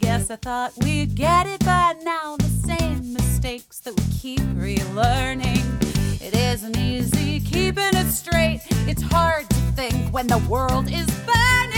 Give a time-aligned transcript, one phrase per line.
[0.00, 2.38] Guess I thought we'd get it by now.
[2.38, 5.62] The same mistakes that we keep relearning.
[6.22, 8.62] It isn't easy keeping it straight.
[8.86, 11.77] It's hard to think when the world is burning.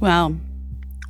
[0.00, 0.34] Well,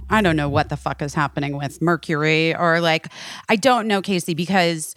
[0.09, 3.07] I don't know what the fuck is happening with Mercury or like
[3.49, 4.97] I don't know Caissie because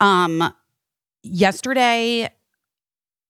[0.00, 0.52] um
[1.22, 2.30] yesterday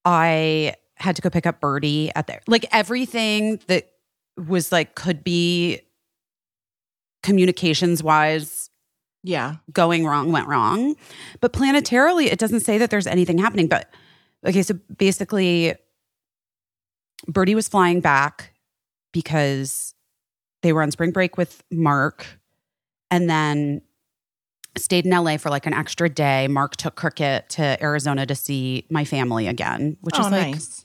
[0.05, 3.91] I had to go pick up Birdie at the like everything that
[4.37, 5.81] was like could be
[7.25, 8.71] communications wise
[9.25, 9.57] Yeah.
[9.73, 10.95] going wrong went wrong.
[11.41, 13.67] But planetarily, it doesn't say that there's anything happening.
[13.67, 13.91] But
[14.47, 15.75] okay, so basically,
[17.27, 18.53] Birdie was flying back
[19.13, 19.95] because
[20.67, 22.27] they were on spring break with Mark
[23.09, 23.83] and then
[24.77, 26.49] stayed in LA for like an extra day.
[26.49, 30.85] Mark took Cricket to Arizona to see my family again, which oh, is like nice.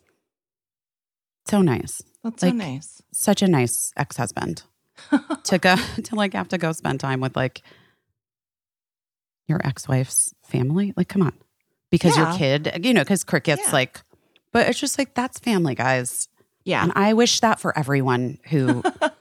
[1.48, 2.04] so nice.
[2.24, 3.02] That's like- so nice.
[3.12, 4.62] Such a nice ex husband
[5.46, 7.64] to go to like have to go spend time with like
[9.48, 10.94] your ex wife's family.
[10.96, 11.34] Like, come on,
[11.90, 13.72] because your kid, you know, because Cricket's Yeah.
[13.72, 14.02] like,
[14.54, 16.28] but it's just like that's family, guys.
[16.66, 16.84] Yeah.
[16.84, 18.84] And I wish that for everyone who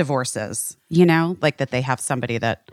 [0.00, 2.70] divorces, you know, like that they have somebody that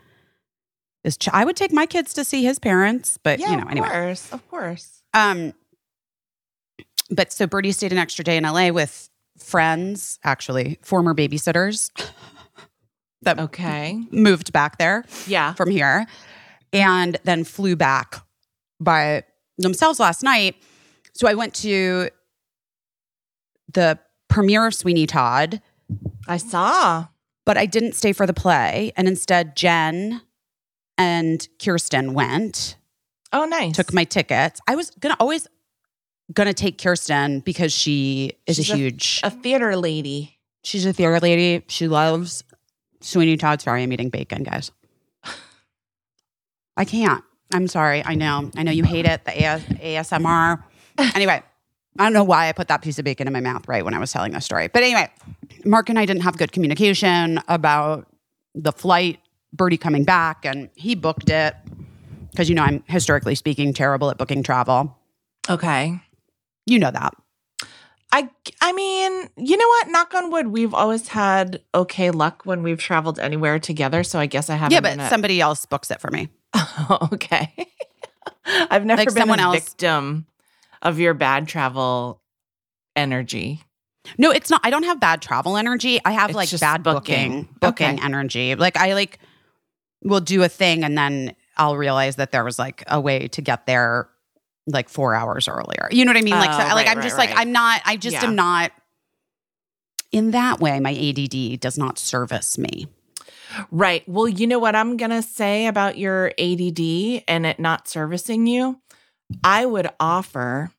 [1.03, 1.17] is.
[1.17, 3.71] Ch- I would take my kids to see his parents, but yeah, you know, of
[3.71, 3.89] anyway.
[3.89, 4.31] course.
[4.31, 5.03] Of course.
[5.13, 5.53] Um,
[7.09, 11.91] but so Birdie stayed an extra day in LA with friends, actually former babysitters
[13.23, 14.01] that Okay.
[14.11, 15.53] moved back there Yeah.
[15.53, 16.05] from here,
[16.71, 18.15] and then flew back
[18.79, 19.23] by
[19.57, 20.55] themselves last night.
[21.13, 22.09] So I went to
[23.73, 25.61] the premiere of Sweeney Todd,
[26.27, 27.07] I saw.
[27.47, 30.21] But I didn't stay for the play, and instead Jen
[30.97, 32.75] and Kirsten went.
[33.33, 33.75] Oh, nice.
[33.75, 34.59] took my tickets.
[34.67, 35.47] I was gonna always
[36.33, 39.21] gonna take Kirsten because she is She's a a- huge.
[39.23, 40.37] a theater lady.
[40.63, 41.63] she's a theater lady.
[41.69, 42.43] She loves
[43.01, 43.61] Sweeney Todd.
[43.61, 44.71] Sorry, I'm eating bacon, guys.
[46.75, 47.23] I can't.
[47.53, 48.03] I'm sorry.
[48.05, 48.51] I know.
[48.55, 49.23] I know you hate it.
[49.25, 50.63] The AS- ASMR.
[51.15, 51.41] Anyway,
[51.99, 53.93] I don't know why I put that piece of bacon in my mouth right when
[53.93, 54.67] I was telling this story.
[54.67, 55.09] But anyway,
[55.65, 58.07] Mark and I didn't have good communication about
[58.55, 59.19] the flight,
[59.53, 61.55] Birdie coming back, and he booked it
[62.31, 64.95] because you know I'm historically speaking terrible at booking travel.
[65.49, 65.99] Okay.
[66.65, 67.13] You know that.
[68.11, 68.29] I
[68.61, 69.89] I mean, you know what?
[69.89, 74.03] Knock on wood, we've always had okay luck when we've traveled anywhere together.
[74.03, 74.73] So I guess I haven't.
[74.73, 76.29] yeah, but somebody else books it for me.
[77.13, 77.53] okay.
[78.45, 80.25] I've never Like been someone a else- victim
[80.81, 82.21] of your bad travel
[82.95, 83.63] energy.
[84.17, 84.61] No, it's not.
[84.63, 85.99] I don't have bad travel energy.
[86.05, 87.01] I have It's like bad booking.
[87.03, 87.53] booking, mm-hmm.
[87.59, 88.05] booking Okay.
[88.05, 88.55] energy.
[88.55, 89.19] Like I like
[90.03, 93.41] will do a thing and then I'll realize that there was like a way to
[93.41, 94.07] get there
[94.67, 95.89] like four hours earlier.
[95.91, 96.35] You know what I mean?
[96.35, 97.31] Like, so, Oh, like right, I'm right, just like.
[97.35, 97.81] I'm not.
[97.85, 98.25] I just Yeah.
[98.25, 98.71] am not.
[100.11, 102.87] In that way, my ADD does not service me.
[103.71, 104.07] Right.
[104.07, 108.45] Well, you know what I'm going to say about your ADD and it not servicing
[108.47, 108.79] you?
[109.43, 110.71] I would offer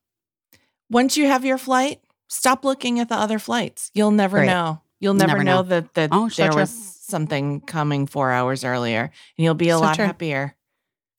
[0.91, 3.91] once you have your flight, stop looking at the other flights.
[3.95, 4.47] You'll never Great.
[4.47, 4.81] know.
[5.01, 5.57] You'll never, Never know.
[5.57, 5.63] know.
[5.63, 6.61] that, that Oh, so there true.
[6.63, 9.11] was something coming four hours earlier and
[9.45, 10.07] you'll be a So lot true.
[10.07, 10.57] happier.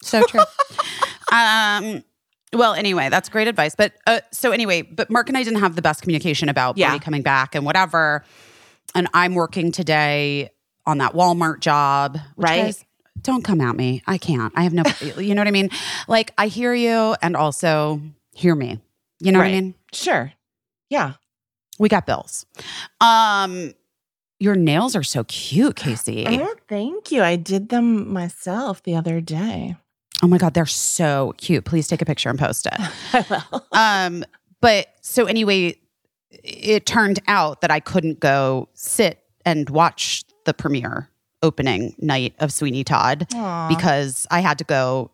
[0.04, 0.42] So true.
[1.32, 2.04] um.
[2.52, 3.76] Well, anyway, that's great advice.
[3.76, 6.98] But uh, so anyway, but Mark and I didn't have the best communication about Yeah.
[6.98, 8.26] Coming back and whatever.
[8.96, 10.50] And I'm working today
[10.88, 12.18] on that Walmart job.
[12.36, 12.64] Right.
[12.64, 12.84] guys,
[13.24, 14.02] don't come at me.
[14.08, 14.54] I can't.
[14.56, 14.84] I have no.
[15.18, 15.70] you know what I mean?
[16.08, 18.02] Like I hear you, and also
[18.34, 18.80] hear me.
[19.20, 19.76] You know what I mean?
[19.94, 20.32] Sure.
[20.90, 21.14] Yeah.
[21.78, 22.46] We got bills.
[23.02, 23.74] Um,
[24.40, 26.26] your nails are so cute, Caissie.
[26.42, 27.22] Oh, thank you.
[27.22, 29.76] I did them myself the other day.
[30.22, 31.66] Oh my god, they're so cute.
[31.66, 32.74] Please take a picture and post it.
[33.14, 33.66] I will.
[33.72, 34.24] um
[34.62, 35.76] but so anyway
[36.44, 41.10] it turned out that i couldn't go sit and watch the premiere
[41.42, 43.68] opening night of sweeney todd Aw.
[43.70, 45.10] because i had to go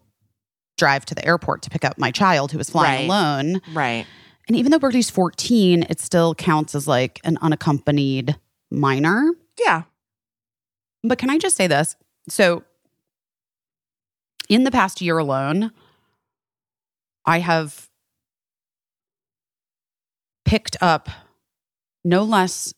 [0.77, 3.05] drive to the airport to pick up my child who was flying Right.
[3.05, 4.05] alone right.
[4.47, 8.35] and even though birdie's 14 it still counts as like an unaccompanied
[8.71, 9.83] minor Yeah.
[11.03, 11.95] but can i just say this
[12.27, 12.63] so
[14.49, 15.71] in the past year alone
[17.25, 17.87] i have
[20.43, 21.09] picked up
[22.03, 22.73] no less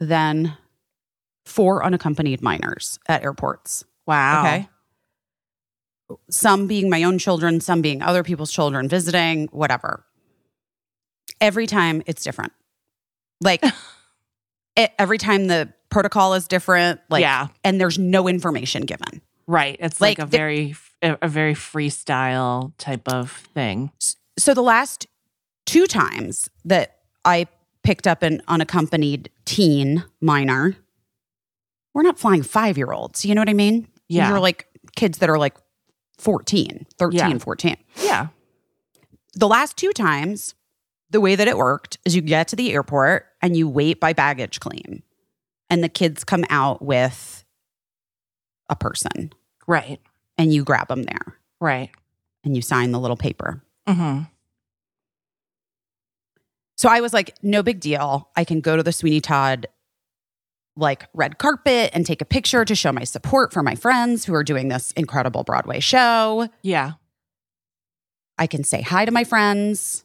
[0.00, 0.56] than
[1.44, 3.84] four unaccompanied minors at airports.
[4.06, 4.40] Wow.
[4.44, 4.68] Okay.
[6.30, 10.04] some being my own children, some being other people's children, visiting, whatever.
[11.40, 12.52] Every time it's different.
[13.40, 13.62] Like
[14.76, 19.20] it, every time the protocol is different, like yeah, and there's no information given.
[19.46, 19.76] right.
[19.80, 23.90] It's like, like a the- very a, a very freestyle type of thing.
[24.38, 25.06] So the last
[25.66, 27.46] two times that I
[27.82, 30.76] picked up an unaccompanied teen minor,
[31.94, 33.24] we're not flying five year olds.
[33.24, 33.88] You know what I mean?
[34.08, 34.32] Yeah.
[34.32, 35.56] Are like kids that are like
[36.18, 37.38] 14, 13, Yeah.
[37.38, 37.76] 14.
[38.02, 38.26] Yeah.
[39.34, 40.54] The last two times,
[41.10, 44.12] the way that it worked is you get to the airport and you wait by
[44.12, 45.02] baggage claim,
[45.70, 47.44] and the kids come out with
[48.68, 49.32] a person
[49.66, 50.00] Right.
[50.38, 51.90] and you grab them there Right.
[52.44, 53.62] and you sign the little paper.
[53.88, 54.22] hmm
[56.76, 58.30] So I was like, no big deal.
[58.36, 59.66] I can go to the Sweeney Todd
[60.76, 64.34] like red carpet and take a picture to show my support for my friends who
[64.34, 66.48] are doing this incredible Broadway show.
[66.62, 66.92] Yeah.
[68.38, 70.04] I can say hi to my friends.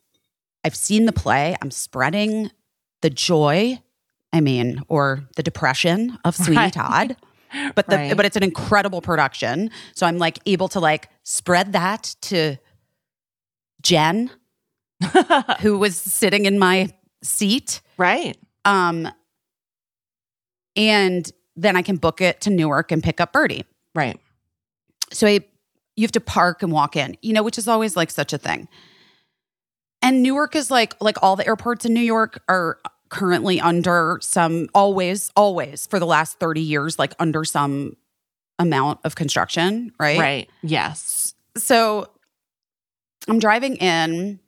[0.64, 1.56] I've seen the play.
[1.62, 2.52] I'm spreading
[3.02, 3.82] the joy,
[4.32, 6.74] I mean, or the depression of Sweeney Right.
[6.74, 7.16] Todd.
[7.74, 8.16] But the Right.
[8.16, 9.72] but it's an incredible production.
[9.96, 12.58] So I'm like able to like spread that to
[13.82, 14.30] Jen,
[15.62, 16.94] who was sitting in my
[17.24, 17.82] seat.
[17.98, 18.38] right.
[18.66, 19.10] Um
[20.80, 23.66] and then I can book it to Newark and pick up Birdie.
[23.94, 24.18] Right.
[25.12, 25.42] So I,
[25.96, 28.38] you have to park and walk in, you know, which is always like such a
[28.38, 28.70] thing.
[30.02, 32.80] And Newark is like like all the airports in New York are
[33.10, 37.98] currently under some always always for the last 30 years like under some
[38.58, 40.20] amount of construction, right?
[40.20, 40.50] Right.
[40.64, 41.34] Yes.
[41.58, 42.10] So
[43.28, 44.40] I'm driving in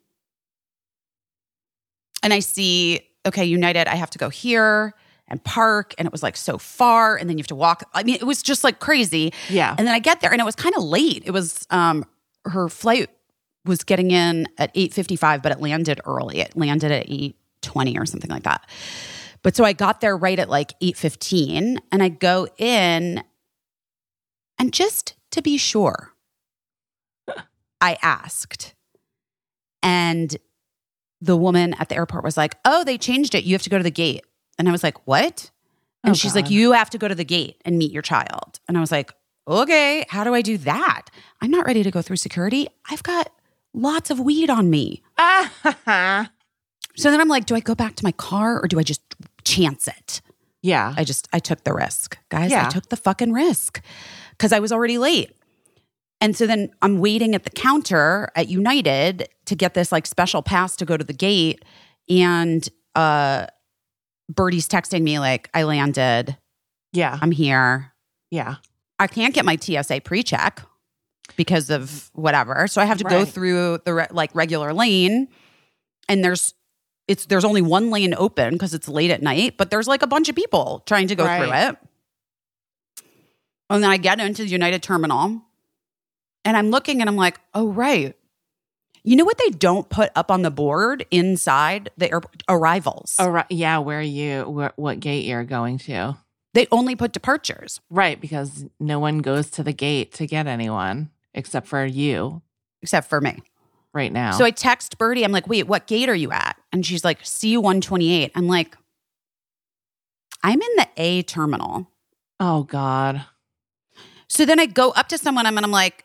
[2.22, 4.94] and I see, okay, United, I have to go here
[5.28, 5.94] and park.
[5.98, 7.16] And it was like so far.
[7.16, 7.84] And then you have to walk.
[7.94, 9.32] I mean, it was just like crazy.
[9.48, 9.74] Yeah.
[9.76, 11.22] And then I get there and it was kind of late.
[11.26, 12.04] It was um
[12.44, 13.08] her flight
[13.64, 16.40] was getting in at 8:55 but it landed early.
[16.40, 18.66] It landed at 8:20 or something like that.
[19.42, 23.22] But so I got there right at like 8:15 and I go in
[24.58, 26.12] and just to be sure
[27.80, 28.74] I asked.
[29.82, 30.36] And
[31.20, 33.44] the woman at the airport was like, "Oh, they changed it.
[33.44, 34.24] You have to go to the gate."
[34.62, 35.50] And I was like, "What?"
[36.04, 38.60] And Oh, she's like, "You have to go to the gate and meet your child."
[38.68, 39.12] And I was like,
[39.48, 41.08] "Okay, how do I do that?
[41.40, 42.68] I'm not ready to go through security.
[42.88, 43.32] I've got
[43.74, 45.02] lots of weed on me."
[46.94, 49.02] So then I'm like, "Do I go back to my car or do I just
[49.44, 50.20] chance it?"
[50.62, 50.94] yeah.
[50.96, 52.18] I just I took the risk.
[52.28, 52.66] Guys, Yeah.
[52.66, 53.80] I took the fucking risk
[54.38, 55.32] cuz I was already late.
[56.20, 60.40] And so then I'm waiting at the counter at United to get this like special
[60.40, 61.64] pass to go to the gate
[62.08, 63.46] and uh
[64.34, 66.36] Birdie's texting me like I landed.
[66.92, 67.18] Yeah.
[67.20, 67.92] I'm here.
[68.30, 68.56] Yeah.
[68.98, 70.62] I can't get my TSA pre-check
[71.36, 72.66] because of whatever.
[72.66, 75.28] So I have to go through the re- like regular lane
[76.08, 76.54] and there's
[77.08, 80.06] it's there's only one lane open because it's late at night, but there's like a
[80.06, 81.76] bunch of people trying to go through it.
[83.70, 85.42] And then I get into the United Terminal
[86.44, 88.14] and I'm looking and I'm like, oh, right.
[89.04, 92.42] You know what they don't put up on the board inside the airport?
[92.48, 93.16] Arrivals.
[93.18, 93.46] Right.
[93.50, 93.78] Yeah.
[93.78, 94.42] Where are you?
[94.44, 96.16] Where, what gate you're going to?
[96.54, 97.80] They only put departures.
[97.90, 98.20] Right.
[98.20, 102.42] Because no one goes to the gate to get anyone except for you
[102.82, 103.38] Except for me.
[103.94, 104.32] right now.
[104.32, 105.24] So I text Birdie.
[105.24, 106.56] I'm like, wait, what gate are you at?
[106.72, 108.30] And she's like, C128.
[108.34, 108.76] I'm like,
[110.44, 111.88] I'm in the A terminal.
[112.40, 113.24] oh, God.
[114.28, 116.04] So then I go up to someone and I'm like,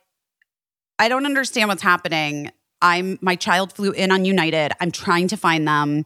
[1.00, 2.52] I don't understand what's happening.
[2.82, 4.72] I'm my child flew in on United.
[4.80, 6.06] I'm trying to find them.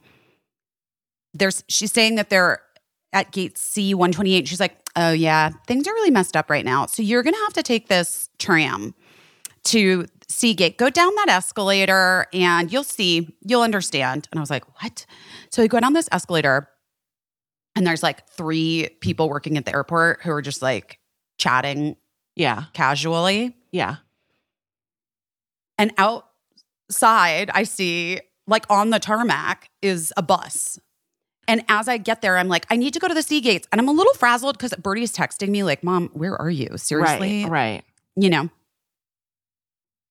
[1.34, 2.60] There's she's saying that they're
[3.12, 4.48] at gate C 128.
[4.48, 6.86] She's like, oh yeah, things are really messed up right now.
[6.86, 8.94] So you're gonna have to take this tram
[9.64, 10.78] to C gate.
[10.78, 14.28] Go down that escalator and you'll see, you'll understand.
[14.32, 15.04] And I was like, what?
[15.50, 16.68] So I go down this escalator
[17.76, 20.98] and there's like three people working at the airport who are just like
[21.38, 21.96] chatting
[22.34, 22.64] Yeah.
[22.72, 23.56] casually.
[23.72, 23.96] Yeah.
[25.78, 25.92] And
[26.92, 30.78] outside, I see like on the tarmac is a bus.
[31.48, 33.66] And as I get there, I'm like, I need to go to the C gates.
[33.72, 36.68] And I'm a little frazzled because Birdie's texting me, like, Mom, where are you?
[36.76, 37.44] Seriously?
[37.44, 37.50] Right.
[37.50, 37.84] Right.
[38.14, 38.48] You know?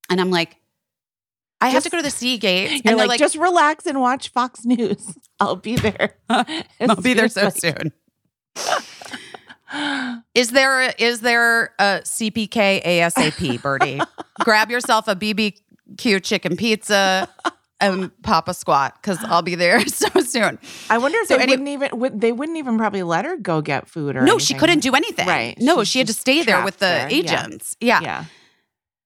[0.10, 0.58] And I'm like,
[1.62, 2.72] I have to go to the C gates.
[2.84, 5.16] You're and they're like, just relax and watch Fox News.
[5.40, 6.16] I'll be there.
[6.30, 7.94] I'll be there so soon.
[10.36, 14.02] Is there is there a CPK ASAP, Birdie?
[14.42, 15.16] Grab yourself a
[15.96, 17.28] BBQ chicken pizza
[17.80, 20.60] and pop a squat because I'll be there so soon.
[20.90, 23.38] I wonder if So they any- wouldn't even would they wouldn't even probably let her
[23.38, 25.28] go get food or No, she couldn't do anything.
[25.28, 25.56] Right.
[25.60, 27.10] No, She's she had to stay there with the there.
[27.12, 27.18] Yeah.
[27.18, 27.76] agents.
[27.82, 28.02] Yeah.
[28.02, 28.26] Yeah.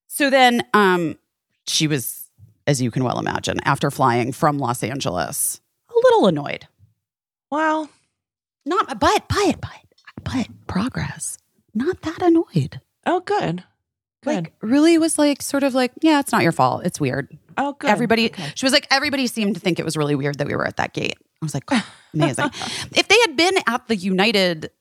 [0.07, 1.17] So then um
[1.67, 2.29] she was,
[2.67, 6.67] as you can well imagine, after flying from Los Angeles, a little annoyed.
[7.49, 7.89] Well,
[8.65, 11.37] Not but but but but progress.
[11.73, 12.79] Not that annoyed.
[13.05, 13.63] oh, good.
[14.25, 14.35] Good.
[14.45, 16.85] Like really was like sort of like, yeah, it's not your fault.
[16.85, 17.35] It's weird.
[17.57, 17.89] oh, good.
[17.89, 18.51] Everybody Okay.
[18.55, 20.77] she was like, everybody seemed to think it was really weird that we were at
[20.77, 21.15] that gate.
[21.41, 21.63] I was like,
[22.13, 22.49] amazing.
[22.93, 24.71] if they had been at the United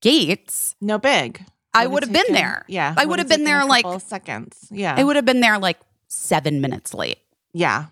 [0.00, 1.44] gates, No big.
[1.76, 2.64] I would been there.
[2.68, 2.94] Yeah.
[2.96, 4.68] I would have been there a like seconds.
[4.70, 4.94] Yeah.
[4.96, 7.18] I would have been there like seven minutes late.
[7.52, 7.86] yeah.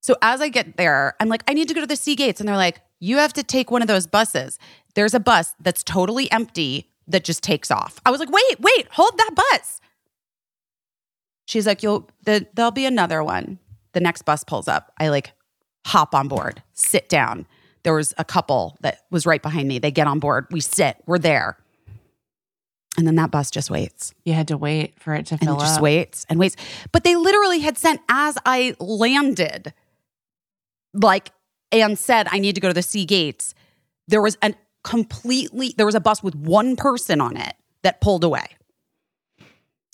[0.00, 2.40] So as I get there, I'm like, I need to go to the C gates.
[2.40, 4.58] And they're like, you have to take one of those buses.
[4.96, 8.00] There's a bus that's totally empty that just takes off.
[8.04, 9.80] I was like, wait, wait, hold that bus.
[11.46, 13.58] She's like, you'll, the, there'll be another one.
[13.92, 14.92] The next bus pulls up.
[14.98, 15.32] I like
[15.86, 17.46] hop on board, sit down.
[17.82, 19.78] There was a couple that was right behind me.
[19.78, 20.46] They get on board.
[20.50, 21.58] We sit, we're there.
[22.96, 25.56] And then that bus just waits You had to wait for it to and fill
[25.56, 25.82] it just up.
[25.82, 26.56] waits and waits.
[26.92, 29.72] But they literally had sent as I landed,
[30.94, 31.30] like,
[31.72, 33.54] and said, I need to go to the C gates.
[34.08, 38.24] There was a completely, there was a bus with one person on it that pulled
[38.24, 38.46] away.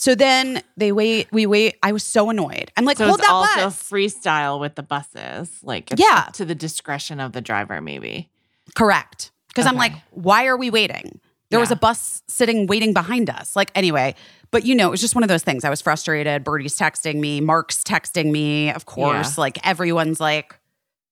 [0.01, 1.77] So then they wait, we wait.
[1.83, 2.71] I was so annoyed.
[2.77, 3.83] I'm like, So hold that also bus.
[3.83, 5.51] freestyle with the buses.
[5.63, 6.29] Like, it's Yeah.
[6.35, 8.31] to the discretion of the driver, maybe.
[8.77, 9.33] Correct.
[9.49, 11.19] Because I'm like, why are we waiting?
[11.51, 13.57] There was a bus sitting waiting behind us.
[13.57, 14.15] Like, anyway,
[14.53, 15.65] but you know, it was just one of those things.
[15.65, 16.45] I was frustrated.
[16.45, 19.37] Birdie's texting me, Mark's texting me, of course.
[19.37, 20.55] Like, everyone's like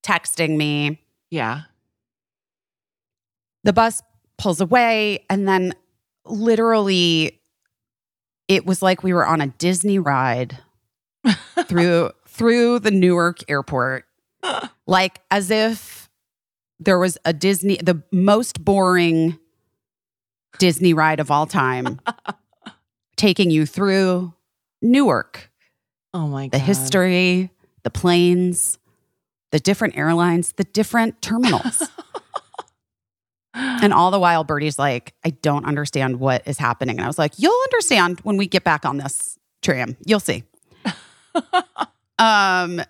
[0.04, 1.02] texting me.
[1.30, 1.62] Yeah.
[3.64, 4.00] The bus
[4.38, 5.74] pulls away, and then
[6.24, 7.40] literally,
[8.48, 10.58] it was like we were on a Disney ride
[11.66, 14.04] through through the Newark airport,
[14.86, 16.08] like as if
[16.78, 19.38] there was a Disney, the most boring
[20.58, 22.00] Disney ride of all time,
[23.16, 24.34] taking you through
[24.82, 25.50] Newark,
[26.12, 26.52] Oh my God.
[26.52, 27.50] the history,
[27.82, 28.78] the planes,
[29.52, 31.82] the different airlines, the different terminals.
[33.56, 36.96] And all the while, Birdie's like, I don't understand what is happening.
[36.96, 39.96] And I was like, You'll understand when we get back on this tram.
[40.04, 40.44] You'll see.
[42.18, 42.80] um,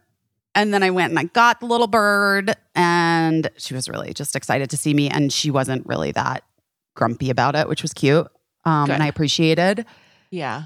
[0.55, 4.35] and then I went and I got the little bird, and she was really just
[4.35, 5.09] excited to see me.
[5.09, 6.45] And she wasn't really that
[6.95, 8.27] grumpy about it, which was cute.
[8.65, 8.95] Um, Good.
[8.95, 9.85] and I appreciated,
[10.31, 10.65] yeah.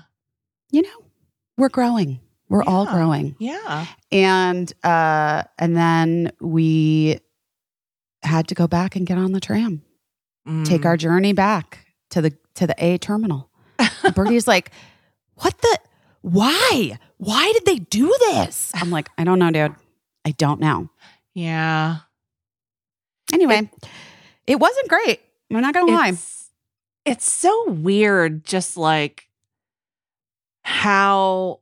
[0.70, 1.04] you know,
[1.58, 2.20] we're growing.
[2.48, 3.86] We're all growing Yeah.
[4.10, 7.20] and uh and then we
[8.24, 9.82] had to go back and get on the tram
[10.64, 10.86] take Mm.
[10.86, 13.50] our journey back to the to the a terminal.
[14.02, 14.70] And birdie's like
[15.36, 15.78] what the
[16.22, 16.98] why?
[17.18, 18.70] Why did they do this?
[18.74, 19.74] I'm like i don't know dude.
[20.24, 20.90] I don't know.
[21.34, 21.98] Yeah.
[23.32, 23.70] anyway
[24.46, 25.20] it, wasn't great.
[25.52, 26.08] I'm not gonna lie.
[26.08, 26.50] It's,
[27.04, 29.28] it's so weird, just like
[30.62, 31.60] how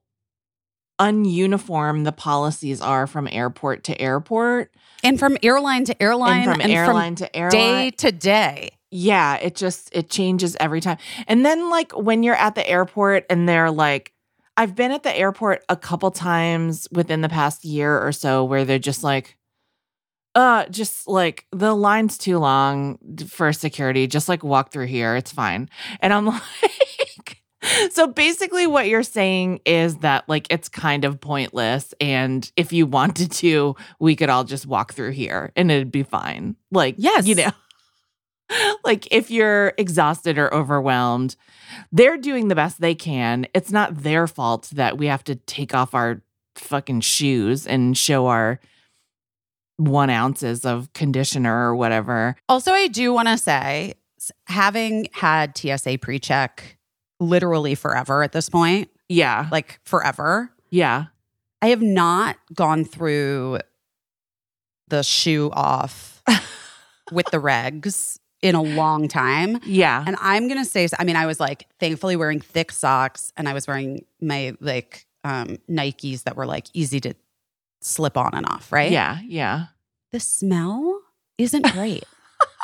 [0.99, 4.73] ununiform the policies are from airport to airport
[5.09, 7.51] and from airline to airline and from airline to airline.
[7.51, 10.97] day to day yeah, it just it changes every time.
[11.27, 14.13] And then like when you're at the airport and they're like
[14.57, 18.65] I've been at the airport a couple times within the past year or so where
[18.65, 19.37] they're just like
[20.35, 22.99] uh just like the line's too long
[23.29, 26.43] for security just like walk through here it's fine and i'm like
[27.91, 32.87] so basically what you're saying is that like it's kind of pointless and if you
[32.87, 36.57] wanted to we could all just walk through here and it'd be fine.
[36.71, 37.27] Like Yes.
[37.27, 37.51] you know
[38.85, 41.37] like if you're exhausted or overwhelmed
[41.93, 43.47] they're doing the best they can.
[43.55, 46.23] It's not their fault that we have to take off our
[46.57, 48.61] fucking shoes and show our
[49.77, 52.37] one ounces of conditioner or whatever.
[52.49, 53.95] Also, I do want to say,
[54.47, 56.78] having had TSA pre check
[57.21, 61.07] literally forever at this point, yeah like forever, yeah
[61.61, 63.59] I have not gone through
[64.89, 66.23] the shoe off
[67.13, 69.59] with the regs in a long time.
[69.65, 73.33] yeah And I'm going to say, I mean, I was like thankfully wearing thick socks
[73.37, 77.15] and I was wearing my like um, Nikes that were like easy to
[77.81, 78.91] slip on and off, right?
[78.91, 79.67] yeah yeah
[80.13, 81.01] the smell
[81.37, 82.05] isn't great.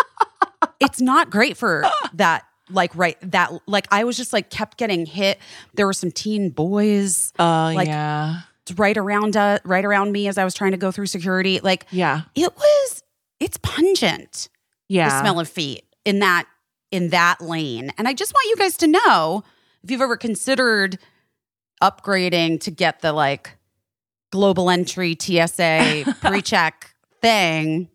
[0.81, 1.85] it's not great for
[2.15, 2.45] that.
[2.71, 5.39] Like right that like I was just like kept getting hit.
[5.75, 8.41] There were some teen boys oh Like- yeah
[8.79, 11.61] right around uh, right around me as I was trying to go through security.
[11.61, 13.03] Like yeah it was
[13.41, 14.49] it's pungent
[14.89, 16.47] yeah the smell of feet in that
[16.91, 17.93] in that lane.
[17.99, 19.43] And I just want you guys to know
[19.83, 20.99] if you've ever considered
[21.83, 23.59] upgrading to get the like
[24.31, 27.89] global entry TSA pre-check thing.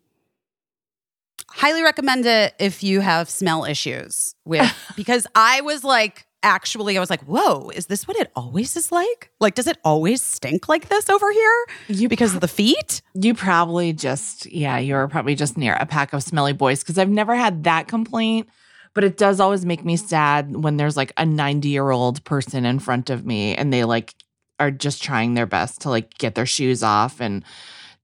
[1.50, 7.00] Highly recommend it if you have smell issues with because I was like actually, I
[7.00, 9.30] was like, whoa, is this what it always is like?
[9.40, 13.02] Like, does it always stink like this over here You because of the feet?
[13.14, 17.10] You probably just, yeah, you're probably just near a pack of smelly boys because I've
[17.10, 18.48] never had that complaint.
[18.92, 22.64] But it does always make me sad when there's like a 90 year old person
[22.64, 24.14] in front of me and they like
[24.58, 27.44] are just trying their best to like get their shoes off and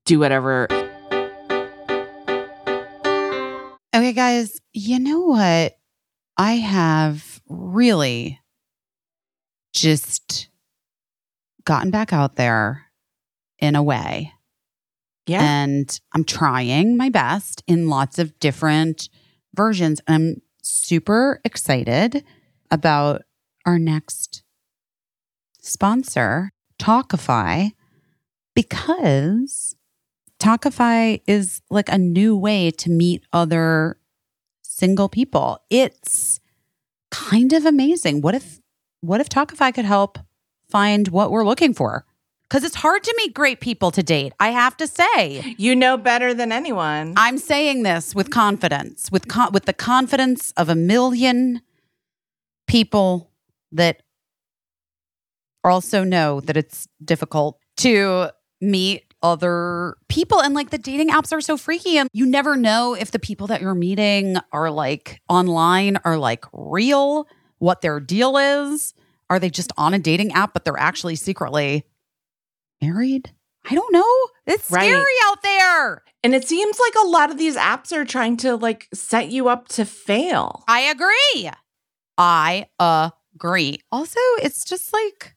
[0.04, 0.68] do whatever.
[3.96, 5.78] Okay, guys, you know what?
[6.36, 8.38] I have really
[9.72, 10.50] just
[11.64, 12.88] gotten back out there
[13.58, 14.34] in a way.
[15.26, 15.42] Yeah.
[15.42, 19.08] And I'm trying my best in lots of different
[19.54, 20.02] versions.
[20.06, 22.22] And I'm super excited
[22.70, 23.22] about
[23.64, 24.42] our next
[25.62, 27.70] sponsor, Tawkify,
[28.54, 29.75] because
[30.38, 33.98] Tawkify is like a new way to meet other
[34.62, 35.58] single people.
[35.70, 36.40] It's
[37.10, 38.20] kind of amazing.
[38.20, 38.60] What if
[39.00, 40.18] what if Tawkify could help
[40.70, 42.04] find what we're looking for?
[42.50, 44.32] Cuz it's hard to meet great people to date.
[44.38, 45.54] I have to say.
[45.58, 47.14] you know better than anyone.
[47.16, 51.62] I'm saying this with confidence, with con- with the confidence of a million
[52.66, 53.30] people
[53.72, 54.02] that
[55.64, 61.40] also know that it's difficult to meet other people and like the dating apps are
[61.40, 65.96] so freaky and you never know if the people that you're meeting are like online
[66.04, 67.26] are like real
[67.58, 68.94] what their deal is
[69.28, 71.84] are they just on a dating app but they're actually secretly
[72.80, 73.32] married
[73.68, 74.14] i don't know
[74.46, 74.88] it's Right.
[74.88, 78.54] scary out there and it seems like a lot of these apps are trying to
[78.56, 80.64] like set you up to fail.
[80.66, 81.50] I agree.
[82.18, 83.78] I agree.
[83.92, 85.36] Also, it's just like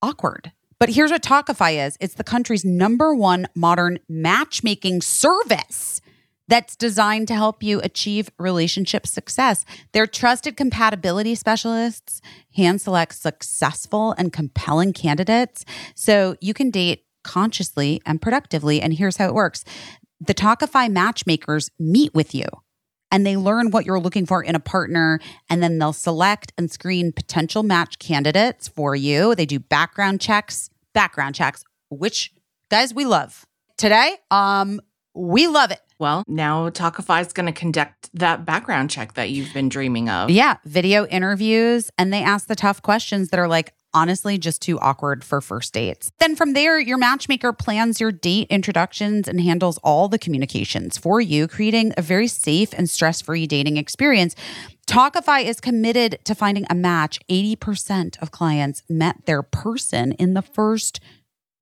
[0.00, 0.52] awkward.
[0.80, 6.00] But here's what Tawkify is it's the country's number one modern matchmaking service
[6.48, 9.66] that's designed to help you achieve relationship success.
[9.92, 12.22] Their trusted compatibility specialists
[12.56, 18.80] hand select successful and compelling candidates so you can date consciously and productively.
[18.80, 19.66] And here's how it works
[20.18, 22.46] the Tawkify matchmakers meet with you
[23.10, 26.70] and they learn what you're looking for in a partner and then they'll select and
[26.70, 32.32] screen potential match candidates for you they do background checks background checks which
[32.70, 33.44] guys we love.
[33.76, 34.80] Today um
[35.14, 35.80] we love it.
[35.98, 40.30] Well, now Tawkify is going to conduct that background check that you've been dreaming of.
[40.30, 44.78] yeah video interviews and they ask the tough questions that are like honestly just too
[44.78, 46.12] awkward for first dates.
[46.20, 51.20] Then from there your matchmaker plans your date introductions and handles all the communications for
[51.20, 54.36] you creating a very safe and stress-free dating experience
[54.90, 57.20] Tawkify is committed to finding a match.
[57.28, 60.98] 80% of clients met their person in the first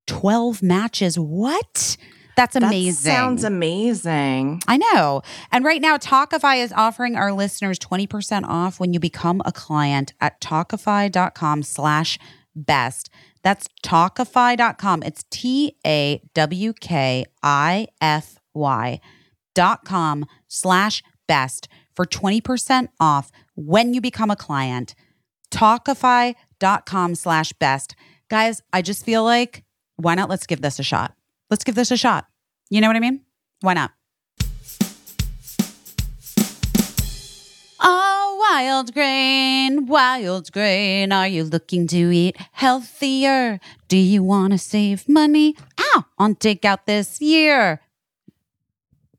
[0.06, 1.18] 12 matches.
[1.18, 1.98] What?
[2.38, 3.10] That's amazing.
[3.10, 4.62] That sounds amazing.
[4.66, 5.20] I know.
[5.52, 10.14] And right now, Tawkify is offering our listeners 20% off when you become a client
[10.22, 12.18] at tawkify.com slash
[12.56, 13.10] best.
[13.42, 15.02] That's tawkify.com.
[15.02, 19.00] It's T A W K I F Y
[19.54, 24.94] dot com slash best for 20% off when you become a client.
[25.50, 27.96] Tawkify.com slash best.
[28.30, 29.64] Guys, I just feel like,
[29.96, 30.30] why not?
[30.30, 31.16] Let's give this a shot.
[31.50, 32.26] Let's give this a shot.
[32.70, 33.22] You know what I mean?
[33.62, 33.90] Why not?
[37.80, 41.10] Oh, wild grain, wild grain.
[41.10, 43.58] Are you looking to eat healthier?
[43.88, 45.56] Do you want to save money?
[45.80, 47.80] Ow, on takeout this year.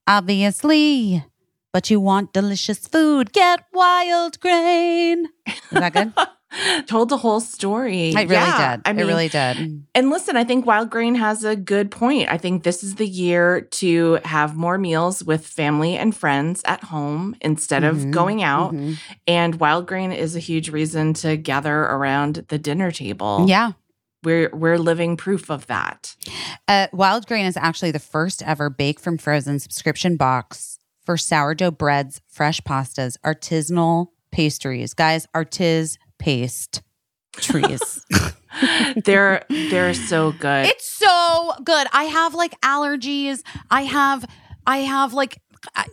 [0.07, 1.25] Obviously.
[1.71, 3.31] But you want delicious food.
[3.31, 5.27] Get wild grain.
[5.47, 6.13] Is that good?
[6.87, 8.15] Told the whole story.
[8.15, 8.81] I really Yeah, did.
[8.87, 9.83] I mean, it really did.
[9.93, 12.27] And listen, I think Wild Grain has a good point.
[12.31, 16.85] I think this is the year to have more meals with family and friends at
[16.85, 18.73] home instead Mhm, of going out.
[18.73, 18.97] Mhm.
[19.27, 23.45] And Wild Grain is a huge reason to gather around the dinner table.
[23.47, 23.73] Yeah.
[24.23, 26.15] We're we're living proof of that.
[26.67, 30.78] Uh, Wild Grain is actually the first ever bake from frozen subscription box
[31.09, 34.93] for sourdough breads, fresh pastas, artisanal pastries.
[34.93, 36.83] Guys, artis paste
[37.33, 38.05] trees.
[39.05, 40.67] they're they're so good.
[40.67, 41.87] it's so good.
[41.93, 43.41] I have like allergies.
[43.71, 44.23] I have
[44.67, 45.41] I have like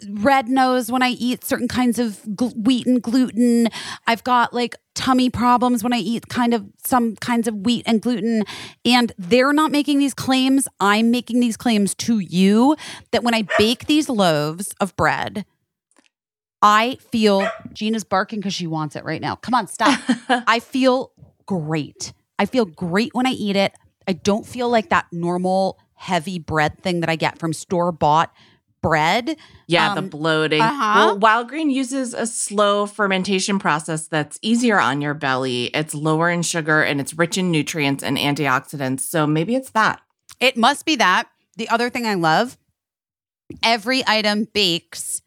[0.08, 3.68] red nose when I eat certain kinds of gl- wheat and gluten.
[4.06, 8.00] I've got like tummy problems when I eat kind of some kinds of wheat and
[8.00, 8.44] gluten.
[8.84, 10.68] And they're not making these claims.
[10.80, 12.76] I'm making these claims to you
[13.10, 15.44] that when I bake these loaves of bread,
[16.62, 19.36] I feel Gina's barking because she wants it right now.
[19.36, 20.00] Come on, stop.
[20.28, 21.12] I feel
[21.44, 22.12] great.
[22.38, 23.72] I feel great when I eat it.
[24.08, 28.32] I don't feel like that normal heavy bread thing that I get from store bought
[28.82, 29.36] bread.
[29.66, 30.60] Yeah, the Um, bloating.
[30.62, 31.16] uh-huh.
[31.18, 35.64] Well, Wildgrain uses a slow fermentation process that's easier on your belly.
[35.74, 39.00] It's lower in sugar and it's rich in nutrients and antioxidants.
[39.00, 40.00] So maybe it's that.
[40.40, 41.28] It must be that.
[41.56, 42.58] The other thing I love,
[43.62, 45.22] every item bakes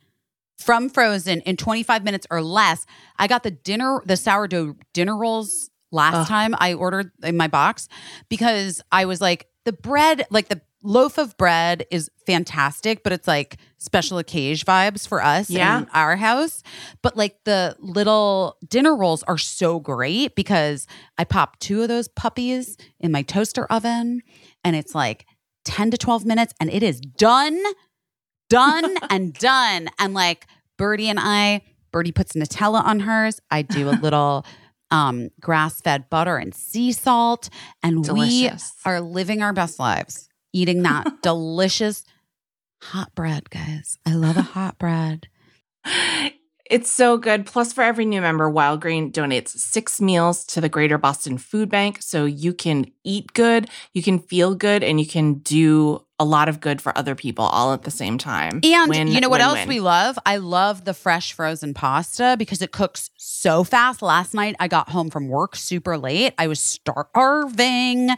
[0.58, 2.86] from frozen in 25 minutes or less.
[3.18, 6.28] I got the dinner, the sourdough dinner rolls last Ugh.
[6.28, 7.88] time I ordered in my box
[8.30, 13.28] because I was like, the bread, like the loaf of bread is fantastic, but it's
[13.28, 15.80] like special occasion vibes for us Yeah.
[15.80, 16.64] in our house.
[17.02, 20.88] But like the little dinner rolls are so great because
[21.18, 24.22] I pop two of those puppies in my toaster oven
[24.64, 25.26] and it's like
[25.66, 27.62] 10 to 12 minutes and it is done,
[28.50, 29.90] done and done.
[30.00, 31.62] And like Birdie and I,
[31.92, 33.40] Birdie puts Nutella on hers.
[33.52, 34.46] I do a little
[34.92, 37.50] um, grass fed butter and sea salt.
[37.84, 38.74] And Delicious.
[38.86, 42.04] we are living our best lives eating that delicious
[42.82, 43.98] hot bread, guys.
[44.06, 45.28] I love a hot bread.
[46.70, 47.48] It's so good.
[47.48, 51.98] Plus, for every new member, Wildgrain donates six meals to the Greater Boston Food Bank.
[52.02, 56.50] So you can eat good, you can feel good, and you can do a lot
[56.50, 58.60] of good for other people all at the same time.
[58.64, 59.68] And Win, you know what win, else win.
[59.70, 60.20] we love?
[60.26, 64.02] I love the fresh frozen pasta because it cooks so fast.
[64.02, 66.34] Last night I got home from work super late.
[66.38, 68.10] I was starving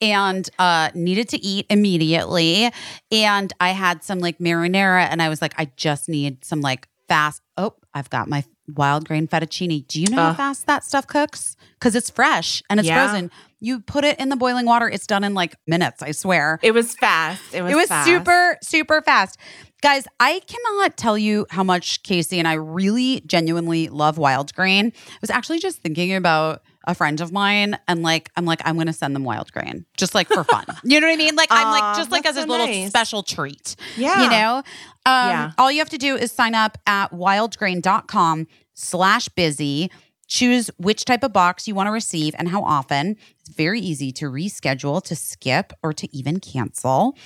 [0.00, 2.70] and uh needed to eat immediately.
[3.10, 6.88] And I had some like marinara and I was like, I just need some like
[7.08, 7.42] fast.
[7.56, 9.86] Oh, I've got my wild grain fettuccine.
[9.86, 11.56] Do you know how fast that stuff cooks?
[11.78, 13.06] Because it's fresh and it's Yeah.
[13.06, 13.30] frozen.
[13.60, 16.58] You put it in the boiling water, it's done in like minutes, I swear.
[16.62, 17.42] It was fast.
[17.54, 18.06] It was, It was fast.
[18.06, 19.38] super, super fast.
[19.82, 24.92] Guys, I cannot tell you how much Caissie and I really genuinely love wild grain.
[24.96, 28.76] I was actually just thinking about a friend of mine and like I'm like, I'm
[28.76, 29.86] gonna send them wild grain.
[29.96, 30.64] Just like for fun.
[30.84, 31.34] you know what I mean?
[31.34, 32.88] Like I'm like just like as that's a so little nice.
[32.88, 33.76] special treat.
[33.96, 34.22] Yeah.
[34.24, 34.56] You know?
[34.58, 35.50] Um Yeah.
[35.58, 39.90] all you have to do is sign up at wildgrain.com slash busy.
[40.28, 43.16] Choose which type of box you want to receive and how often.
[43.40, 47.16] It's very easy to reschedule, to skip, or to even cancel.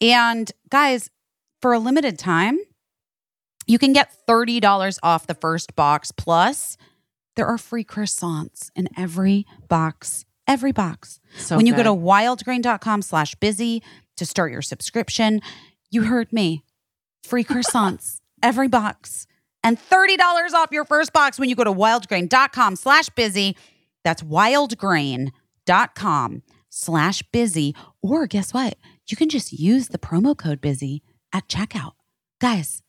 [0.00, 1.10] And guys,
[1.60, 2.58] for a limited time,
[3.66, 6.12] you can get $30 off the first box.
[6.12, 6.76] Plus,
[7.36, 11.20] there are free croissants in every box, every box.
[11.36, 11.84] So when you go good.
[11.84, 13.82] to wildgrain.com slash busy
[14.16, 15.40] to start your subscription,
[15.90, 16.64] you heard me.
[17.22, 19.26] Free croissants, every box.
[19.62, 20.18] And $30
[20.54, 23.56] off your first box when you go to wildgrain.com slash busy.
[24.04, 27.74] That's wildgrain.com slash busy.
[28.02, 28.76] Or guess what?
[29.08, 31.92] You can just use the promo code busy at checkout.
[32.40, 32.82] Guys,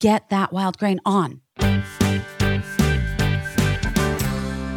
[0.00, 1.40] get that wild grain on.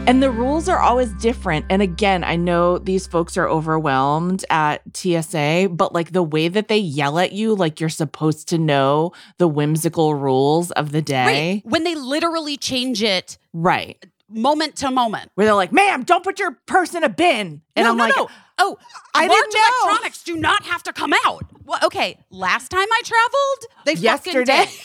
[0.07, 1.65] And the rules are always different.
[1.69, 6.69] And again, I know these folks are overwhelmed at TSA, but like the way that
[6.69, 11.61] they yell at you, like you're supposed to know the whimsical rules of the day.
[11.65, 14.01] Wait, when they literally change it Right.
[14.29, 15.29] moment to moment.
[15.35, 17.61] Where they're like, ma'am, don't put your purse in a bin.
[17.75, 18.29] And no, I'm no, like, no.
[18.59, 18.77] oh,
[19.13, 19.89] I large didn't know.
[19.89, 21.43] electronics do not have to come out.
[21.65, 24.55] Well, okay, last time I traveled, they Yesterday?
[24.55, 24.81] fucking did.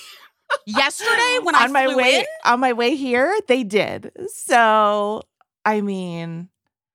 [0.67, 4.13] Yesterday, when I on my flew way in, on my way here, they did.
[4.29, 5.23] So
[5.65, 6.49] I mean,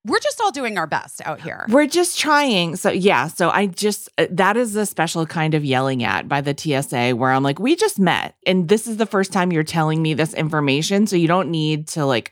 [0.08, 1.66] we're just all doing our best out here.
[1.70, 2.78] We're just trying.
[2.78, 3.28] So, yeah.
[3.28, 7.16] So, I just, uh, that is a special kind of yelling at by the TSA
[7.16, 8.36] where I'm like, we just met.
[8.46, 11.08] And this is the first time you're telling me this information.
[11.08, 12.32] So, you don't need to like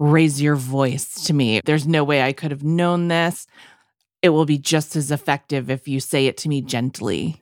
[0.00, 1.60] raise your voice to me.
[1.64, 3.46] There's no way I could have known this.
[4.22, 7.39] It will be just as effective if you say it to me gently.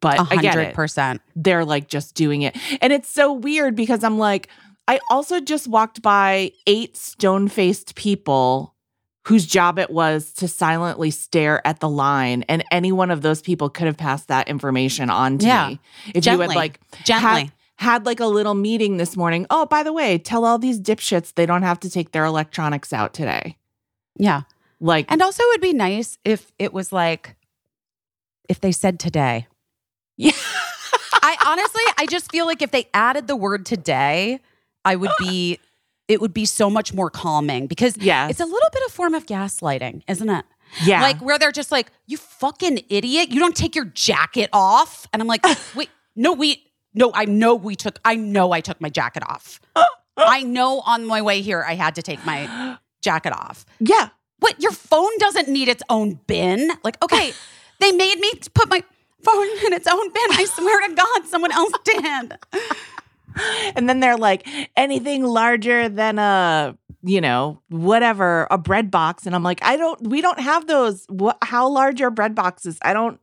[0.00, 1.20] But A I get it percent.
[1.36, 2.56] they're like just doing it.
[2.82, 4.48] And it's so weird because I'm like,
[4.86, 8.74] I also just walked by eight stone faced people
[9.26, 12.44] whose job it was to silently stare at the line.
[12.48, 15.68] And any one of those people could have passed that information on to Yeah.
[15.68, 15.80] me.
[16.08, 16.48] If you Gently.
[16.48, 17.22] had like Gently.
[17.30, 19.46] had, had like a little meeting this morning.
[19.48, 22.92] Oh, by the way, tell all these dipshits they don't have to take their electronics
[22.92, 23.56] out today.
[24.18, 24.42] yeah.
[24.80, 27.36] Like And also, it would be nice if it was like,
[28.50, 29.46] if they said today.
[30.16, 30.32] Yeah.
[31.22, 34.40] I honestly, I just feel like if they added the word today,
[34.84, 35.58] I would be,
[36.08, 38.30] it would be so much more calming because Yes.
[38.32, 40.44] it's a little bit of form of gaslighting, isn't it?
[40.84, 41.00] yeah.
[41.02, 45.06] Like where they're just like, you fucking idiot, you don't take your jacket off.
[45.12, 48.80] And I'm like, wait, no, we, no, I know we took, I know I took
[48.80, 49.60] my jacket off.
[50.16, 53.64] I know on my way here I had to take my jacket off.
[53.80, 54.10] yeah.
[54.40, 54.60] What?
[54.60, 56.70] Your phone doesn't need its own bin.
[56.82, 57.32] Like, okay,
[57.80, 58.82] they made me put my
[59.24, 60.30] phone in its own bin.
[60.32, 62.32] I swear to God, someone else did.
[63.76, 69.26] And then they're like, anything larger than a, you know, whatever, a bread box.
[69.26, 71.04] And I'm like, I don't, we don't have those.
[71.08, 72.78] What, how large are bread boxes?
[72.82, 73.18] I don't,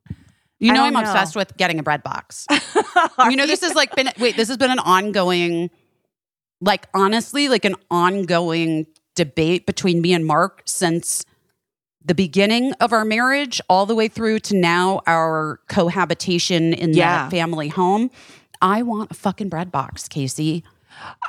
[0.60, 1.00] You know don't I'm know.
[1.10, 2.46] obsessed with getting a bread box.
[3.30, 5.70] you know this has like been wait, this has been an ongoing
[6.60, 8.86] like honestly like an ongoing
[9.16, 11.26] debate between me and Mark since
[12.04, 17.26] the beginning of our marriage all the way through to now our cohabitation in Yeah.
[17.26, 18.10] the family home.
[18.62, 20.64] I want a fucking bread box, Caissie.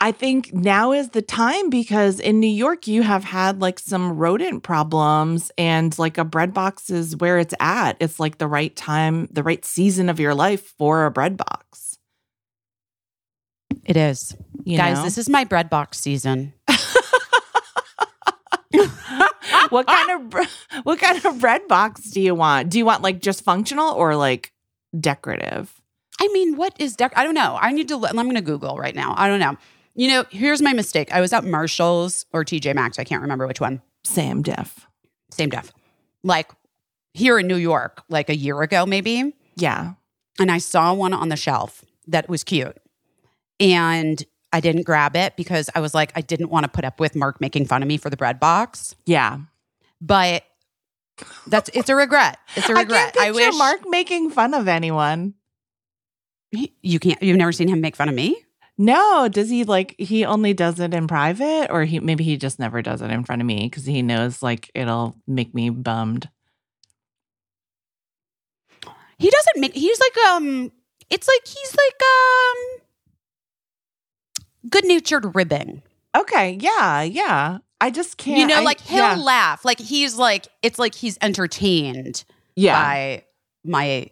[0.00, 4.16] I think now is the time because in New York you have had like some
[4.18, 7.96] rodent problems and like a bread box is where it's at.
[8.00, 11.98] It's like the right time, the right season of your life for a bread box.
[13.84, 14.36] It is.
[14.64, 15.04] You Guys, know?
[15.04, 16.52] this is my bread box season.
[19.70, 20.42] what kind of bre-
[20.82, 22.70] what kind of bread box do you want?
[22.70, 24.52] Do you want like just functional or like
[24.98, 25.80] decorative?
[26.20, 27.10] I mean, what is dec?
[27.16, 27.58] I don't know.
[27.60, 27.94] I need to.
[27.94, 29.14] I'm going to Google right now.
[29.16, 29.56] I don't know.
[29.94, 31.12] You know, here's my mistake.
[31.12, 32.98] I was at Marshalls or TJ Maxx.
[32.98, 33.82] I can't remember which one.
[34.04, 34.86] Sam Diff.
[35.30, 35.72] Same def.
[36.22, 36.50] Like
[37.14, 39.34] here in New York, like a year ago, maybe.
[39.56, 39.94] Yeah.
[40.38, 42.76] And I saw one on the shelf that was cute.
[43.60, 47.00] And I didn't grab it because I was like, I didn't want to put up
[47.00, 48.94] with Mark making fun of me for the bread box.
[49.06, 49.38] Yeah.
[50.00, 50.44] But
[51.46, 52.38] that's it's a regret.
[52.56, 53.16] It's a regret.
[53.18, 55.34] I, picture wish Mark making fun of anyone.
[56.50, 57.22] you can't.
[57.22, 58.36] You've never seen him make fun of me.
[58.78, 62.58] No, does he like he only does it in private or he maybe he just
[62.58, 66.28] never does it in front of me cuz he knows like it'll make me bummed.
[69.18, 69.74] He doesn't make.
[69.74, 70.72] He's like um.
[71.08, 72.81] It's like he's like um.
[74.68, 75.82] Good natured ribbing.
[76.16, 77.58] Okay, yeah, yeah.
[77.80, 79.16] I just can't you know, I- like he'll yeah.
[79.16, 79.64] laugh.
[79.64, 82.74] Like he's like it's like he's entertained yeah.
[82.74, 83.24] by
[83.64, 84.10] my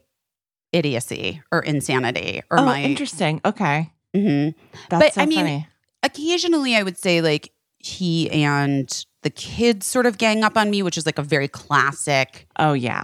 [0.72, 2.82] idiocy or insanity or oh, my.
[2.82, 3.40] interesting.
[3.44, 3.90] Okay.
[4.14, 4.54] Mhm.
[4.88, 5.68] That's But, so I mean, funny.
[6.02, 10.82] Occasionally, I would say like he and the kids sort of gang up on me,
[10.82, 13.02] which is like a very classic Oh yeah.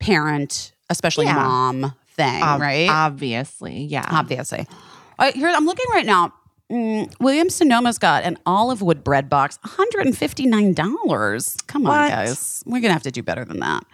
[0.00, 1.34] parent, especially Yeah.
[1.34, 2.88] mom thing, Ob- right?
[2.88, 3.84] Obviously.
[3.84, 4.06] Yeah.
[4.08, 4.66] Obviously.
[5.18, 6.32] Uh, here, I'm looking right now.
[6.70, 11.66] Mm, William Sonoma's got an olive wood bread box, $159.
[11.66, 12.10] Come on, What?
[12.10, 12.62] guys.
[12.66, 13.84] We're going to have to do better than that.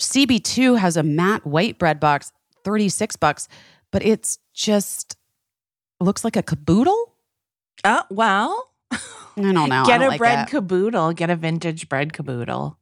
[0.00, 2.32] CB2 has a matte white bread box,
[2.64, 3.48] 36 bucks,
[3.92, 5.16] but it's just
[6.00, 7.14] looks like a caboodle.
[7.84, 8.98] Oh, well, I
[9.36, 9.82] don't know.
[9.82, 10.50] I get don't a like bread it.
[10.50, 12.76] caboodle, get a vintage bread caboodle.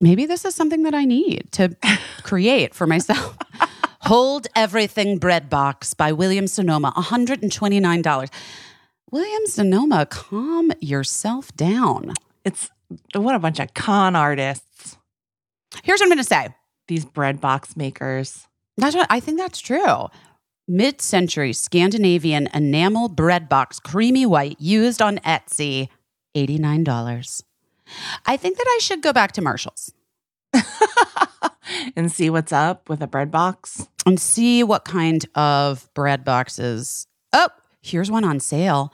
[0.00, 1.74] Maybe this is something that I need to
[2.22, 3.36] create for myself.
[4.04, 8.30] Hold Everything Bread Box by William Sonoma, $129.
[9.10, 12.12] William Sonoma, calm yourself down.
[12.44, 12.68] It's
[13.14, 14.98] what a bunch of con artists.
[15.84, 16.48] Here's what I'm going to say.
[16.86, 18.46] These bread box makers.
[18.76, 20.08] That's what I think that's true.
[20.68, 25.88] Mid century Scandinavian enamel bread box, creamy white, used on Etsy,
[26.36, 27.42] $89.
[28.26, 29.94] I think that I should go back to Marshall's
[31.96, 33.86] and see what's up with a bread box.
[34.06, 37.06] and see what kind of bread boxes.
[37.32, 37.48] Oh,
[37.82, 38.92] here's one on sale.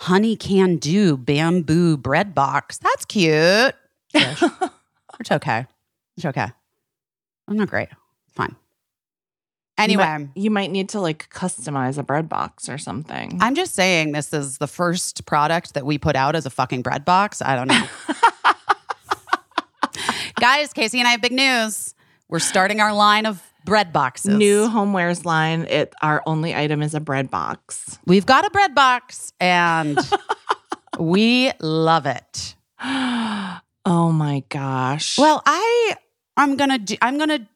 [0.00, 2.78] Honey Can Do bamboo bread box.
[2.78, 3.74] That's cute.
[5.18, 5.66] It's okay.
[6.18, 6.46] It's okay.
[7.48, 7.88] I'm not great.
[8.34, 8.54] Fine.
[9.78, 13.38] Anyway, you might, you might need to like customize a bread box or something.
[13.40, 16.82] I'm just saying this is the first product that we put out as a fucking
[16.82, 17.40] bread box.
[17.42, 17.86] I don't know.
[20.38, 21.94] Guys, Caissie and I have big news.
[22.28, 24.36] We're starting our line of bread boxes.
[24.36, 25.62] New homewares line.
[25.68, 27.98] It our only item is a bread box.
[28.06, 29.98] We've got a bread box and
[30.98, 32.54] we love it.
[32.82, 35.18] oh my gosh.
[35.18, 35.96] Well, I
[36.36, 37.46] I'm going to do, I'm going to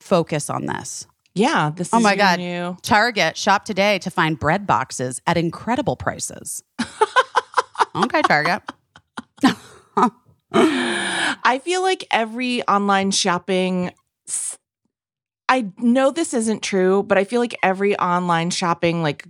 [0.00, 1.06] focus on this.
[1.34, 1.70] yeah.
[1.74, 1.88] This.
[1.92, 2.38] Oh is my God.
[2.38, 6.62] New, Target shop today to find bread boxes at incredible prices.
[7.96, 8.62] okay, Target.
[10.52, 13.92] I feel like every online shopping.
[15.48, 19.26] I know this isn't true, but I feel like every online shopping, like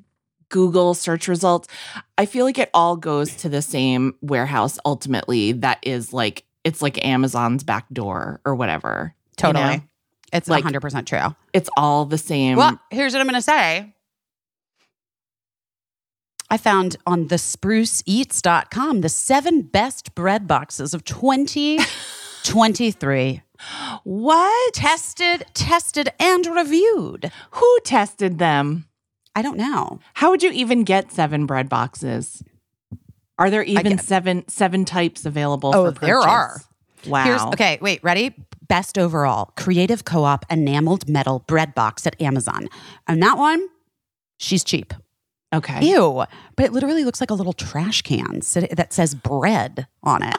[0.48, 1.68] Google search results,
[2.16, 5.52] I feel like it all goes to the same warehouse ultimately.
[5.52, 9.14] That is like, it's like Amazon's back door or whatever.
[9.14, 9.76] you Totally.
[9.76, 9.82] know?
[10.32, 11.34] It's Like- 100% true.
[11.52, 12.56] It's all the same.
[12.56, 13.94] Well, here's what I'm going to say.
[16.48, 23.42] I found on the spruceeats.com the seven best bread boxes of 2023.
[24.04, 24.74] what?
[24.74, 27.32] tested, tested, and reviewed.
[27.52, 28.86] Who tested them?
[29.34, 29.98] I don't know.
[30.14, 32.42] How would you even get seven bread boxes?
[33.38, 35.72] Are there even seven seven types available?
[35.74, 36.62] Oh, for there are.
[37.06, 37.24] Wow.
[37.24, 38.34] Here's okay, wait, ready?
[38.66, 42.68] Best overall Creative Co op enameled metal bread box at Amazon.
[43.06, 43.68] And that one,
[44.38, 44.94] she's cheap.
[45.54, 45.84] Okay.
[45.86, 46.24] Ew.
[46.56, 48.40] But it literally looks like a little trash can
[48.72, 50.36] that says bread on it.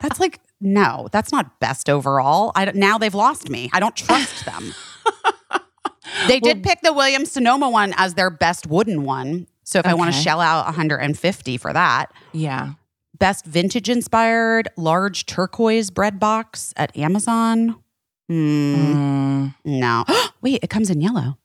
[0.00, 2.52] That's like no, that's not best overall.
[2.54, 3.70] I now they've lost me.
[3.72, 4.74] I don't trust them.
[6.28, 9.46] they did pick the Williams Sonoma one as their best wooden one.
[9.64, 12.72] So if I want to shell out 150 for that, Yeah.
[13.18, 17.76] best vintage inspired large turquoise bread box at Amazon.
[18.28, 18.74] Hmm.
[18.74, 19.54] Mm.
[19.64, 20.04] No.
[20.42, 21.38] Wait, it comes in yellow.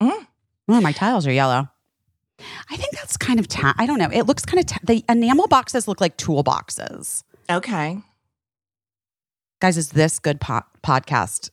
[0.00, 0.26] Mm.
[0.68, 1.68] Oh, my tiles are yellow.
[2.70, 4.10] I think that's kind of ta- I don't know.
[4.12, 7.24] It looks kind of ta- the enamel boxes look like tool boxes.
[7.50, 7.98] Okay.
[9.60, 11.50] Guys, is this good po- podcast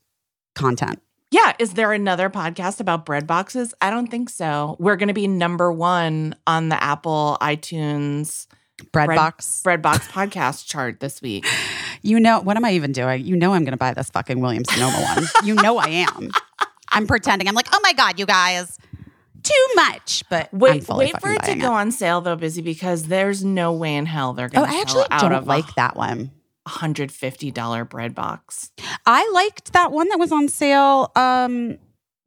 [0.55, 1.01] content?
[1.31, 1.53] Yeah.
[1.57, 3.73] Is there another podcast about bread boxes?
[3.81, 4.75] I don't think so.
[4.79, 8.47] We're going to be number one on the Apple iTunes
[8.91, 9.61] Bread, Bread- box.
[9.63, 11.45] bread box podcast chart this week.
[12.01, 13.23] You know what am I even doing?
[13.25, 15.25] You know I'm going to buy this fucking Williams Sonoma one.
[15.45, 16.31] You know I am.
[16.89, 17.47] I'm pretending.
[17.47, 18.77] I'm like, oh my god, you guys,
[19.43, 20.23] too much.
[20.29, 23.73] But I'm Wait, wait for it to go on sale though, busy because there's no
[23.73, 26.31] way in hell they're going to Oh, I actually out don't like that one.
[26.67, 28.71] hundred fifty dollar bread box.
[29.05, 31.77] I liked that one that was on sale um,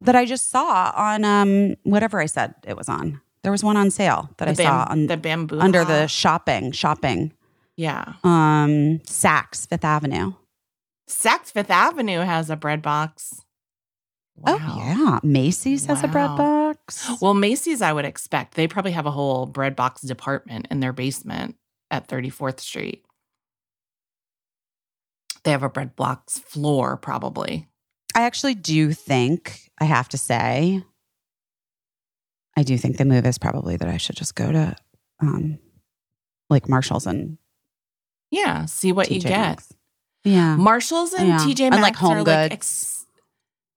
[0.01, 3.19] that I just saw on um, whatever I said it was on.
[3.43, 6.71] There was one on sale that I The saw on, the bamboo under the shopping
[6.71, 7.31] shopping
[7.77, 8.13] yeah.
[8.23, 10.33] um, Saks Fifth Avenue.
[11.09, 13.41] Saks Fifth Avenue has a bread box.
[14.45, 17.09] Oh yeah, Macy's has a bread box.
[17.21, 20.93] Well, Macy's, I would expect they probably have a whole bread box department in their
[20.93, 21.55] basement
[21.89, 23.03] at 34th Street.
[25.43, 27.67] They have a bread box floor, probably.
[28.15, 30.83] I actually do think I have to say,
[32.55, 34.75] I do think the move is probably that I should just go to
[35.21, 35.59] um,
[36.49, 37.37] like Marshalls and
[38.31, 38.65] Yeah.
[38.65, 39.29] See what you get.
[39.31, 39.73] Maxx.
[40.23, 41.37] Yeah, Marshalls and Yeah.
[41.39, 42.53] TJ And, Maxx like, Home are like Goods.
[42.53, 42.96] ex-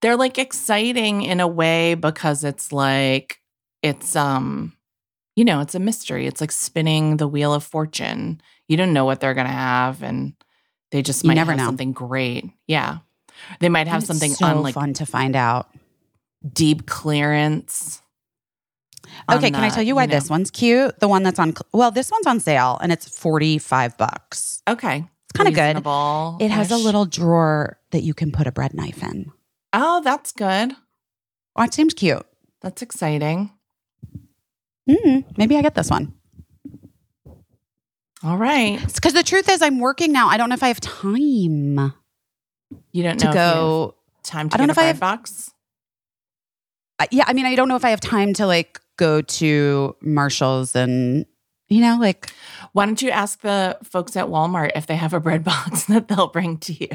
[0.03, 3.41] they're like exciting in a way because it's like
[3.83, 4.73] it's um
[5.37, 6.27] you know it's a mystery.
[6.27, 8.41] It's like spinning the wheel of fortune.
[8.69, 10.35] You don't know what they're gonna have, and
[10.91, 11.67] they just You might never have know.
[11.67, 12.45] something great.
[12.67, 12.99] Yeah,
[13.61, 15.69] they might have it's something so on like fun to find out.
[16.53, 18.01] deep clearance.
[19.31, 20.99] Okay, can I tell you why know- this one's cute?
[21.01, 24.63] The one that's on well, this one's on sale and it's 45 bucks.
[24.69, 25.77] Okay, It's kind of good.
[26.45, 29.33] It has a little drawer that you can put a bread knife in.
[29.73, 30.73] Oh, that's good.
[31.57, 32.25] Oh, it seems cute.
[32.61, 33.51] That's exciting.
[34.89, 36.15] Mm, maybe I get this one.
[38.23, 38.79] All right.
[38.95, 40.29] Because the truth is, I'm working now.
[40.29, 41.93] I don't know if I have time
[42.93, 43.95] You don't to know have go.
[44.23, 45.51] time to I don't get know a if I bread have- box.
[46.99, 49.97] Uh, yeah, I mean, I don't know if I have time to like go to
[50.03, 51.25] Marshalls and
[51.69, 52.31] you know, like
[52.73, 56.09] Why don't you ask the folks at Walmart if they have a bread box that
[56.09, 56.89] they'll bring to you?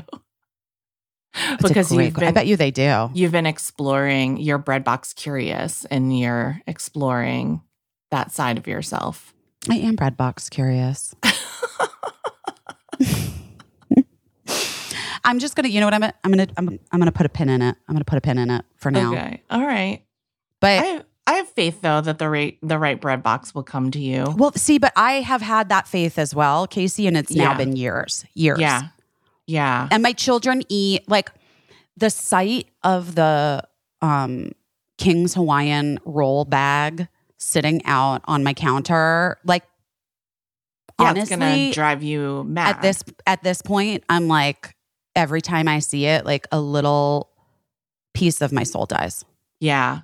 [1.35, 3.09] A because been I bet you they do.
[3.13, 7.61] you've been exploring your breadbox curious and you're exploring
[8.11, 9.33] that side of yourself.
[9.69, 11.13] I am breadbox curious.
[15.23, 17.29] I'm just gonna, you know what I'm gonna, I'm gonna, I'm, I'm gonna put a
[17.29, 17.75] pin in it.
[17.87, 19.11] I'm gonna put a pin in it for now.
[19.13, 19.41] Okay.
[19.49, 20.03] All right.
[20.61, 23.89] But I I have faith though that the right the right bread box will come
[23.91, 24.35] to you.
[24.37, 27.57] well, see, but I have had that faith as well, Caissie, and it's now Yeah.
[27.57, 28.59] been years, years.
[28.59, 28.83] Yeah.
[29.47, 29.87] Yeah.
[29.91, 31.29] and my children eat like
[31.97, 33.63] the sight of the
[34.01, 34.51] um
[34.97, 39.63] King's Hawaiian roll bag sitting out on my counter, like
[40.99, 42.77] Yeah, it's gonna honestly, drive you mad.
[42.77, 44.75] at this at this point, I'm like
[45.15, 47.29] every time I see it, like a little
[48.13, 49.25] piece of my soul dies.
[49.59, 50.01] Yeah.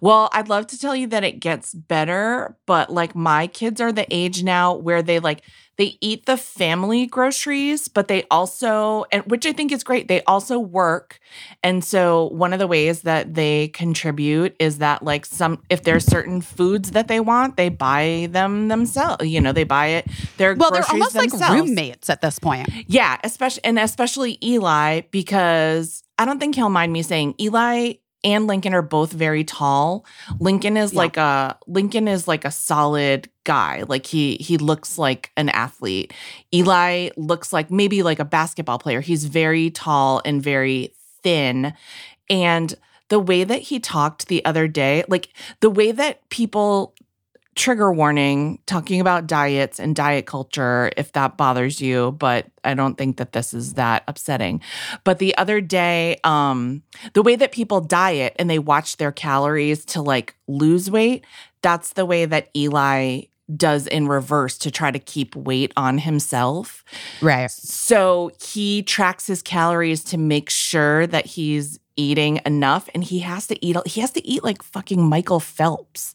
[0.00, 3.92] Well, I'd love to tell you that it gets better, but like my kids are
[3.92, 5.42] the age now where they like
[5.78, 10.06] they eat the family groceries, but they also and which I think is great.
[10.08, 11.18] They also work.
[11.62, 16.04] And so one of the ways that they contribute is that like some if there's
[16.04, 19.26] certain foods that they want, they buy them themselves.
[19.26, 22.68] You know, they buy it their Well, they're almost like roommates at this point.
[22.86, 28.46] Yeah, especially and especially Eli because I don't think he'll mind me saying Eli and
[28.46, 30.04] Lincoln are both very tall.
[30.38, 30.98] Lincoln is Yeah.
[30.98, 33.84] like a Lincoln is like a solid guy.
[33.86, 36.12] Like he he looks like an athlete.
[36.54, 39.00] Eli looks like maybe like a basketball player.
[39.00, 41.74] He's very tall and very thin
[42.30, 42.74] and
[43.08, 45.28] the way that he talked the other day, like
[45.60, 46.94] the way that people
[47.54, 52.96] trigger warning talking about diets and diet culture if that bothers you but i don't
[52.96, 54.60] think that this is that upsetting
[55.04, 56.82] but the other day um
[57.12, 61.24] the way that people diet and they watch their calories to like lose weight
[61.60, 63.20] that's the way that eli
[63.54, 66.82] does in reverse to try to keep weight on himself
[67.20, 67.50] Right.
[67.50, 73.46] so he tracks his calories to make sure that he's eating enough and he has
[73.48, 76.14] to eat he has to eat like fucking Michael Phelps.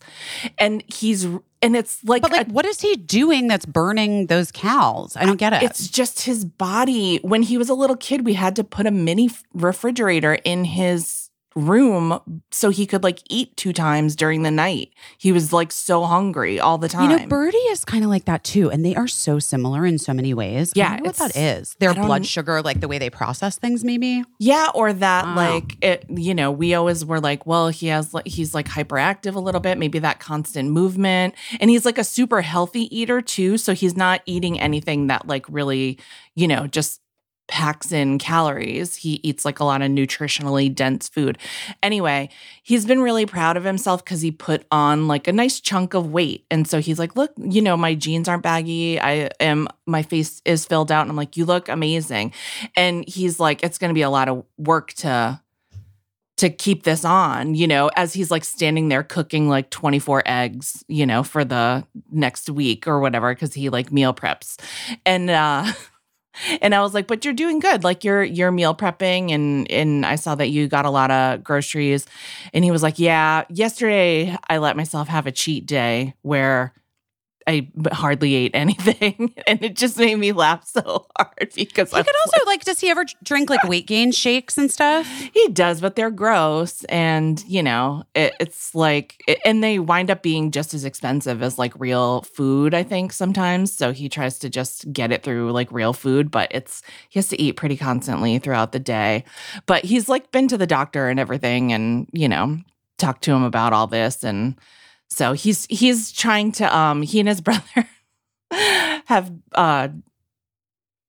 [0.58, 1.26] And he's
[1.62, 5.16] and it's like But like, a- what is he doing that's burning those cows?
[5.16, 5.64] I don't get it.
[5.64, 7.18] it's just his body.
[7.24, 11.27] When he was a little kid, we had to put a mini refrigerator in his
[11.56, 12.20] room
[12.52, 14.90] so he could like eat two times during the night.
[15.18, 17.10] He was like so hungry all the time.
[17.10, 19.98] You know, Birdie is kind of like that too, and they are so similar in
[19.98, 20.72] so many ways.
[20.76, 21.76] Yeah, what that is.
[21.80, 24.24] Their blood sugar, like the way they process things, maybe.
[24.40, 25.36] Yeah, or that Wow.
[25.36, 29.34] like it, you know, we always were like, well, he has like he's like hyperactive
[29.36, 31.34] a little bit, maybe that constant movement.
[31.60, 35.46] And he's like a super healthy eater too, so he's not eating anything that like
[35.50, 35.98] really,
[36.36, 37.02] you know, just
[37.48, 38.98] packs in calories.
[38.98, 41.38] He eats like a lot of nutritionally dense food.
[41.82, 42.30] Anyway,
[42.62, 46.12] he's been really proud of himself cuz he put on like a nice chunk of
[46.12, 46.46] weight.
[46.52, 49.00] And so he's like, "Look, you know, my jeans aren't baggy.
[49.00, 52.34] I am my face is filled out." And I'm like, "You look amazing."
[52.76, 55.42] And he's like, "It's going to be a lot of work to
[56.38, 60.84] to keep this on, you know, as he's like standing there cooking like 24 eggs,
[60.88, 64.58] you know, for the next week or whatever cuz he like meal preps."
[65.06, 65.72] And uh
[66.62, 67.84] and I was like, "But you're doing good.
[67.84, 71.44] Like you're you're meal prepping and and I saw that you got a lot of
[71.44, 72.06] groceries."
[72.54, 76.74] And he was like, "Yeah, yesterday I let myself have a cheat day where
[77.48, 82.04] I hardly ate anything." and it just made me laugh so hard because He I
[82.04, 85.08] could also like, does he ever drink like weight gain shakes and stuff?
[85.34, 90.12] he does, but they're gross, and you know, it, it's like, it- and they wind
[90.12, 92.74] up being just as expensive as like real food.
[92.74, 96.50] I think sometimes, so he tries to just get it through like real food, but
[96.52, 99.24] it's he has to eat pretty constantly throughout the day.
[99.66, 102.58] But he's like been to the doctor and everything, and you know,
[102.98, 104.56] talked to him about all this, and
[105.10, 107.88] so he's he's trying to um he and his brother
[109.06, 109.88] have uh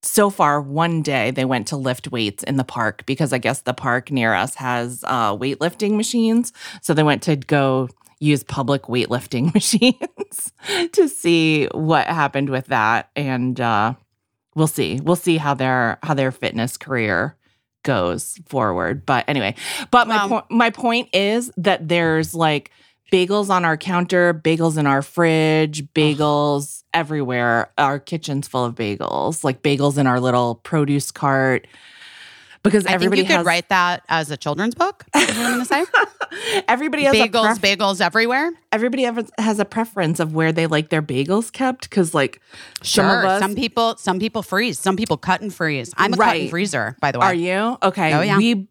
[0.01, 3.61] so far one day they went to lift weights in the park because I guess
[3.61, 6.53] the park near us has uh, weightlifting machines.
[6.81, 7.89] So they went to go
[8.21, 10.53] use public weightlifting machines
[10.93, 13.93] to see what happened with that, and uh,
[14.55, 15.01] we'll see.
[15.01, 17.35] We'll see how their how their fitness career
[17.83, 19.05] goes forward.
[19.05, 19.55] But anyway,
[19.91, 22.71] but my Well- point my point is that there's like
[23.11, 27.71] bagels on our counter, bagels in our fridge, bagels everywhere.
[27.77, 31.67] Our kitchen's full of bagels, like bagels in our little produce cart.
[32.61, 35.05] Because I think everybody you could write that as a children's book.
[35.15, 35.85] Is what I'm going to say.
[36.67, 38.51] everybody has a bagels, pref- bagels everywhere.
[38.73, 41.89] everybody has- has a preference of where they like their bagels kept.
[41.89, 42.41] Because like
[42.83, 43.19] some Sure.
[43.19, 44.77] of us, some people, some people freeze.
[44.77, 45.93] Some people cut and freeze.
[45.95, 47.25] I'm a cut and freezer, by the way.
[47.27, 47.77] Are you?
[47.81, 48.13] Okay.
[48.13, 48.37] Oh, yeah.
[48.37, 48.67] We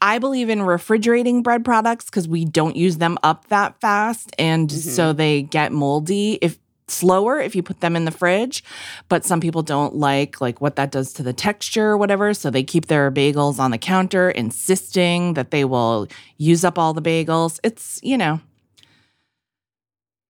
[0.00, 4.34] I believe in refrigerating bread products because we don't use them up that fast.
[4.38, 4.90] And Mm-hmm.
[4.90, 6.58] so they get moldy if
[6.90, 8.64] slower if you put them in the fridge.
[9.08, 12.32] But some people don't like like what that does to the texture or whatever.
[12.34, 16.94] So they keep their bagels on the counter, insisting that they will use up all
[16.94, 17.58] the bagels.
[17.62, 18.40] It's, you know.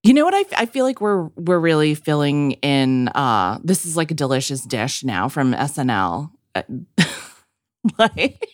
[0.04, 3.96] You know what I, I feel like we're we're really filling in uh this is
[3.96, 6.30] like a delicious dish now from SNL.
[6.54, 6.62] Uh,
[7.98, 8.48] like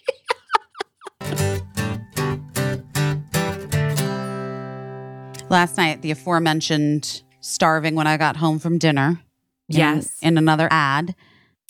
[5.55, 9.21] Last night, the aforementioned starving when I got home from dinner.
[9.69, 10.19] in- Yes.
[10.21, 11.15] In, another ad.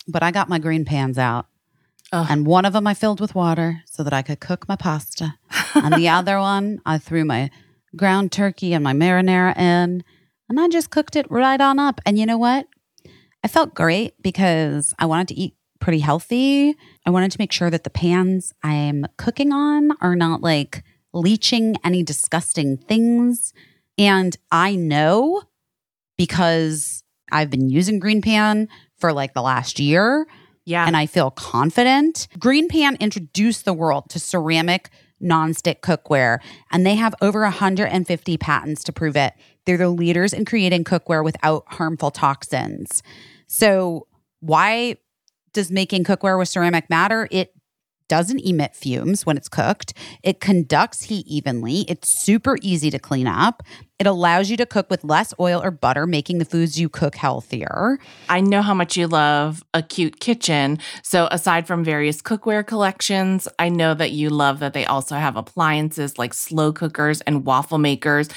[0.08, 1.48] But I got my green pans out.
[2.10, 2.26] Ugh.
[2.30, 5.34] And one of them I filled with water so that I could cook my pasta.
[5.74, 7.50] and the other one, I threw my
[7.94, 10.02] ground turkey and my marinara in.
[10.48, 12.00] And I just cooked it right on up.
[12.06, 12.66] And you know what?
[13.44, 16.74] I felt great because I wanted to eat pretty healthy.
[17.04, 20.82] I wanted to make sure that the pans I'm cooking on are not like
[21.12, 23.52] leaching any disgusting things.
[23.98, 25.42] And I know
[26.16, 28.68] because I've been using Green Pan
[28.98, 30.26] for like the last year
[30.64, 30.86] yeah.
[30.86, 32.28] and I feel confident.
[32.38, 34.90] Green Pan introduced the world to ceramic
[35.22, 36.38] nonstick cookware,
[36.70, 39.34] and they have over 150 patents to prove it.
[39.64, 43.02] They're the leaders in creating cookware without harmful toxins.
[43.46, 44.06] So,
[44.40, 44.96] why
[45.52, 47.28] does making cookware with ceramic matter?
[47.30, 47.54] It
[48.08, 49.94] doesn't emit fumes when it's cooked.
[50.22, 51.86] It conducts heat evenly.
[51.88, 53.62] It's super easy to clean up.
[54.00, 57.14] It allows you to cook with less oil or butter, making the foods you cook
[57.14, 57.98] healthier.
[58.28, 60.78] I know how much you love a cute kitchen.
[61.04, 65.36] So, aside from various cookware collections, I know that you love that they also have
[65.36, 68.28] appliances like slow cookers and waffle makers,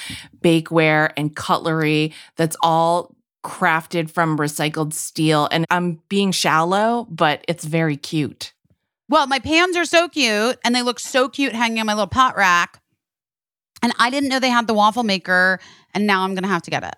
[0.41, 5.47] bakeware, and cutlery that's all crafted from recycled steel.
[5.51, 8.53] And I'm being shallow, but it's very cute.
[9.09, 12.07] Well, my pans are so cute and they look so cute hanging on my little
[12.07, 12.81] pot rack.
[13.82, 15.59] And I didn't know they had the waffle maker,
[15.93, 16.95] and now I'm gonna have to get it.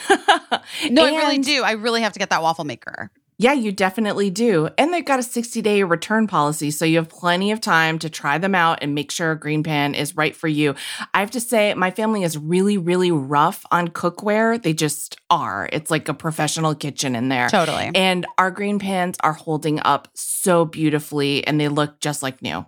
[0.90, 1.62] No, I really do.
[1.62, 3.10] I really have to get that waffle maker.
[3.36, 4.68] Yeah, you definitely do.
[4.78, 6.70] And they've got a 60 day return policy.
[6.70, 9.64] So you have plenty of time to try them out and make sure a green
[9.64, 10.76] pan is right for you.
[11.12, 14.62] I have to say, my family is really, really rough on cookware.
[14.62, 15.68] They just are.
[15.72, 17.48] It's like a professional kitchen in there.
[17.48, 17.90] Totally.
[17.94, 22.64] And our green pans are holding up so beautifully and they look just like new.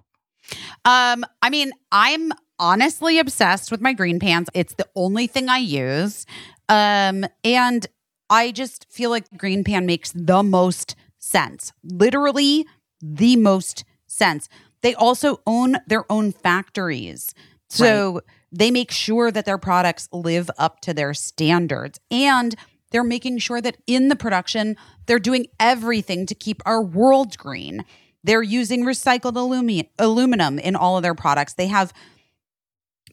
[0.85, 4.49] Um, I mean, I'm honestly obsessed with my green pans.
[4.55, 6.27] It's the only thing I use.
[6.69, 7.87] Um, and
[8.29, 11.73] I just feel like green pan makes the most sense.
[11.85, 12.67] Literally
[13.01, 14.49] the most sense.
[14.83, 17.35] They also own their own factories.
[17.69, 18.23] So right.
[18.53, 22.01] they make sure that their products live up to their standards.
[22.11, 22.55] And
[22.91, 24.77] they're making sure that in the production,
[25.07, 27.85] they're doing everything to keep our world green.
[28.23, 31.55] They're using recycled alumi- aluminum in all of their products.
[31.55, 31.93] They have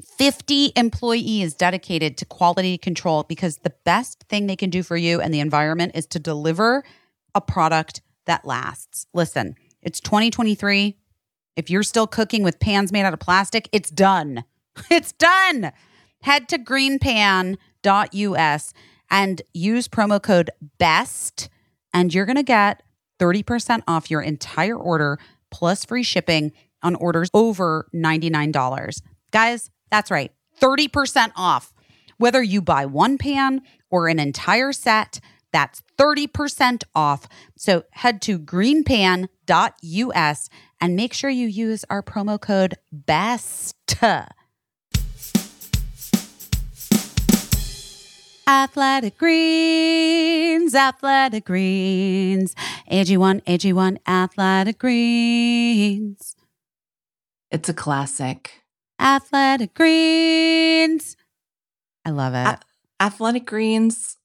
[0.01, 5.21] 50 employees dedicated to quality control because the best thing they can do for you
[5.21, 6.83] and the environment is to deliver
[7.35, 9.05] a product that lasts.
[9.13, 10.97] Listen, it's 2023.
[11.55, 14.43] If you're still cooking with pans made out of plastic, it's done.
[14.89, 15.71] It's done.
[16.23, 18.73] Head to greenpan.us
[19.11, 21.47] and use promo code BEST,
[21.93, 22.81] and you're going to get
[23.19, 25.19] 30% off your entire order
[25.51, 29.01] plus free shipping on orders over $99.
[29.31, 31.71] Guys, that's right, 30% off.
[32.17, 35.19] Whether you buy one pan or an entire set,
[35.51, 37.27] that's 30% off.
[37.55, 40.49] So head to greenpan.us
[40.81, 44.01] and make sure you use our promo code BEST.
[48.47, 52.55] Athletic Greens, Athletic Greens,
[52.91, 56.35] AG1, AG1, Athletic Greens.
[57.51, 58.62] It's a classic.
[58.99, 61.15] Athletic Greens.
[62.05, 62.47] I love it.
[62.47, 62.59] A-
[62.99, 64.17] Athletic Greens.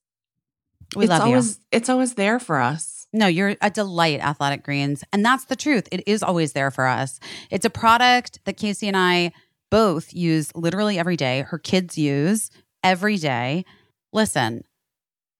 [0.95, 1.63] We love always, you.
[1.71, 3.07] It's always there for us.
[3.13, 5.03] No, you're a delight, Athletic Greens.
[5.11, 5.87] And that's the truth.
[5.91, 7.19] It is always there for us.
[7.49, 9.31] It's a product that Caissie and I
[9.71, 11.41] both use literally every day.
[11.41, 12.49] Her kids use
[12.83, 13.65] every day.
[14.13, 14.63] Listen,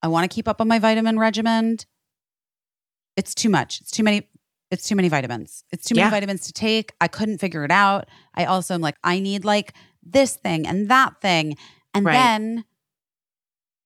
[0.02, 1.78] I want to keep up on my vitamin regimen.
[3.16, 3.82] It's too much.
[3.82, 4.30] It's too many
[4.72, 5.64] it's too many vitamins.
[5.72, 6.12] It's too many yeah.
[6.12, 6.94] vitamins to take.
[7.02, 8.08] I couldn't figure it out.
[8.36, 11.58] I also am like, I need like this thing and that thing.
[11.94, 12.14] And right.
[12.14, 12.66] then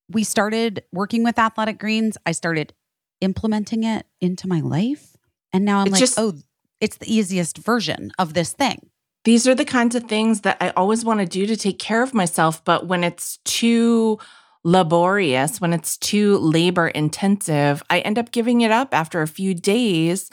[0.09, 2.17] we started working with Athletic Greens.
[2.25, 2.73] I started
[3.21, 5.15] implementing it into my life.
[5.53, 6.33] And now I'm it's like, just, oh,
[6.81, 8.89] it's the easiest version of this thing.
[9.23, 12.03] These are the kinds of things that I always want to do to take care
[12.03, 12.63] of myself.
[12.65, 14.19] But when it's too
[14.63, 19.53] laborious, when it's too labor intensive, I end up giving it up after a few
[19.53, 20.29] days.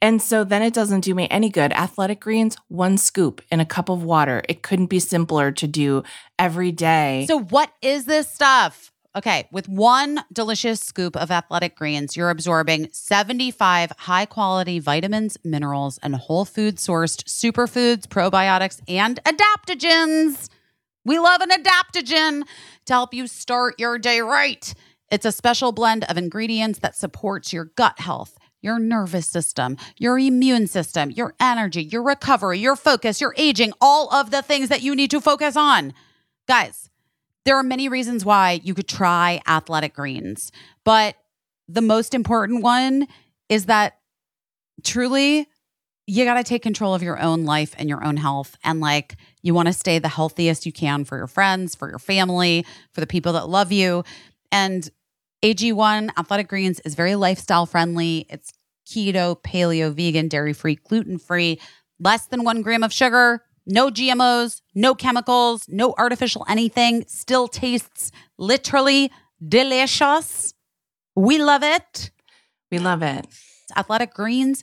[0.00, 1.72] And so then it doesn't do me any good.
[1.72, 4.42] Athletic greens, one scoop in a cup of water.
[4.48, 6.02] It couldn't be simpler to do
[6.38, 7.26] every day.
[7.28, 8.90] So, what is this stuff?
[9.16, 16.00] Okay, with one delicious scoop of athletic greens, you're absorbing 75 high quality vitamins, minerals,
[16.02, 20.48] and whole food sourced superfoods, probiotics, and adaptogens.
[21.04, 22.42] We love an adaptogen
[22.86, 24.72] to help you start your day right.
[25.10, 30.18] It's a special blend of ingredients that supports your gut health, your nervous system, your
[30.18, 34.82] immune system, your energy, your recovery, your focus, your aging, all of the things that
[34.82, 35.92] you need to focus on.
[36.48, 36.88] Guys,
[37.44, 40.50] there are many reasons why you could try athletic greens,
[40.84, 41.16] but
[41.68, 43.06] the most important one
[43.50, 43.98] is that
[44.82, 45.46] truly
[46.06, 48.56] you got to take control of your own life and your own health.
[48.62, 51.98] And like, you want to stay the healthiest you can for your friends, for your
[51.98, 54.04] family, for the people that love you.
[54.52, 54.88] And
[55.42, 58.26] AG1 Athletic Greens is very lifestyle friendly.
[58.28, 58.52] It's
[58.86, 61.58] keto, paleo, vegan, dairy free, gluten free,
[61.98, 67.04] less than one gram of sugar, no GMOs, no chemicals, no artificial anything.
[67.06, 69.10] Still tastes literally
[69.46, 70.52] delicious.
[71.16, 72.10] We love it.
[72.70, 73.26] We love it.
[73.76, 74.62] Athletic Greens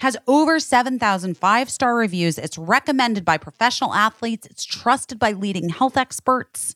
[0.00, 2.38] has over 7,000 five star reviews.
[2.38, 6.74] It's recommended by professional athletes, it's trusted by leading health experts.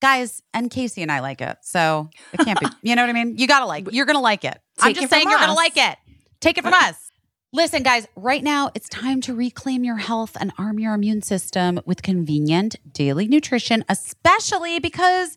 [0.00, 1.58] Guys, and Caissie and I like it.
[1.62, 3.38] So it can't be, you know what I mean?
[3.38, 4.58] You got to like, you're going to like it.
[4.78, 5.96] Take I'm just saying you're going to like it.
[6.40, 7.10] Take it from us.
[7.52, 11.80] Listen, guys, right now it's time to reclaim your health and arm your immune system
[11.84, 15.36] with convenient daily nutrition, especially because,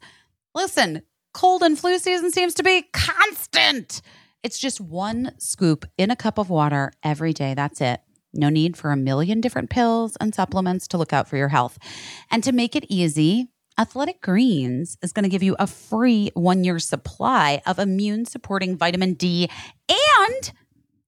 [0.55, 1.01] listen,
[1.33, 4.01] cold and flu season seems to be constant.
[4.45, 7.55] It's just one scoop in a cup of water every day.
[7.55, 8.01] That's it.
[8.31, 11.79] No need for a million different pills and supplements to look out for your health.
[12.29, 13.47] And to make it easy,
[13.79, 18.77] Athletic Greens is going to give you a free one year supply of immune supporting
[18.77, 19.49] vitamin D
[19.89, 20.51] and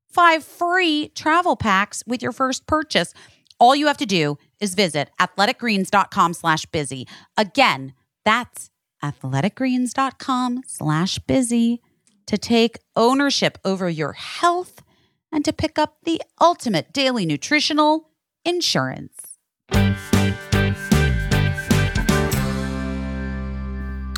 [0.09, 3.13] five free travel packs with your first purchase.
[3.59, 7.07] All you have to do is visit athleticgreens.com slash busy.
[7.37, 7.93] Again,
[8.25, 8.71] that's
[9.03, 11.83] athleticgreens.com slash busy
[12.27, 14.81] to take ownership over your health
[15.31, 18.09] and to pick up the ultimate daily nutritional
[18.45, 19.37] insurance.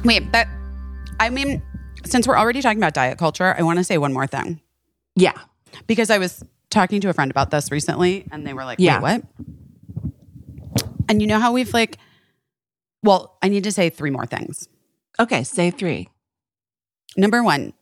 [0.05, 0.47] Wait, but
[1.19, 1.61] I mean,
[2.05, 4.61] since we're already talking about diet culture, I want to say one more thing
[5.15, 5.33] Yeah.
[5.87, 9.01] because I was talking to a friend about this recently and they were like, Yeah.
[9.01, 10.83] wait, what?
[11.09, 11.97] And you know how we've like,
[13.03, 14.69] well, I need to say three more things.
[15.19, 15.43] Okay.
[15.43, 16.07] Say three.
[17.17, 17.73] Number one,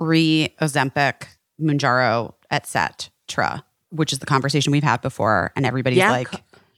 [0.00, 1.26] re Ozempic,
[1.60, 5.52] Mounjaro, etc., which is the conversation we've had before.
[5.56, 6.10] And everybody's Yeah.
[6.12, 6.32] like,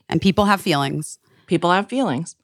[0.09, 1.19] and people have feelings.
[1.47, 2.35] People have feelings.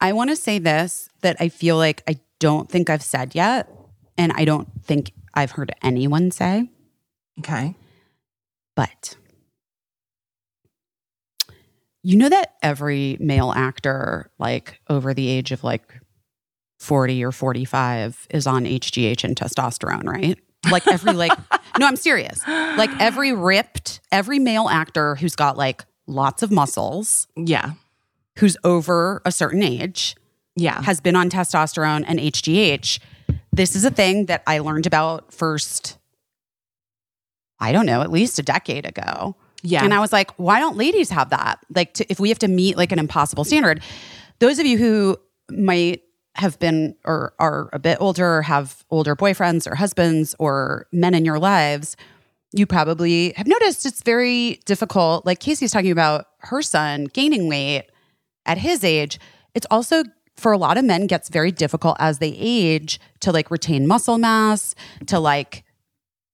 [0.00, 3.70] I want to say this that I feel like I don't think I've said yet.
[4.18, 6.68] And I don't think I've heard anyone say.
[7.38, 7.74] Okay.
[8.74, 9.16] But
[12.02, 16.00] you know that every male actor, like over the age of like
[16.86, 20.38] 40 or 45, is on HGH and testosterone, right?
[20.70, 21.32] Like every, like,
[21.78, 22.40] no, I'm serious.
[22.46, 27.72] Like every ripped, every male actor who's got like lots of muscles, Yeah.
[28.38, 30.14] who's over a certain age,
[30.54, 30.80] Yeah.
[30.82, 33.00] has been on testosterone and HGH.
[33.52, 35.98] This is a thing that I learned about first,
[37.58, 39.34] I don't know, at least a decade ago.
[39.62, 39.82] Yeah.
[39.84, 41.58] And I was like, why don't ladies have that?
[41.74, 43.82] Like, to, if we have to meet like an impossible standard,
[44.38, 45.16] those of you who
[45.50, 46.02] might
[46.36, 51.14] have been or are a bit older, or have older boyfriends or husbands or men
[51.14, 51.96] in your lives,
[52.52, 55.26] you probably have noticed it's very difficult.
[55.26, 57.86] Like Caissie's talking about her son gaining weight
[58.46, 59.18] at his age.
[59.54, 60.04] It's also
[60.36, 64.18] for a lot of men gets very difficult as they age to like retain muscle
[64.18, 64.74] mass,
[65.06, 65.64] to like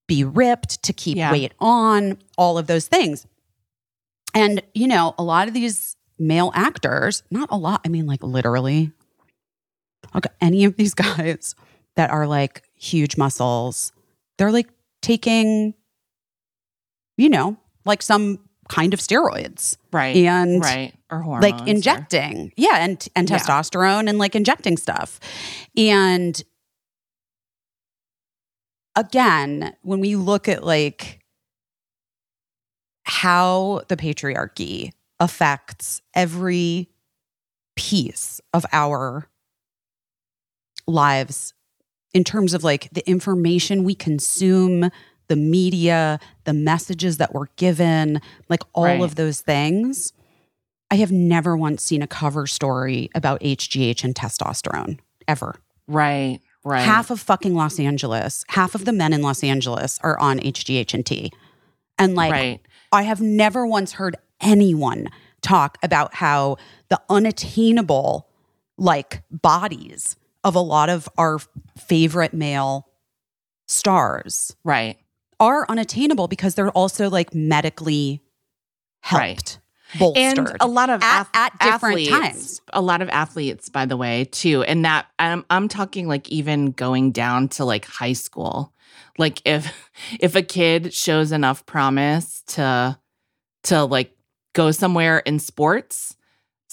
[0.09, 1.31] be ripped, to keep Yeah.
[1.33, 3.27] weight on, all of those things.
[4.35, 8.23] And, you know, a lot of these male actors, not a lot, I mean, like
[8.23, 8.91] literally,
[10.15, 11.55] like any of these guys
[11.97, 13.93] that are like huge muscles,
[14.39, 14.69] they're like
[15.03, 15.75] taking,
[17.17, 18.39] you know, like some
[18.69, 20.17] kind of steroids right.
[20.17, 20.95] and right.
[21.11, 21.43] Or hormones.
[21.53, 23.39] like or- injecting yeah and and Yeah.
[23.39, 25.21] testosterone and like injecting stuff
[25.77, 26.43] and
[28.97, 31.19] again when we look at like
[33.05, 36.89] how the patriarchy affects every
[37.77, 39.27] piece of our
[40.93, 41.55] lives
[42.15, 44.91] in terms of like the information we consume
[45.29, 49.01] the media the messages that we're given like all Right.
[49.01, 50.13] of those things
[50.91, 55.57] I have never once seen a cover story about HGH and testosterone ever.
[55.89, 56.41] Right.
[56.65, 56.83] Right.
[56.85, 60.93] Half of fucking Los Angeles, half of the men in Los Angeles are on HGH
[60.93, 61.33] and T.
[61.99, 62.61] And like right.
[62.93, 65.09] I have never once heard anyone
[65.41, 66.59] talk about how
[66.91, 68.29] the unattainable
[68.77, 71.39] like bodies of a lot of our
[71.79, 72.89] favorite male
[73.69, 74.99] stars Right.
[75.41, 78.23] are unattainable because they're also like medically
[79.01, 79.61] helped,
[79.99, 80.39] bolstered.
[80.39, 82.61] and a lot of at, ath- at different athletes, times.
[82.73, 84.63] A lot of athletes, by the way, too.
[84.65, 88.73] And that I'm I'm talking like even going down to like high school.
[89.19, 89.91] Like if
[90.21, 92.99] if a kid shows enough promise to
[93.65, 94.15] to like
[94.55, 96.17] go somewhere in sports,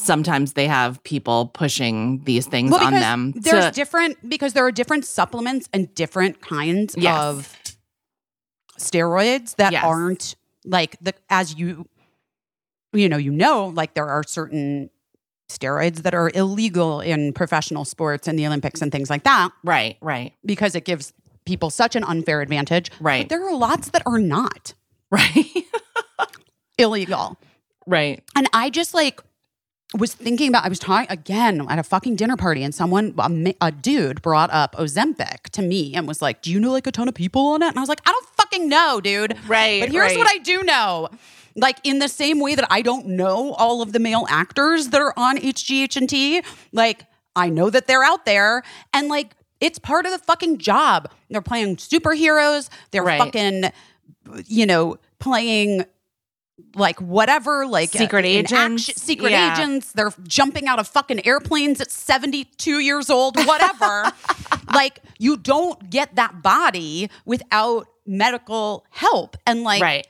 [0.01, 3.33] sometimes they have people pushing these things Well, on them.
[3.35, 7.19] There's to- different because there are different supplements and different kinds Yes.
[7.21, 7.55] of
[8.77, 9.83] steroids that Yes.
[9.83, 10.35] aren't
[10.65, 11.87] like the as you
[12.93, 14.89] you know you know like there are certain
[15.49, 19.97] steroids that are illegal in professional sports and the Olympics and things like that right,
[20.01, 21.13] right, because it gives
[21.45, 22.91] people such an unfair advantage.
[22.99, 23.23] Right.
[23.27, 24.73] But there are lots that are not
[25.11, 25.45] right,
[26.77, 27.37] illegal.
[27.87, 28.23] right.
[28.35, 29.21] And I just like
[29.97, 33.55] was thinking about, I was talking again at a fucking dinner party, and someone, a,
[33.61, 36.91] a dude, brought up Ozempic to me and was like, Do you know like a
[36.91, 37.69] ton of people on it?
[37.69, 39.35] And I was like, I don't fucking know, dude.
[39.47, 40.17] Right, But here's right.
[40.17, 41.09] what I do know.
[41.55, 45.01] Like in the same way that I don't know all of the male actors that
[45.01, 48.63] are on HGH and T, like I know that they're out there
[48.93, 51.09] and like it's part of the fucking job.
[51.29, 52.69] They're playing superheroes.
[52.91, 53.19] They're Right.
[53.19, 53.71] fucking,
[54.45, 55.83] you know, playing
[56.76, 58.89] like whatever, like Secret uh, in agents.
[58.89, 59.53] action- secret Yeah.
[59.53, 59.91] agents.
[59.91, 64.12] They're jumping out of fucking airplanes at 72 years old, whatever.
[64.74, 69.38] like you don't get that body without medical help.
[69.45, 70.07] And like right.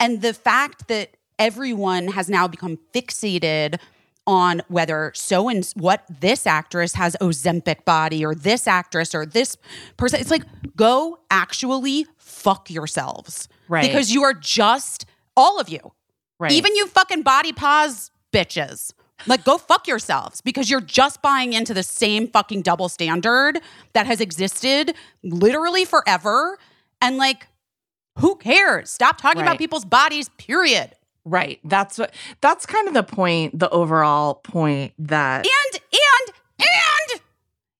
[0.00, 3.78] and the fact that everyone has now become fixated
[4.26, 9.56] on whether so and what this actress has Ozempic body or this actress or this
[9.96, 10.18] person.
[10.20, 10.44] It's like,
[10.76, 13.48] go actually fuck yourselves.
[13.68, 13.86] Right.
[13.86, 15.04] Because you are just,
[15.36, 15.92] all of you,
[16.38, 16.52] Right.
[16.52, 18.92] even you fucking body pause bitches,
[19.26, 23.60] Like, go fuck yourselves because you're just buying into the same fucking double standard
[23.92, 26.58] that has existed literally forever.
[27.00, 27.46] And like,
[28.18, 28.90] who cares?
[28.90, 29.46] Stop talking Right.
[29.48, 30.94] about people's bodies, period.
[31.24, 31.58] Right.
[31.64, 35.73] That's what that's kind of the point, the overall point that And,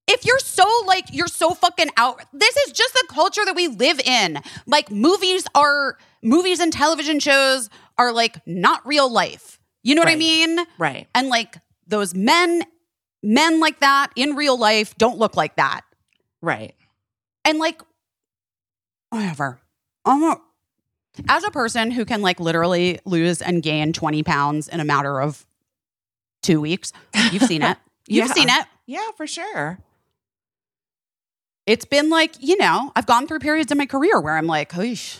[0.07, 3.67] if you're so like, you're so fucking out, this is just the culture that we
[3.67, 4.39] live in.
[4.67, 9.59] Like, movies are, movies and television shows are like not real life.
[9.83, 10.59] You know what I mean?
[10.79, 11.07] right.
[11.15, 12.63] And like those men,
[13.23, 15.81] men like that in real life don't look like that.
[16.41, 16.75] Right.
[17.43, 17.81] And like,
[19.09, 19.59] whatever.
[20.05, 20.41] I'm a,
[21.29, 25.21] as a person who can like literally lose and gain 20 pounds in a matter
[25.21, 25.45] of
[26.41, 26.91] two weeks,
[27.31, 27.77] you've seen it.
[28.07, 28.33] You've Yeah.
[28.33, 28.65] seen it.
[28.85, 29.79] Yeah, for sure.
[31.65, 34.71] It's been like, you know, I've gone through periods in my career where I'm like,
[34.73, 35.19] Oosh.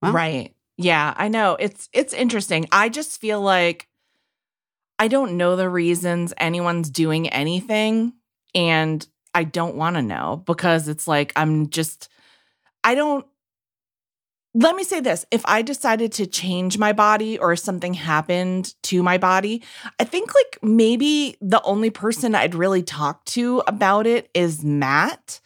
[0.00, 0.12] Well.
[0.12, 0.54] Right.
[0.76, 1.56] Yeah, I know.
[1.58, 2.66] It's it's interesting.
[2.70, 3.88] I just feel like
[4.98, 8.12] I don't know the reasons anyone's doing anything
[8.54, 12.08] and I don't want to know because it's like I'm just
[12.84, 13.26] I don't
[14.54, 19.02] let me say this if I decided to change my body or something happened to
[19.02, 19.62] my body,
[20.00, 25.40] I think like maybe the only person I'd really talk to about it is Matt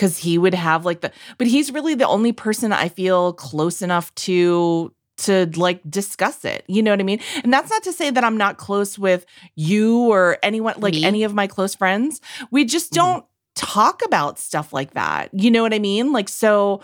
[0.00, 3.82] because he would have like the but he's really the only person I feel close
[3.82, 6.64] enough to to like discuss it.
[6.66, 7.20] You know what I mean?
[7.44, 9.26] And that's not to say that I'm not close with
[9.56, 11.04] you or anyone like Me?
[11.04, 12.22] any of my close friends.
[12.50, 12.96] We just Mhm.
[12.96, 13.24] don't
[13.54, 15.28] talk about stuff like that.
[15.34, 16.12] You know what I mean?
[16.12, 16.80] Like so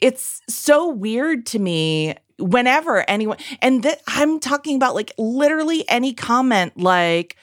[0.00, 6.14] it's so weird to me whenever anyone and that I'm talking about like literally any
[6.14, 7.36] comment like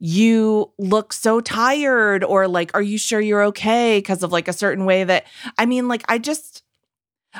[0.00, 3.98] you look so tired or like are you sure you're okay?
[3.98, 5.26] Because of like a certain way that
[5.58, 6.64] I mean like I just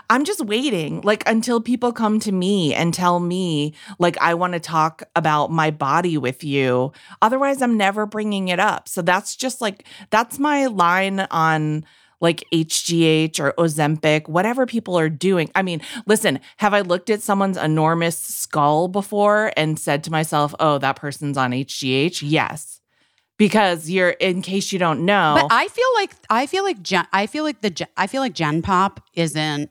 [0.09, 4.53] I'm just waiting like until people come to me and tell me like I want
[4.53, 6.93] to talk about my body with you.
[7.23, 8.89] Otherwise I'm never bringing it up.
[8.89, 11.85] So that's just like that's my line on
[12.21, 15.51] like HGH or Ozempic, whatever people are doing.
[15.55, 20.55] I mean, listen, have I looked at someone's enormous skull before and said to myself,
[20.61, 22.23] oh, that person's on HGH?
[22.23, 22.81] Yes.
[23.39, 27.07] Because you're, in case you don't know, But I feel like I feel like Gen,
[27.11, 29.71] I feel like the I feel like Gen Pop isn't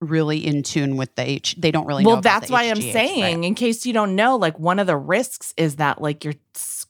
[0.00, 1.56] really in tune with the H.
[1.58, 2.04] They don't really.
[2.04, 3.44] know well, that's why I'm saying, right?
[3.44, 6.34] in case you don't know, like one of the risks is that like your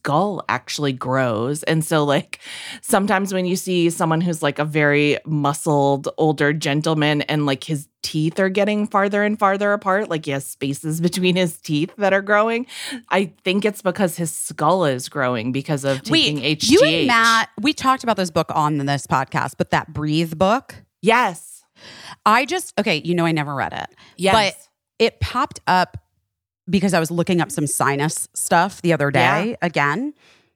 [0.00, 1.62] skull actually grows.
[1.64, 2.40] And so, like,
[2.80, 7.86] sometimes when you see someone who's like a very muscled older gentleman and like his
[8.02, 12.12] teeth are getting farther and farther apart, like he has spaces between his teeth that
[12.14, 12.66] are growing,
[13.10, 16.70] I think it's because his skull is growing because of taking Wait, HGH.
[16.70, 20.74] you and Matt, we talked about this book on this podcast, but that Breathe book,
[21.02, 21.64] Yes.
[22.26, 23.00] I just okay.
[23.04, 23.86] You know, I never read it.
[24.16, 24.34] Yes.
[24.34, 25.96] But it popped up
[26.70, 29.56] because I was looking up some sinus stuff the other day Yeah.
[29.62, 30.14] again.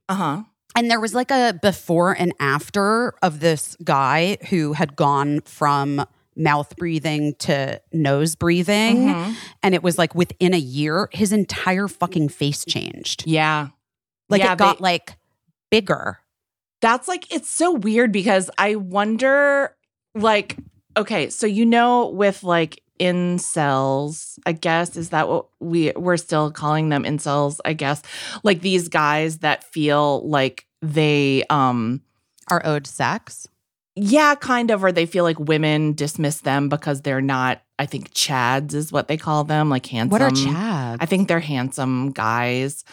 [0.08, 0.42] uh huh.
[0.76, 6.04] And there was like a before and after of this guy who had gone from
[6.36, 9.06] mouth breathing to nose breathing.
[9.06, 9.34] Mhm.
[9.62, 13.22] And it was like within a year, his entire fucking face changed.
[13.24, 13.68] Yeah.
[14.28, 15.16] Like Yeah, it got they- like
[15.70, 16.18] bigger.
[16.80, 19.76] That's like it's so weird because I wonder
[20.16, 20.56] like
[20.96, 26.50] okay, so you know with like incels, I guess is that what we we're still
[26.50, 28.02] calling them incels, I guess.
[28.42, 32.02] Like these guys that feel like they um
[32.50, 33.48] Are owed sex.
[33.96, 38.14] yeah, kind of or they feel like women dismiss them because they're not I think
[38.14, 40.10] chads is what they call them, like handsome.
[40.10, 40.98] What are chads?
[41.00, 42.84] I think they're handsome guys.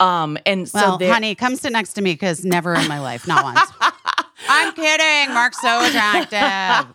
[0.00, 3.00] Um and so well, they're- honey, come sit next to me because never in my
[3.00, 3.60] life, not once.
[4.48, 5.34] I'm kidding.
[5.34, 6.94] Mark's so attractive.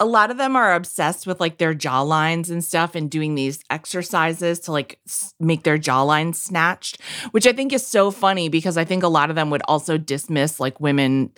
[0.00, 3.62] a lot of them are obsessed with like their jawlines and stuff and doing these
[3.70, 7.00] exercises to like s- make their jawline snatched,
[7.30, 9.98] which I think is so funny because I think a lot of them would also
[9.98, 11.30] dismiss like women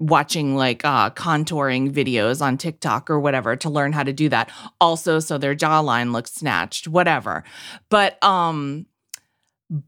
[0.00, 4.48] watching like uh contouring videos on TikTok or whatever to learn how to do that
[4.80, 7.42] also so their jawline looks snatched whatever
[7.88, 8.86] but um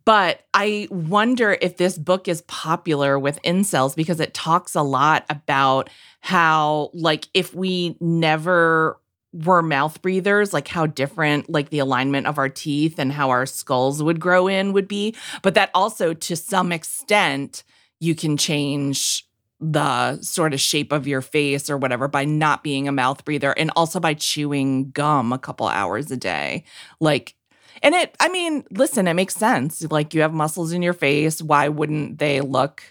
[0.05, 5.25] but I wonder if this book is popular with incels because it talks a lot
[5.31, 5.89] about
[6.21, 9.01] how, like, if we never
[9.33, 13.47] were mouth breathers, like how different, like, the alignment of our teeth and how our
[13.47, 15.15] skulls would grow in would be.
[15.43, 17.63] But that also, to some extent,
[18.01, 19.27] you can change
[19.61, 23.53] the sort of shape of your face or whatever by not being a mouth breather
[23.53, 26.65] and also by chewing gum a couple hours a day.
[26.99, 27.35] Like,
[27.83, 29.83] and it, I mean, listen, it makes sense.
[29.91, 31.43] Like you have muscles in your face.
[31.43, 32.83] Why wouldn't they look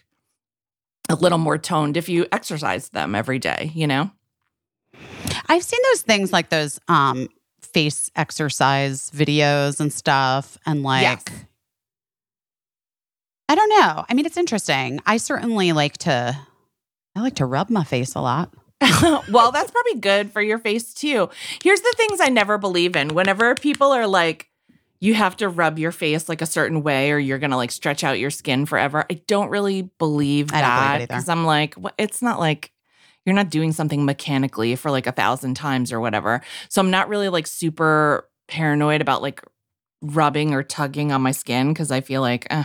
[1.10, 4.12] a little more toned if you exercise them every day, you know?
[5.48, 7.28] I've seen those things like those um
[7.62, 11.24] face exercise videos and stuff and like Yes.
[13.50, 14.06] I don't know.
[14.08, 15.02] I mean, it's interesting.
[15.08, 16.38] I certainly like to.
[17.16, 18.54] I like to rub my face a lot.
[19.02, 21.30] well, that's probably good for your face too.
[21.64, 23.10] Here's the things I never believe in.
[23.16, 24.49] Whenever people are like,
[25.00, 27.72] you have to rub your face like a certain way or you're going to like
[27.72, 29.06] stretch out your skin forever.
[29.10, 32.72] I don't really believe I that because I'm like, wh- it's not like
[33.26, 36.42] you're not doing something mechanically for like a thousand times or whatever.
[36.70, 39.42] So I'm not really like super paranoid about like
[40.02, 42.64] rubbing or tugging on my skin because I feel like, eh,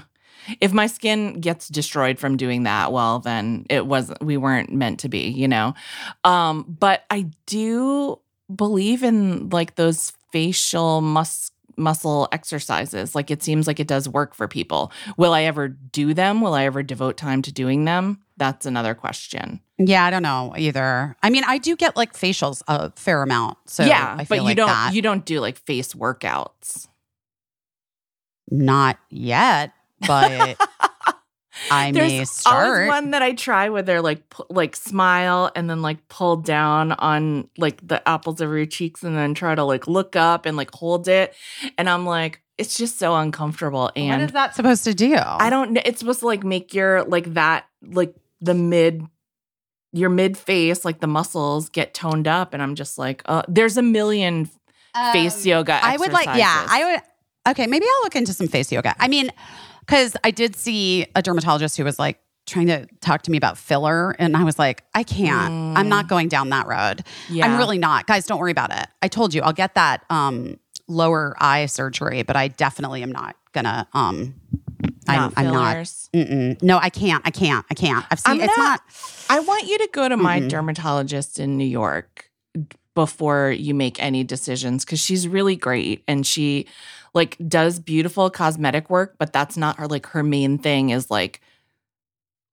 [0.60, 5.00] if my skin gets destroyed from doing that, well, then it wasn't, we weren't meant
[5.00, 5.74] to be, you know?
[6.22, 8.20] Um, but I do
[8.54, 13.14] believe in like those facial mus- muscle exercises.
[13.14, 14.92] Like it seems like it does work for people.
[15.16, 16.40] Will I ever do them?
[16.40, 18.20] Will I ever devote time to doing them?
[18.36, 19.60] That's another question.
[19.78, 21.16] Yeah, I don't know either.
[21.22, 23.58] I mean, I do get like facials a fair amount.
[23.66, 24.94] So yeah, I feel but you like don't that.
[24.94, 26.88] you don't do like face workouts.
[28.50, 29.72] Not yet,
[30.06, 30.56] but
[31.70, 32.66] I may There's start.
[32.66, 36.36] always one that I try where they're like pu- like smile and then like pull
[36.36, 40.46] down on like the apples of your cheeks and then try to like look up
[40.46, 41.34] and like hold it,
[41.78, 43.90] and I'm like, it's just so uncomfortable.
[43.96, 45.16] And is that supposed to do?
[45.16, 45.82] I don't know.
[45.84, 49.04] It's supposed to like make your like that like the mid
[49.92, 53.76] your mid face like the muscles get toned up, and I'm just like, uh, there's
[53.76, 54.50] a million
[55.12, 55.78] face Um, yoga.
[55.82, 56.66] I would like, yeah.
[56.68, 57.02] I would.
[57.52, 58.94] Okay, maybe I'll look into some face yoga.
[58.98, 59.30] I mean,
[59.86, 63.56] because I did see a dermatologist who was like trying to talk to me about
[63.56, 65.76] filler, and I was like, I can't.
[65.78, 66.98] I'm not going down that road.
[66.98, 67.04] Mm.
[67.30, 67.46] Yeah.
[67.46, 68.26] I'm really not, guys.
[68.26, 68.86] Don't worry about it.
[69.02, 70.58] I told you I'll get that um,
[70.88, 73.88] lower eye surgery, but I definitely am not gonna.
[73.94, 74.34] Um,
[75.06, 75.76] I'm, Not I'm not.
[75.76, 76.62] Mm-mm.
[76.62, 77.22] No, I can't.
[77.26, 77.64] I can't.
[77.70, 78.04] I can't.
[78.10, 78.48] I've I'm seen.
[78.48, 78.80] It's not.
[79.28, 80.48] I want you to go to my Mhm.
[80.48, 82.30] dermatologist in New York
[82.94, 86.66] before you make any decisions because she's really great and she
[87.14, 91.40] like does beautiful cosmetic work, but that's not her like her main thing is like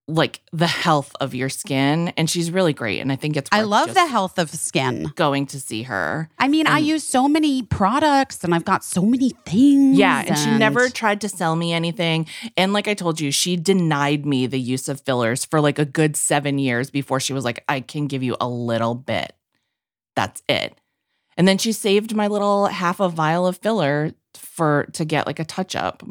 [0.08, 3.62] like the health of your skin and she's really great and I think it's I
[3.62, 5.12] love the health of skin.
[5.14, 6.28] going to see her.
[6.38, 9.96] I mean, I um, use so many products, and I've got so many things.
[9.96, 12.26] Yeah, and she never tried to sell me anything.
[12.56, 15.84] And like I told you, she denied me the use of fillers for like a
[15.84, 19.32] good seven years before she was like, I can give you a little bit.
[20.16, 20.76] That's it.
[21.36, 25.38] And then she saved my little half a vial of filler for to get like
[25.38, 26.02] a touch up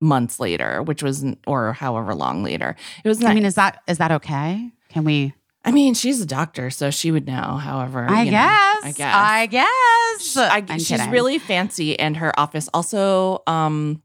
[0.00, 2.76] months later, which was or however long later.
[3.04, 3.22] It was.
[3.22, 4.70] I mean, is that is that okay?
[4.88, 5.34] Can we?
[5.64, 7.56] I mean, she's a doctor, so she would know.
[7.56, 8.84] However, I you know, guess.
[8.84, 9.14] I guess.
[9.14, 10.36] I guess.
[10.36, 11.10] I, I'm she's kidding.
[11.10, 14.02] really fancy, and her office also um,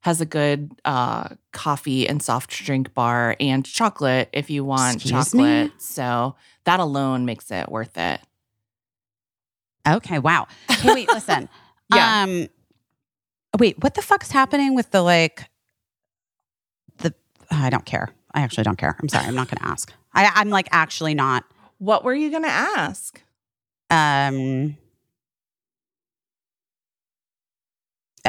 [0.00, 5.34] has a good uh, coffee and soft drink bar and chocolate if you want Excuse
[5.34, 5.42] me?
[5.42, 5.82] chocolate.
[5.82, 8.20] So that alone makes it worth it.
[9.88, 10.20] okay.
[10.20, 10.46] Wow.
[10.70, 10.94] Okay.
[10.94, 11.08] Wait.
[11.08, 11.48] Listen.
[11.94, 12.24] Yeah.
[12.24, 12.48] Um.
[13.58, 13.82] Wait.
[13.82, 15.48] What the fuck's happening with the like?
[16.98, 17.14] The
[17.50, 18.10] I don't care.
[18.34, 18.96] I actually don't care.
[19.00, 19.26] I'm sorry.
[19.26, 19.92] I'm not going to ask.
[20.12, 21.44] I, I'm like actually not.
[21.78, 23.20] What were you going to ask?
[23.90, 24.76] Um.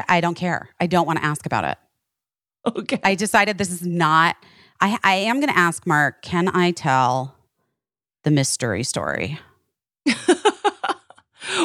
[0.07, 0.69] I don't care.
[0.80, 1.78] I don't want to ask about it.
[2.78, 2.99] Okay.
[3.03, 4.36] I decided this is not.
[4.82, 6.21] I I am going to ask Mark.
[6.21, 7.36] Can I tell
[8.23, 9.39] the mystery story?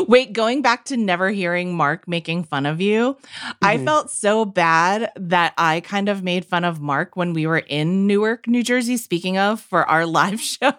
[0.09, 3.17] Wait, going back to never hearing Mark making fun of you,
[3.61, 3.85] I Mhm.
[3.85, 8.07] felt so bad that I kind of made fun of Mark when we were in
[8.07, 10.73] Newark, New Jersey, speaking of, for our live show.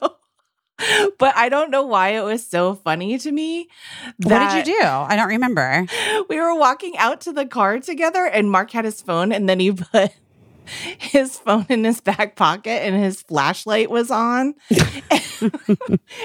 [1.20, 3.68] but I don't know why it was so funny to me.
[4.24, 4.86] what did you do?
[4.86, 5.86] I don't remember.
[6.30, 9.59] we were walking out to the car together and Mark had his phone and then
[9.59, 10.11] he put
[10.97, 14.55] his phone in his back pocket and his flashlight was on.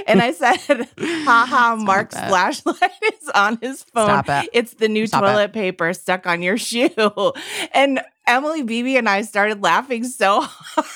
[0.06, 2.28] and I said, haha, Mark's it.
[2.28, 4.22] flashlight is on his phone.
[4.26, 4.50] It.
[4.52, 7.32] It's the new Stop toilet paper stuck on your shoe.
[7.72, 10.86] And Emily Beebe and I started laughing so hard.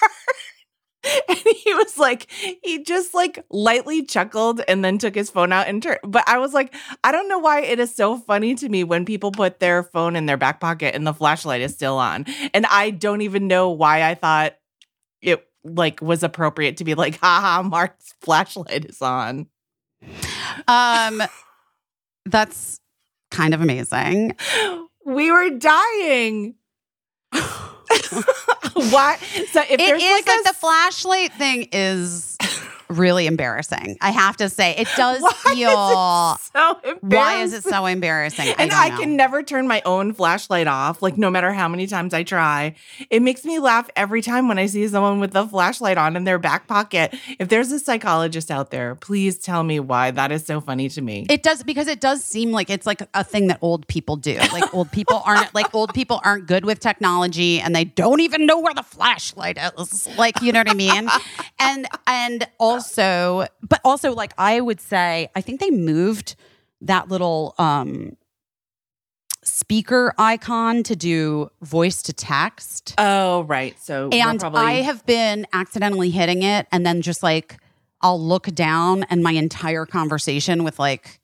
[1.29, 5.67] And he was like, he just like lightly chuckled and then took his phone out
[5.67, 5.99] and turned.
[6.05, 9.05] But I was like, I don't know why it is so funny to me when
[9.05, 12.27] people put their phone in their back pocket and the flashlight is still on.
[12.55, 14.57] And I don't even know why I thought
[15.21, 19.47] it like was appropriate to be like, haha, Mark's flashlight is on.
[20.69, 21.23] Um,
[22.27, 22.81] that's
[23.31, 24.37] kind of amazing.
[25.05, 26.55] We were dying.
[28.75, 29.17] why?
[29.51, 32.32] So if It there's is like, like, a the flashlight thing is
[32.99, 33.97] really embarrassing.
[34.01, 36.39] I have to say, it does Why is it feel.
[36.53, 37.09] so embarrassing.
[37.09, 38.55] Why is it so embarrassing?
[38.59, 38.99] And I, know.
[38.99, 42.75] can never turn my own flashlight off, like no matter how many times I try.
[43.11, 46.25] It makes me laugh every time when I see someone with the flashlight on in
[46.25, 47.15] their back pocket.
[47.39, 51.01] If there's a psychologist out there, please tell me why that is so funny to
[51.03, 51.27] me.
[51.31, 54.37] It does because it does seem like it's like a thing that old people do.
[54.53, 58.47] Like old people aren't like old people aren't good with technology and they don't even
[58.47, 60.09] know where the flashlight is.
[60.19, 61.09] Like you know what I mean?
[61.59, 62.82] And and also
[63.69, 66.37] but also like I would say I think they moved
[66.81, 68.17] that little um
[69.45, 72.95] speaker icon to do voice to text.
[72.99, 73.79] oh, right.
[73.81, 77.59] So And probably I have been accidentally hitting it and then just like
[78.01, 81.21] I'll look down and my entire conversation with like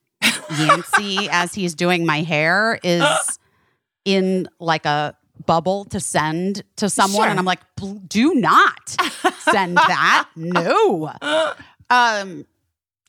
[0.59, 3.38] Yancey as he's doing my hair is
[4.04, 5.16] in like a
[5.47, 7.30] bubble to send to someone Sure.
[7.30, 7.61] and I'm like
[8.09, 8.89] do not
[9.41, 10.28] send that.
[10.36, 11.12] No.
[11.91, 12.45] Um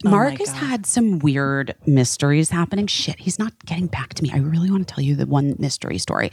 [0.05, 2.87] Oh Mark has had some weird mysteries happening.
[2.87, 4.31] Shit, he's not getting back to me.
[4.33, 6.31] I really want to tell you the one mystery story.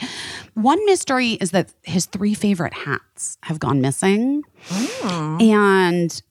[0.54, 4.44] One mystery is that his three favorite hats have gone missing.
[4.68, 5.42] Mm.
[5.42, 6.22] And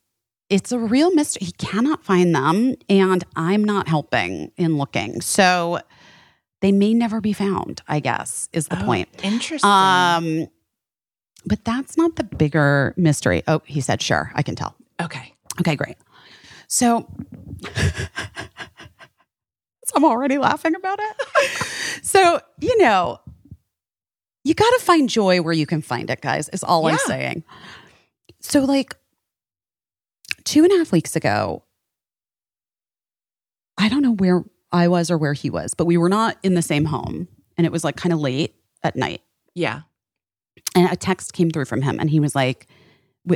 [0.49, 1.47] it's a real mystery.
[1.47, 5.19] He cannot find them, and I'm not helping in looking.
[5.19, 5.79] So
[6.61, 9.09] they may never be found, I guess, is the Oh, point.
[9.23, 9.69] Interesting.
[9.69, 10.47] Um,
[11.45, 13.43] but that's not the bigger mystery.
[13.47, 14.75] Oh, he said, sure, I can tell.
[15.01, 15.33] okay.
[15.61, 15.95] Okay, great.
[16.67, 17.07] So,
[17.63, 18.01] so
[19.95, 21.21] I'm already laughing about it.
[22.03, 23.19] so, you know,
[24.43, 27.43] you got to find joy where you can find it, guys, is all I'm saying.
[28.41, 28.95] So, like,
[30.43, 31.63] two and a half weeks ago,
[33.77, 34.43] I don't know where
[34.75, 37.27] I was or where he was, but we were not in the same home.
[37.57, 39.21] And it was like kind of late at night.
[39.55, 39.81] Yeah.
[40.75, 42.67] and a text came through from him and he was like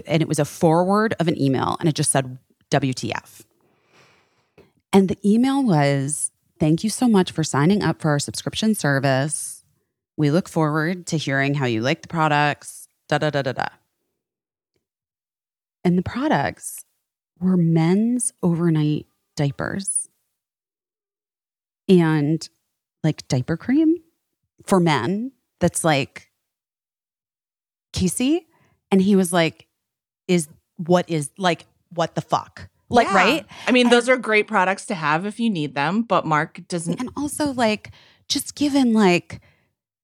[0.05, 2.37] and it was a forward of an email and it just said
[2.69, 3.45] wtf
[4.91, 9.63] and the email was thank you so much for signing up for our subscription service.
[10.17, 12.87] We look forward to hearing how you like the products.
[13.07, 13.67] Da da da da da.
[15.85, 16.83] And the products
[17.39, 19.05] were men's overnight
[19.37, 20.08] diapers
[21.89, 22.47] and
[23.03, 23.95] like diaper cream
[24.65, 26.31] for men that's like
[27.93, 28.45] Caissie.
[28.91, 29.67] And he was like,
[30.27, 32.69] is what is like, what the fuck?
[32.89, 33.15] Like, Yeah.
[33.15, 33.45] right?
[33.67, 36.99] I mean, those are great products to have if you need them, but Mark doesn't.
[36.99, 37.91] And also, like,
[38.27, 39.41] just given like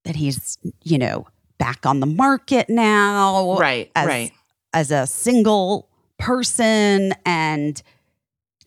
[0.03, 1.25] that he's, you know,
[1.57, 3.57] back on the market now.
[3.57, 3.91] Right.
[3.95, 4.31] as- right.
[4.73, 7.13] As a single person.
[7.25, 7.81] And,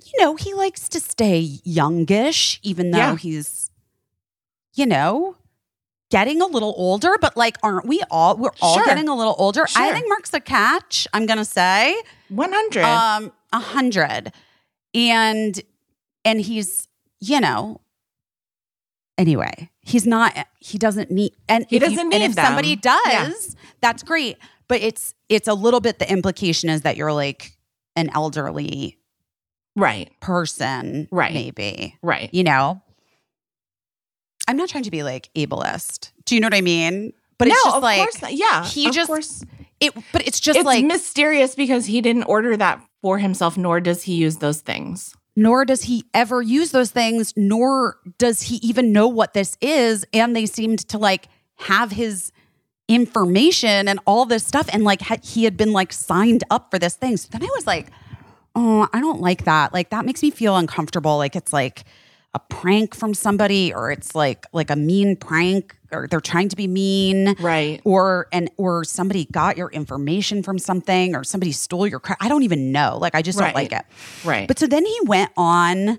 [0.05, 3.16] you know, he likes to stay youngish, even though Yeah.
[3.16, 3.70] he's,
[4.74, 5.36] you know,
[6.11, 8.36] getting a little older, but like, aren't we all?
[8.36, 8.84] We're all Sure.
[8.86, 9.66] getting a little older.
[9.76, 11.94] I think Mark's a catch, I'm going to say.
[12.28, 12.82] 100.
[12.84, 14.32] Um, a hundred.
[14.94, 15.61] And,
[16.24, 16.88] and he's,
[17.20, 17.80] you know,
[19.18, 23.05] anyway, he's not, he doesn't need, and He if doesn't and need if somebody does,
[23.07, 23.30] Yeah.
[23.80, 24.36] that's great.
[24.68, 27.57] But it's, it's a little bit, the implication is that you're like
[27.96, 28.97] an elderly
[29.78, 30.10] right.
[30.20, 31.32] person, Right.
[31.32, 32.28] Maybe, Right.
[32.32, 32.82] you know,
[34.46, 36.10] I'm not trying to be like ableist.
[36.24, 37.12] Do you know what I mean?
[37.38, 38.32] But no, it's just of like, course.
[38.32, 38.64] Yeah.
[38.66, 39.44] he of just- course.
[39.80, 43.80] it, but it's just it's like, mysterious because he didn't order that for himself, nor
[43.80, 45.14] does he use those things.
[45.36, 50.04] nor does he ever use those things, nor does he even know what this is.
[50.12, 52.32] And they seemed to like have his
[52.88, 54.68] information and all this stuff.
[54.72, 57.16] And like he had been like signed up for this thing.
[57.18, 57.86] So then I was like,
[58.55, 59.72] oh, I don't like that.
[59.72, 61.16] Like that makes me feel uncomfortable.
[61.18, 61.84] Like it's like
[62.34, 66.57] a prank from somebody or it's like like a mean prank or they're trying to
[66.57, 67.80] be mean Right.
[67.84, 72.22] or and or somebody got your information from something or somebody stole your credit.
[72.22, 72.99] I don't even know.
[73.01, 73.84] Like I just don't like it.
[74.24, 74.46] Right.
[74.46, 75.99] But so then he went on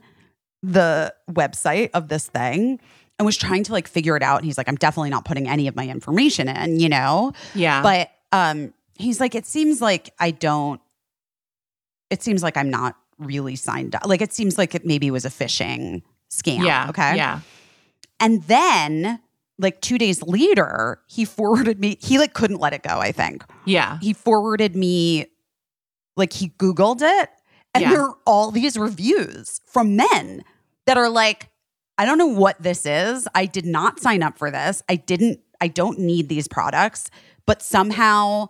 [0.61, 2.79] the website of this thing
[3.17, 4.37] and was trying to like figure it out.
[4.37, 7.33] And he's like, I'm definitely not putting any of my information in, you know?
[7.55, 7.81] yeah.
[7.81, 10.79] But um he's like, it seems like I don't,
[12.09, 14.05] it seems like I'm not really signed up.
[14.05, 16.65] Like it seems like it maybe was a phishing scam.
[16.65, 16.87] yeah.
[16.89, 17.15] Okay.
[17.15, 17.41] Yeah.
[18.19, 19.19] And then
[19.57, 23.43] like two days later, he forwarded me, he like couldn't let it go, I think
[23.65, 23.97] Yeah.
[24.01, 25.25] he forwarded me
[26.15, 27.29] like he googled it
[27.73, 27.89] and Yeah.
[27.91, 30.43] there are all these reviews from men
[30.85, 31.49] that are like
[31.97, 35.39] i don't know what this is i did not sign up for this i didn't
[35.61, 37.09] i don't need these products
[37.45, 38.47] but somehow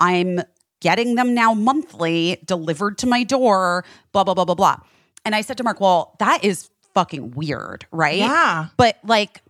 [0.00, 0.40] i'm
[0.86, 4.76] getting them now monthly delivered to my door blah blah blah blah blah
[5.24, 8.68] and i said to mark well that is fucking weird right Yeah.
[8.76, 9.42] but like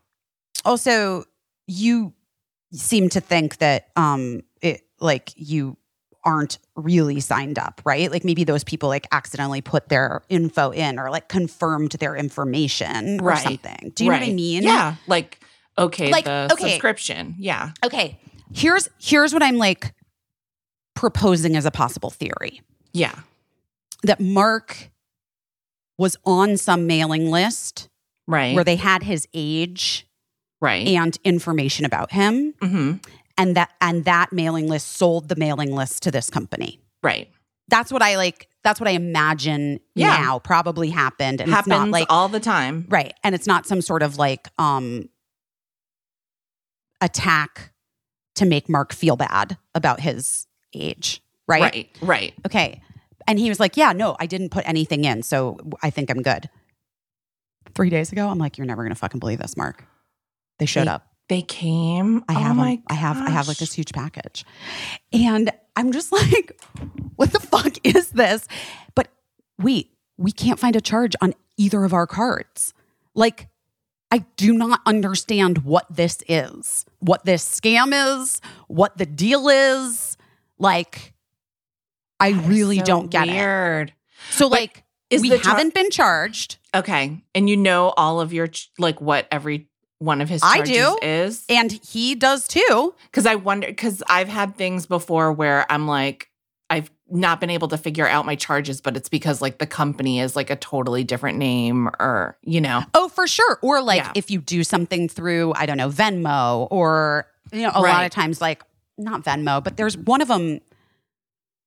[0.64, 1.24] also
[1.66, 2.12] you
[2.72, 5.76] seem to think that um it like you
[6.24, 8.10] aren't really signed up, right?
[8.10, 13.20] Like maybe those people like accidentally put their info in or like confirmed their information
[13.20, 13.92] or something.
[13.94, 14.64] Do you know what I mean?
[14.64, 14.96] Yeah.
[15.06, 15.38] Like,
[15.78, 16.70] okay, Like, the okay.
[16.70, 17.36] subscription.
[17.38, 17.70] Yeah.
[17.84, 18.18] Okay.
[18.52, 19.94] Here's here's what I'm like
[20.96, 22.60] proposing as a possible theory.
[22.92, 23.14] Yeah.
[24.02, 24.90] That Mark
[25.98, 27.88] was on some mailing list
[28.28, 28.56] Right.
[28.56, 30.04] where they had his age
[30.60, 30.84] right.
[30.88, 32.94] and information about him hmm
[33.38, 36.80] and that and that mailing list sold the mailing list to this company.
[37.04, 37.30] Right.
[37.68, 40.16] That's what I like that's what I imagine Yeah.
[40.16, 42.86] now probably happened and Happens it's not like all the time.
[42.88, 45.08] right and it's not some sort of like um
[47.00, 47.72] attack
[48.34, 51.60] to make Mark feel bad about his age, right?
[51.62, 51.98] Right.
[52.00, 52.34] Right.
[52.46, 52.82] Okay.
[53.28, 56.22] And he was like, "Yeah, no, I didn't put anything in, so I think I'm
[56.22, 56.48] good."
[57.74, 59.84] 3 days ago, I'm like, "You're never going to fucking believe this, Mark."
[60.58, 61.06] They showed They- up.
[61.28, 62.22] They came.
[62.28, 62.82] I oh have my them.
[62.88, 64.44] I have I have like this huge package.
[65.12, 66.56] And I'm just like,
[67.16, 68.46] what the fuck is this?
[68.94, 69.08] But
[69.60, 72.72] wait, we can't find a charge on either of our cards.
[73.16, 73.48] Like
[74.12, 76.86] I do not understand what this is.
[77.00, 77.90] What this scam
[78.22, 80.15] is, what the deal is.
[80.58, 81.12] Like
[82.20, 83.92] I That really so don't get it.
[84.30, 87.22] So But like is we the char- haven't been charged Okay.
[87.34, 90.76] And you know all of your, ch- like what every one of his I charges
[90.76, 90.98] do.
[91.00, 91.44] is?
[91.48, 92.94] and he does too.
[93.06, 96.28] Because I wonder, because I've had things before where I'm like,
[96.68, 100.20] I've not been able to figure out my charges, but it's because like the company
[100.20, 102.82] is like a totally different name or, you know.
[102.92, 103.58] Oh, for sure.
[103.62, 104.12] Or like Yeah.
[104.14, 108.10] if you do something through, I don't know, Venmo or, you know, a lot of
[108.10, 108.62] times like
[108.98, 110.60] not Venmo, but there's one of them.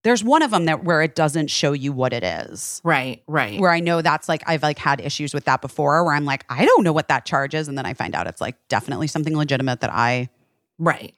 [0.04, 2.80] There's one of them that where it doesn't show you what it is.
[2.86, 3.60] Right, right.
[3.60, 6.46] Where I know that's like I've like had issues with that before where I'm like,
[6.50, 7.68] I don't know what that charge is.
[7.68, 10.30] And then I find out it's like definitely something legitimate that I
[10.78, 11.14] right,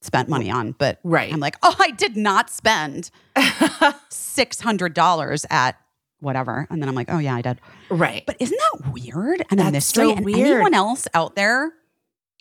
[0.00, 0.72] spent money on.
[0.72, 1.30] But right.
[1.30, 3.10] I'm like, oh, I did not spend
[4.08, 5.78] six hundred dollars at
[6.20, 6.66] whatever.
[6.70, 7.60] And then I'm like, oh yeah, I did.
[7.90, 8.24] right.
[8.26, 10.06] But isn't that weird and a That's mystery?
[10.06, 10.48] so and weird.
[10.52, 11.70] anyone else out there,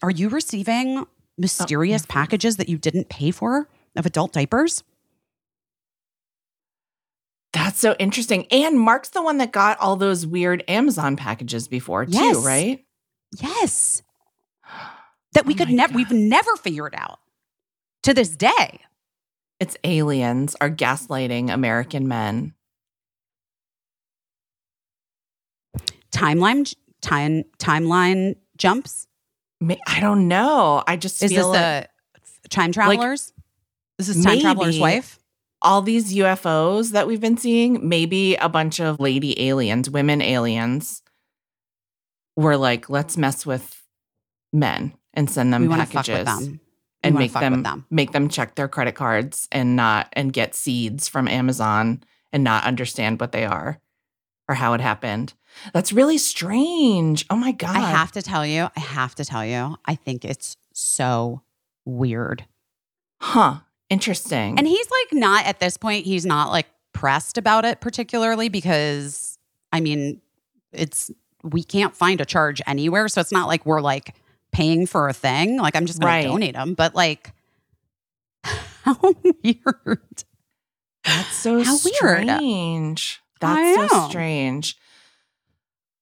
[0.02, 1.06] are you receiving
[1.38, 1.42] Oh.
[1.42, 4.84] mysterious packages that you didn't pay for of adult diapers?
[7.54, 8.48] That's so interesting.
[8.52, 12.38] And Mark's the one that got all those weird Amazon packages before, too, Yes.
[12.46, 12.86] right?
[13.42, 14.02] Yes.
[15.34, 17.20] That we Oh could never, we've never figured out
[18.04, 18.80] to this day.
[19.60, 22.54] It's aliens are gaslighting American men.
[26.12, 29.08] Timeline, time, timeline jumps.
[29.88, 30.84] I don't know.
[30.86, 31.88] I just Is this like a
[32.50, 33.34] time travelers?
[33.98, 35.20] this is time traveler's wife.
[35.62, 41.02] all these UFOs that we've been seeing, maybe a bunch of lady aliens, women aliens,
[42.36, 43.82] were like, let's mess with
[44.52, 46.60] men and send them we packages with them.
[47.02, 47.86] And make them, them.
[47.92, 52.04] make them check their credit cards and not and get seeds from Amazon
[52.34, 53.80] and not understand what they are
[54.50, 55.34] or how it happened.
[55.74, 57.26] That's really strange.
[57.30, 57.76] Oh my god!
[57.76, 61.42] I have to tell you, I have to tell you, I think it's so
[61.86, 62.46] weird.
[63.22, 63.58] huh?
[63.90, 64.58] Interesting.
[64.58, 69.38] And he's like not at this point, he's not like pressed about it particularly because
[69.72, 70.22] I mean,
[70.72, 71.12] it's
[71.44, 73.08] we can't find a charge anywhere.
[73.08, 74.16] So it's not like we're like
[74.52, 75.58] paying for a thing.
[75.58, 76.24] Like I'm just gonna Right.
[76.24, 76.74] donate them.
[76.74, 77.32] But like
[78.44, 78.98] how
[79.44, 80.24] weird.
[81.04, 81.96] That's so How weird.
[81.96, 83.22] strange.
[83.42, 84.76] I That's so strange.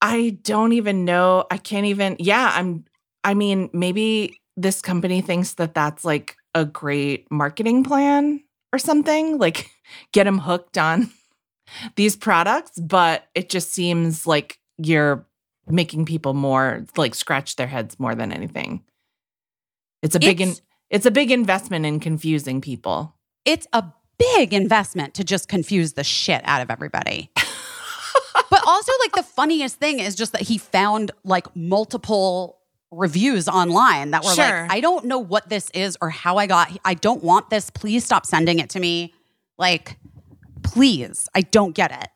[0.04, 1.45] I don't even know.
[1.49, 2.18] I can't even.
[2.20, 2.84] Yeah, I'm.
[3.24, 8.43] I mean, maybe this company thinks that that's like a great marketing plan
[8.74, 9.38] or something.
[9.38, 9.70] Like,
[10.12, 11.10] get them hooked on
[11.95, 15.26] these products, but it just seems like you're
[15.68, 18.84] making people more like scratch their heads more than anything.
[20.01, 20.41] It's a big.
[20.41, 23.16] In, It's- it's a big investment in confusing people.
[23.45, 23.84] It's a
[24.20, 27.32] big investment to just confuse the shit out of everybody.
[28.54, 32.60] But also, like, the funniest thing is just that he found like multiple
[32.91, 34.62] reviews online that were Sure.
[34.62, 37.72] like, I don't know what this is or how I got, I don't want this.
[37.72, 39.14] Please stop sending it to me.
[39.58, 39.97] Like,
[40.62, 42.10] please, I don't get it.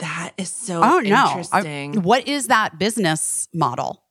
[0.00, 1.14] That is so I don't know.
[1.16, 2.02] I- interesting.
[2.02, 4.02] what is that business model?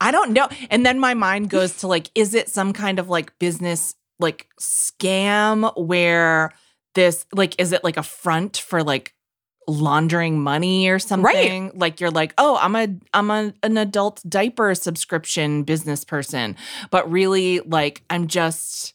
[0.00, 0.48] I don't know.
[0.70, 4.46] And then my mind goes to like, is it some kind of like business like
[4.60, 6.52] scam where
[6.94, 9.14] this like is it like a front for like
[9.68, 11.70] laundering money or something?
[11.74, 16.56] Like you're like, oh, I'm a I'm a, an adult diaper subscription business person,
[16.90, 18.94] but really like I'm just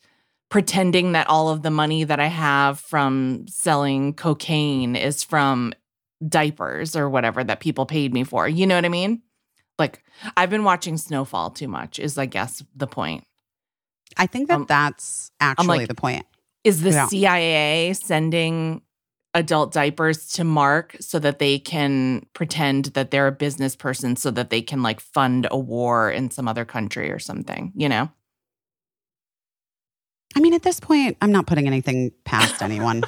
[0.49, 5.73] pretending that all of the money that I have from selling cocaine is from
[6.27, 8.48] diapers or whatever that people paid me for.
[8.48, 9.22] You know what I mean?
[9.77, 10.03] Like
[10.35, 13.23] I've been watching Snowfall too much is I guess the point.
[14.15, 16.26] I think that Um, that's actually like- the point.
[16.64, 17.07] Is the Yeah.
[17.07, 18.81] CIA sending
[19.38, 24.32] adult diapers to Mark so that they can pretend that they're a business person so
[24.32, 28.10] that they can like fund a war in some other country or something, you know?
[30.36, 33.04] I mean, at this point, I'm not putting anything past anyone.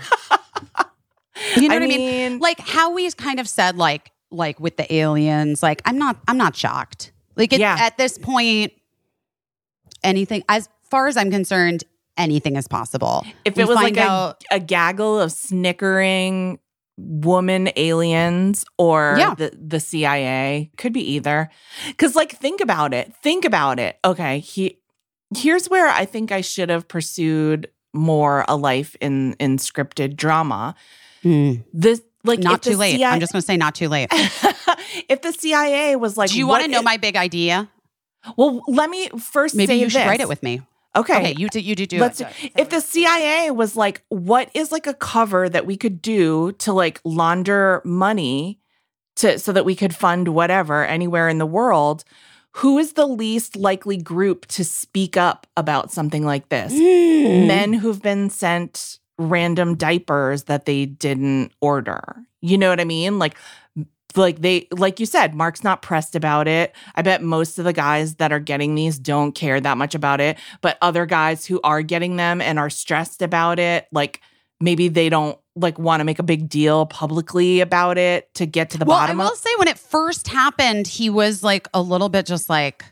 [1.58, 2.38] you know what I mean?
[2.40, 6.38] Like how we kind of said, like, like with the aliens, like I'm not, I'm
[6.38, 7.12] not shocked.
[7.36, 7.76] Like it, Yeah.
[7.80, 8.72] at this point,
[10.04, 11.84] anything, as far as I'm concerned,
[12.20, 13.26] anything is possible.
[13.46, 16.60] if we it was like find a, a gaggle of snickering
[16.98, 19.34] woman aliens or Yeah.
[19.34, 21.50] the, the CIA, could be either.
[21.88, 23.14] Because, like, think about it.
[23.24, 23.98] Think about it.
[24.04, 24.40] Okay.
[24.40, 24.80] He,
[25.36, 30.76] here's where I think I should have pursued more a life in, in scripted drama.
[31.24, 31.54] Hmm.
[31.74, 32.98] This, like, not too late.
[32.98, 34.10] CIA I'm just going to say not too late.
[35.08, 37.70] if the CIA was like, Do you want to know i- my big idea?
[38.36, 40.08] Well, let me first Maybe say you should this.
[40.08, 40.62] write it with me.
[40.96, 41.18] Okay.
[41.18, 41.60] Okay, you do.
[41.60, 41.86] You do.
[41.86, 42.28] do Let's it.
[42.58, 46.74] if the CIA was like, what is like a cover that we could do to
[46.74, 48.60] like launder money
[49.18, 52.04] to so that we could fund whatever anywhere in the world?
[52.54, 56.74] Who is the least likely group to speak up about something like this?
[56.74, 57.48] Mm.
[57.48, 62.16] Men who've been sent random diapers that they didn't order.
[62.42, 63.20] You know what I mean?
[63.20, 63.36] Like
[64.16, 66.76] like they like you said mark's not pressed about it.
[66.96, 70.20] I bet most of the guys that are getting these don't care that much about
[70.22, 74.22] it but other guys who are getting them and are stressed about it like
[74.60, 78.72] maybe they don't like want to make a big deal publicly about it to get
[78.72, 81.68] to the well, bottom I will of say when it first happened, he was like
[81.74, 82.86] a little bit just like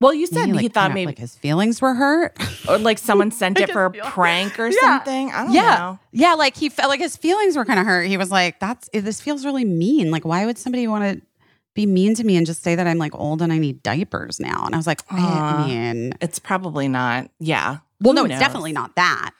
[0.00, 2.36] well you said he like, thought maybe like his feelings were hurt.
[2.68, 4.76] or like someone sent I it for a prank or Yeah.
[4.80, 5.76] something i don't Yeah.
[5.76, 8.06] know yeah, like he felt like his feelings were kind of hurt.
[8.06, 10.12] He was like, "That's eh, this feels really mean.
[10.12, 11.26] Like, why would somebody want to
[11.74, 14.38] be mean to me and just say that I'm like old and I need diapers
[14.38, 15.66] now?" And I was like, I Aw.
[15.66, 19.32] mean, it's probably not yeah well, Who no, it's definitely not that.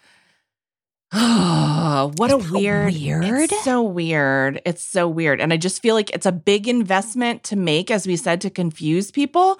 [1.15, 3.53] What a Isn't weird, weird?
[3.53, 4.61] It's so weird.
[4.65, 5.41] It's so weird.
[5.41, 8.51] And I just feel like it's a big investment to make, as we said, to
[8.51, 9.59] confuse people.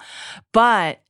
[0.51, 1.01] But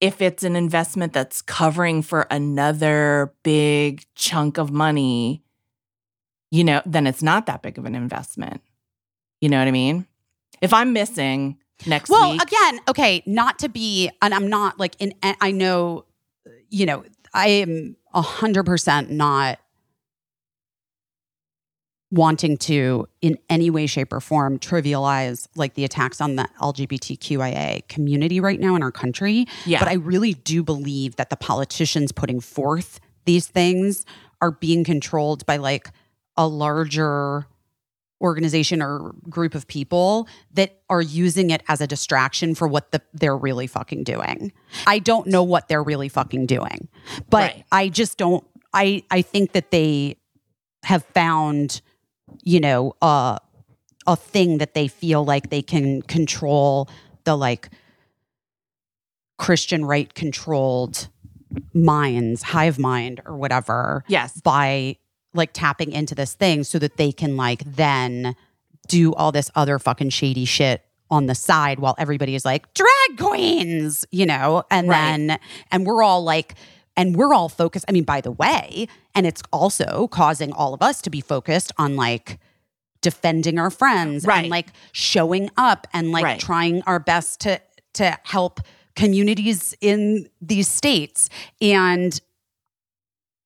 [0.00, 5.42] if it's an investment that's covering for another big chunk of money,
[6.50, 8.62] you know, then it's not that big of an investment.
[9.40, 10.06] You know what I mean?
[10.60, 12.18] If I'm missing next week.
[12.18, 15.14] Well, week, again, okay, not to be, and I'm not like in.
[15.22, 16.04] I know,
[16.70, 19.58] you know, I am a hundred percent not
[22.14, 27.86] wanting to, in any way, shape, or form, trivialize like the attacks on the LGBTQIA
[27.88, 29.46] community right now in our country.
[29.66, 34.04] yeah, But I really do believe that the politicians putting forth these things
[34.40, 35.88] are being controlled by like
[36.36, 37.46] a larger
[38.20, 43.02] organization or group of people that are using it as a distraction for what the,
[43.12, 44.52] they're really fucking doing.
[44.86, 46.88] I don't know what they're really fucking doing.
[47.28, 47.64] But Right.
[47.72, 50.16] I just don't I I think that they
[50.84, 51.80] have found
[52.42, 53.38] you know uh
[54.06, 56.88] a thing that they feel like they can control
[57.24, 57.70] the like
[59.38, 61.08] Christian right controlled
[61.72, 64.96] minds, hive mind or whatever yes, by
[65.32, 68.36] like tapping into this thing so that they can like then
[68.88, 73.18] do all this other fucking shady shit on the side while everybody is like drag
[73.18, 75.16] queens, you know, and Right.
[75.16, 75.38] then
[75.70, 76.54] and we're all like
[76.96, 77.84] and we're all focused.
[77.88, 81.72] I mean, by the way, and it's also causing all of us to be focused
[81.78, 82.38] on like
[83.00, 84.40] defending our friends Right.
[84.40, 86.40] and like showing up and like Right.
[86.40, 87.60] trying our best to
[87.94, 88.60] to help
[88.96, 91.28] communities in these states
[91.60, 92.20] and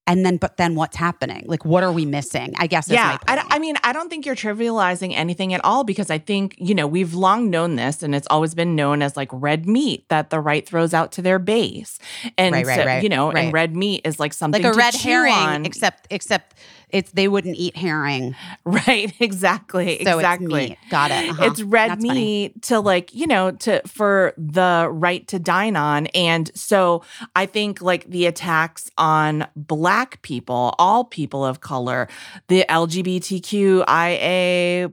[0.09, 3.17] and then but then what's happening like what are we missing i guess is yeah
[3.27, 3.45] I.
[3.51, 6.87] I mean i don't think you're trivializing anything at all because i think you know
[6.87, 10.39] we've long known this and it's always been known as like red meat that the
[10.39, 11.99] right throws out to their base
[12.37, 14.77] and Right, right, so, right, you know and red meat is like something like a
[14.77, 15.65] red herring on.
[15.65, 16.55] except except
[16.89, 21.45] it's they wouldn't eat herring right exactly so exactly it's meat got it uh-huh.
[21.45, 22.19] It's red That's funny.
[22.19, 26.07] meat to like, you know, to for the right to dine on.
[26.07, 27.03] And so
[27.35, 32.07] I think like the attacks on black people, all people of color,
[32.47, 33.83] the LGBTQIA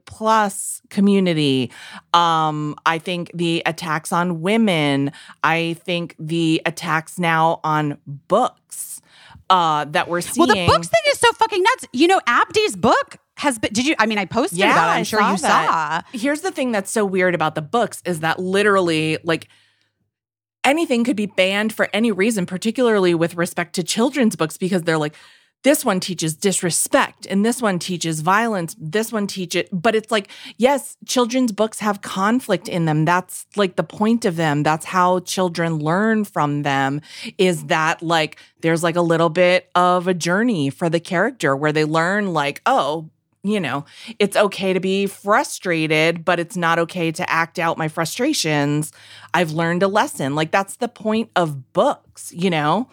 [0.04, 1.70] plus community,
[2.14, 5.12] um, I think the attacks on women,
[5.42, 8.85] I think the attacks now on books
[9.50, 10.46] uh that we're seeing.
[10.46, 13.86] well the books thing is so fucking nuts you know abdi's book has been did
[13.86, 16.04] you i mean i posted Yeah, about it i'm sure saw you that.
[16.12, 19.48] saw Here's the thing that's so weird about the books is that literally, like,
[20.64, 24.98] anything could be banned for any reason, particularly with respect to children's books, because they're
[24.98, 25.14] like,
[25.66, 30.28] this one teaches disrespect and this one teaches violence this one teaches but it's like
[30.58, 35.18] yes children's books have conflict in them that's like the point of them that's how
[35.20, 37.00] children learn from them
[37.36, 41.72] is that like there's like a little bit of a journey for the character where
[41.72, 43.10] they learn like oh
[43.42, 43.84] you know,
[44.18, 48.92] it's okay to be frustrated, but it's not okay to act out my frustrations.
[49.34, 50.34] I've learned a lesson.
[50.34, 52.88] Like that's the point of books, you know?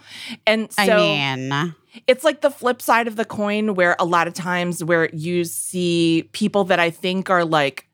[0.46, 1.76] And so I mean,
[2.08, 5.44] it's like the flip side of the coin where a lot of times where you
[5.44, 7.88] see people that I think are like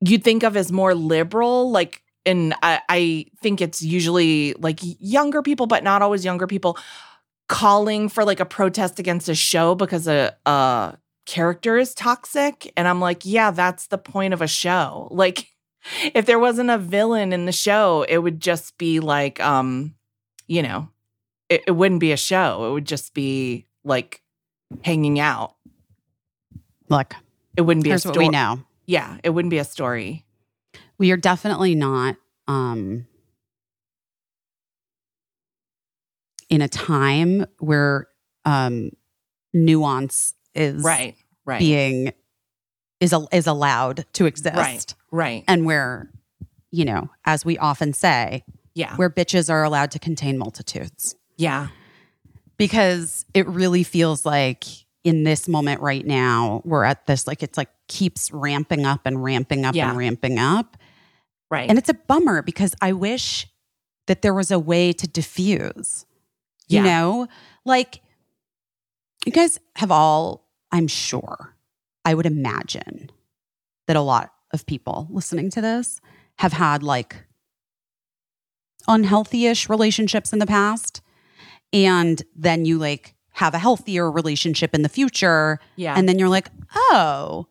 [0.00, 5.42] you think of as more liberal, like and I, I think it's usually like younger
[5.42, 6.78] people, but not always younger people
[7.48, 12.72] calling for like a protest against a show because a, a character is toxic.
[12.76, 15.08] And I'm like, yeah, that's the point of a show.
[15.22, 15.48] Like,
[16.14, 19.96] if there wasn't a villain in the show, it would just be like, um,
[20.46, 20.88] you know,
[21.52, 22.68] it, it wouldn't be a show.
[22.68, 24.22] It would just be like
[24.84, 25.54] hanging out.
[26.88, 27.14] Look,
[27.56, 28.26] it wouldn't be here's a what story.
[28.26, 28.60] we know.
[28.86, 30.24] Yeah, it wouldn't be a story.
[30.98, 32.16] We are definitely not
[32.48, 33.06] um,
[36.48, 38.08] in a time where
[38.44, 38.90] um,
[39.52, 41.16] nuance is Right.
[41.44, 41.58] Right.
[41.58, 42.12] being
[43.00, 44.94] is a, is allowed to exist, right.
[45.10, 45.44] Right.
[45.48, 46.10] and where
[46.70, 48.94] you know, as we often say, Yeah.
[48.96, 51.14] where bitches are allowed to contain multitudes.
[51.42, 51.68] Yeah.
[52.56, 54.64] because it really feels like
[55.04, 59.22] in this moment right now we're at this like it's like keeps ramping up and
[59.22, 59.88] ramping up Yeah.
[59.88, 60.76] and ramping up
[61.50, 61.68] Right.
[61.68, 63.48] and it's a bummer because i wish
[64.06, 66.06] that there was a way to diffuse
[66.68, 66.84] you Yeah.
[66.84, 67.26] know
[67.64, 68.00] like
[69.26, 71.56] you guys have all i'm sure
[72.04, 73.10] i would imagine
[73.88, 76.00] that a lot of people listening to this
[76.38, 77.24] have had like
[78.88, 81.01] unhealthy-ish relationships in the past
[81.72, 85.94] and then you like have a healthier relationship in the future yeah.
[85.96, 86.48] and then you're like
[86.90, 87.46] oh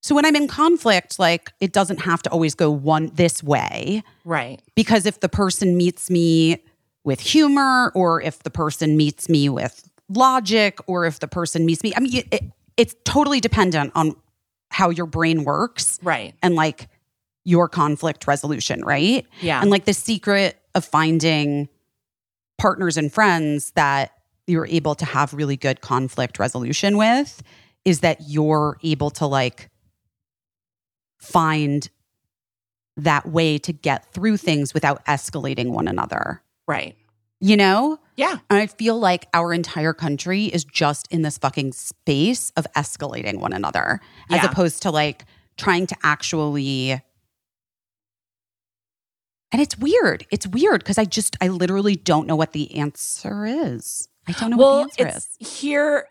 [0.00, 4.02] so when i'm in conflict like it doesn't have to always go one this way
[4.24, 4.62] right.
[4.74, 6.62] because if the person meets me
[7.04, 11.82] with humor or if the person meets me with logic or if the person meets
[11.82, 12.44] me i mean it,
[12.76, 14.14] it's totally dependent on
[14.70, 16.34] how your brain works Right.
[16.42, 16.88] and like
[17.44, 19.60] your conflict resolution right Yeah.
[19.60, 21.68] and like the secret of finding
[22.60, 24.12] partners and friends that
[24.46, 27.42] you're able to have really good conflict resolution with
[27.86, 29.70] is that you're able to like
[31.18, 31.88] find
[32.98, 36.42] that way to get through things without escalating one another.
[36.66, 36.96] right.
[37.42, 37.98] You know?
[38.16, 38.36] Yeah.
[38.50, 43.40] And I feel like our entire country is just in this fucking space of escalating
[43.40, 45.24] one another as opposed to like
[45.56, 47.00] trying to actually.
[49.52, 50.26] And it's weird.
[50.30, 54.08] It's weird because I just, I literally don't know what the answer is.
[54.28, 55.60] I don't know well, what the answer it's is.
[55.60, 56.06] here.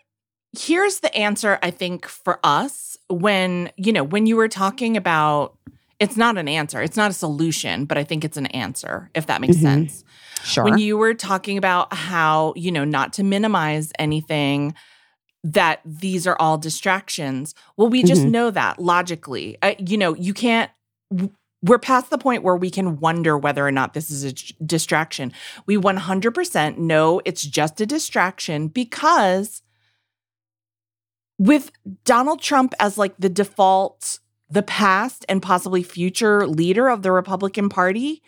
[0.57, 1.60] Here's the answer.
[1.61, 5.57] I think for us, when you know, when you were talking about,
[5.99, 6.82] it's not an answer.
[6.82, 9.10] It's not a solution, but I think it's an answer.
[9.14, 9.61] If that makes Mhm.
[9.61, 10.03] sense.
[10.44, 10.64] Sure.
[10.64, 14.74] When you were talking about how you know not to minimize anything.
[15.45, 17.56] That these are all distractions.
[17.78, 18.32] Well, we just Mhm.
[18.32, 19.57] know that logically.
[19.61, 20.70] Uh, you know, you can't.
[21.61, 24.34] We're past the point where we can wonder whether or not this is a
[24.64, 25.34] distraction.
[25.65, 29.61] We 100% know it's just a distraction because
[31.38, 31.72] with
[32.06, 34.19] Donald Trump as like the default,
[34.49, 38.22] the past and possibly future leader of the Republican Party,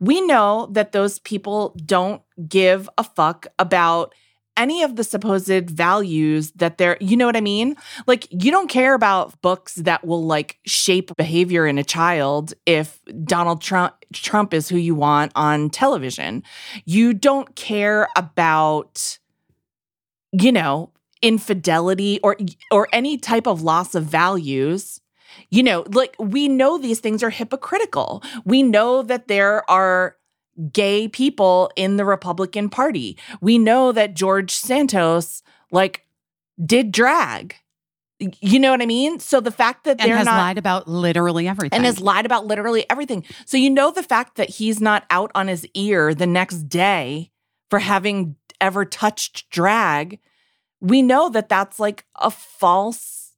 [0.00, 4.14] we know that those people don't give a fuck about
[4.56, 7.76] any of the supposed values that they're, you know what I mean?
[8.06, 13.00] Like, you don't care about books that will like shape behavior in a child if
[13.24, 16.42] Donald Trump Trump is who you want on television.
[16.84, 19.18] You don't care about
[20.32, 20.90] you know,
[21.22, 22.36] infidelity or
[22.70, 25.00] or any type of loss of values.
[25.50, 28.22] You know, like we know these things are hypocritical.
[28.44, 30.16] We know that there are
[30.72, 33.16] gay people in the Republican Party.
[33.40, 36.06] We know that George Santos like
[36.64, 37.56] did drag.
[38.18, 39.18] You know what I mean?
[39.20, 41.76] So the fact that they're has not lied about literally everything.
[41.76, 43.24] and has lied about literally everything.
[43.44, 47.30] So you know the fact that he's not out on his ear the next day
[47.68, 50.18] for having ever touched drag,
[50.80, 53.32] we know that that's like a false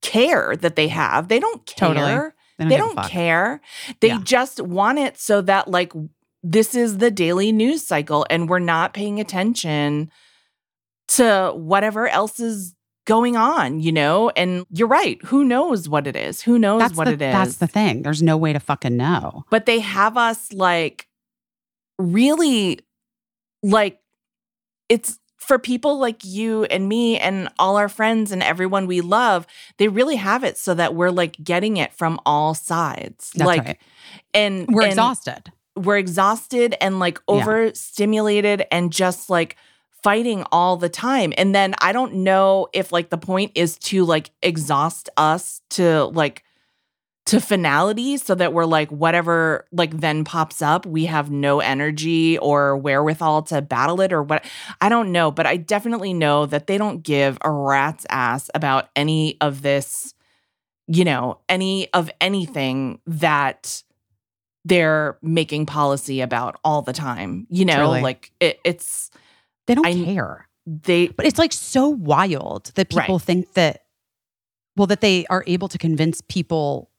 [0.00, 1.28] care that they have.
[1.28, 1.88] They don't care.
[1.88, 2.30] Totally.
[2.58, 3.60] They give a don't care.
[4.00, 4.20] They Yeah.
[4.24, 5.92] just want it so that like
[6.42, 10.10] this is the daily news cycle and we're not paying attention
[11.08, 12.74] to whatever else is
[13.06, 14.30] going on, you know?
[14.30, 15.18] And you're right.
[15.24, 16.42] Who knows what it is?
[16.42, 17.32] Who knows That's what the, it is?
[17.32, 18.02] That's the thing.
[18.02, 19.44] There's no way to fucking know.
[19.50, 21.08] but they have us like
[21.98, 22.78] really
[23.62, 23.98] like
[24.88, 29.46] it's for people like you and me and all our friends and everyone we love,
[29.78, 33.32] they really have it so that we're like getting it from all sides.
[33.34, 33.78] That's like right.
[34.34, 35.50] and We're and exhausted.
[35.78, 37.36] We're exhausted and like Yeah.
[37.36, 39.56] overstimulated and just like
[40.02, 41.32] fighting all the time.
[41.36, 46.04] And then I don't know if like the point is to like exhaust us to
[46.04, 46.44] like
[47.26, 52.38] to finality so that we're like whatever like then pops up we have no energy
[52.38, 54.42] or wherewithal to battle it or what
[54.80, 58.88] i don't know but i definitely know that they don't give a rat's ass about
[58.96, 60.14] any of this
[60.86, 63.82] you know any of anything that
[64.68, 68.00] they're making policy about all the time you know Truly.
[68.02, 69.10] like it, it's
[69.66, 70.48] They don't I- care.
[70.66, 73.22] they But it's like so wild that people Right.
[73.22, 73.82] think that,
[74.76, 76.90] well, that they are able to convince people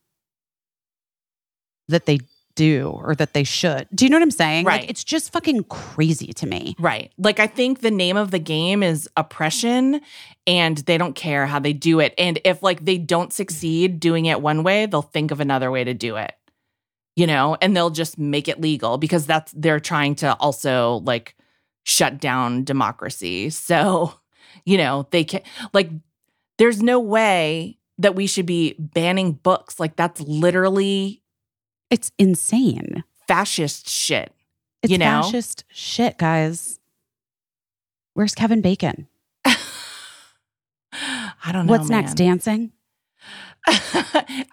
[1.87, 2.19] that they
[2.55, 3.87] do or that they should.
[3.95, 4.65] Do you know what I'm saying?
[4.65, 4.81] Right.
[4.81, 6.75] Like, it's just fucking crazy to me.
[6.77, 7.11] Right.
[7.17, 10.01] Like I think the name of the game is oppression
[10.45, 12.13] and they don't care how they do it.
[12.17, 15.83] And if like they don't succeed doing it one way, they'll think of another way
[15.83, 16.33] to do it.
[17.19, 21.35] You know, and they'll just make it legal because that's they're trying to also like
[21.83, 23.49] shut down democracy.
[23.49, 24.13] So,
[24.65, 25.41] you know, they can
[25.73, 25.89] like
[26.57, 29.81] there's no way that we should be banning books.
[29.81, 31.21] Like that's literally
[31.89, 33.03] It's insane.
[33.27, 34.31] fascist shit.
[34.81, 35.21] It's You know?
[35.23, 36.79] fascist shit, guys.
[38.13, 39.09] Where's Kevin Bacon?
[40.93, 41.71] I don't know.
[41.71, 42.13] What's next?
[42.15, 42.71] Dancing?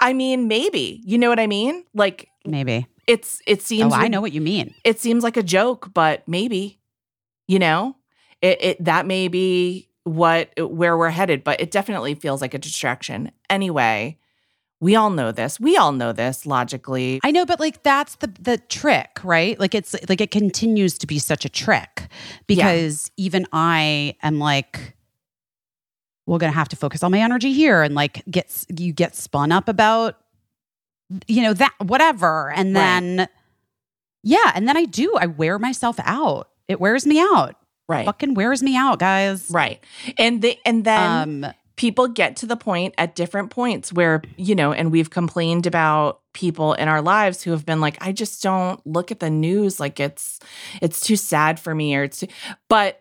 [0.01, 1.03] I mean, maybe.
[1.05, 1.85] You know what I mean?
[1.95, 2.87] Like Maybe.
[3.07, 4.75] it's it seems oh, I know what you mean.
[4.85, 6.81] it seems like a joke, but maybe.
[7.47, 7.97] You know?
[8.43, 12.59] It it that may be what where we're headed, but it definitely feels like a
[12.59, 13.33] distraction.
[13.49, 14.19] Anyway,
[14.81, 15.59] we all know this.
[15.59, 17.19] We all know this logically.
[17.25, 19.59] I know, but like that's the the trick, right?
[19.59, 22.09] Like it's like it continues to be such a trick
[22.47, 24.96] because even I am like,
[26.27, 29.53] we're gonna have to focus all my energy here and like gets you get spun
[29.53, 30.17] up about
[31.29, 32.81] you know that whatever, and Right.
[32.81, 33.29] then
[34.23, 36.49] yeah, and then I do I wear myself out.
[36.69, 37.55] It wears me out.
[37.89, 38.05] Right.
[38.05, 39.49] Fucking wears me out, guys.
[39.51, 39.79] Right.
[40.19, 44.55] And the and then Um, people get to the point at different points where, you
[44.57, 48.43] know, and we've complained about people in our lives who have been like, I just
[48.43, 50.41] don't look at the news like it's
[50.83, 52.27] it's too sad for me or it's too,
[52.69, 53.01] but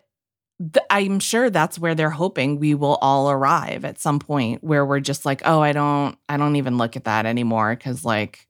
[0.60, 4.84] th- I'm sure that's where they're hoping we will all arrive at some point where
[4.84, 8.46] we're just like, oh, I don't I don't even look at that anymore cuz like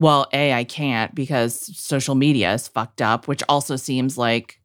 [0.00, 4.60] well, A, I can't because social media is fucked up, which also seems like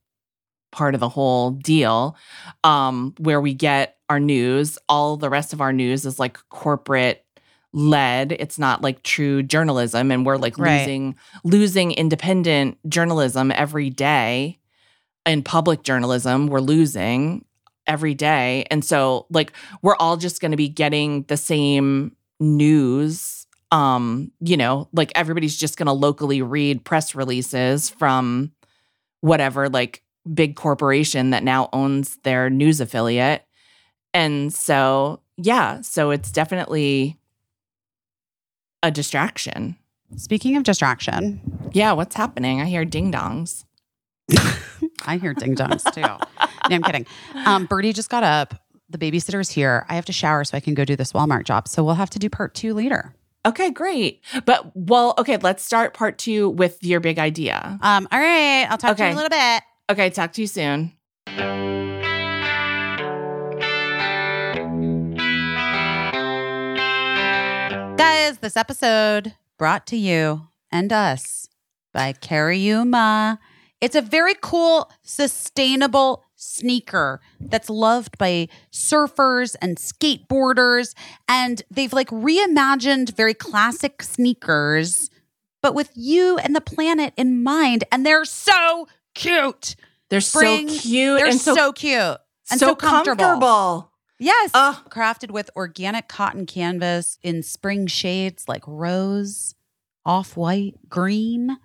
[0.72, 2.16] part of the whole deal
[2.64, 4.78] um, where we get our news.
[4.90, 7.24] All the rest of our news is like corporate
[7.74, 8.32] led.
[8.34, 10.80] It's not like true journalism, and we're like Right.
[10.80, 14.59] losing losing independent journalism every day.
[15.26, 17.46] And public journalism, we're losing
[17.86, 19.52] every day, and so like
[19.82, 23.46] we're all just going to be getting the same news.
[23.72, 28.52] Um, you know, like everybody's just going to locally read press releases from
[29.22, 30.02] whatever like
[30.34, 33.46] big corporation that now owns their news affiliate.
[34.14, 37.18] And so, yeah, so it's definitely
[38.82, 39.76] a distraction.
[40.16, 41.42] speaking of distraction,
[41.74, 42.62] Yeah, what's happening?
[42.62, 43.66] I hear ding dongs.
[45.06, 46.02] I hear ding dongs too.
[46.02, 46.18] no,
[46.76, 47.06] I'm kidding.
[47.46, 48.56] Um, Birdie just got up.
[48.90, 49.86] The babysitter's here.
[49.88, 51.68] I have to shower so I can go do this Walmart job.
[51.68, 53.14] So we'll have to do part two later.
[53.46, 54.22] Okay, great.
[54.46, 57.80] But well, okay, let's start part two with your big idea.
[57.82, 58.66] Um, all right.
[58.70, 59.64] I'll talk to you in a little bit.
[59.92, 60.94] Okay, talk to you soon.
[67.98, 71.48] Guys, this episode brought to you and us
[71.94, 73.38] by Cariuma.
[73.82, 80.94] It's a very cool, sustainable sneaker that's loved by surfers and skateboarders.
[81.28, 85.10] And they've like reimagined very classic sneakers,
[85.62, 87.84] but with you and the planet in mind.
[87.92, 89.76] And they're so cute.
[90.10, 92.18] They're Spring, so cute They're so, so, cute
[92.50, 93.24] and so so, comfortable.
[93.24, 93.92] comfortable.
[94.18, 94.52] Yes.
[94.54, 94.76] Ugh.
[94.90, 99.56] Crafted with organic cotton canvas in spring shades like rose,
[100.06, 101.58] off white, green.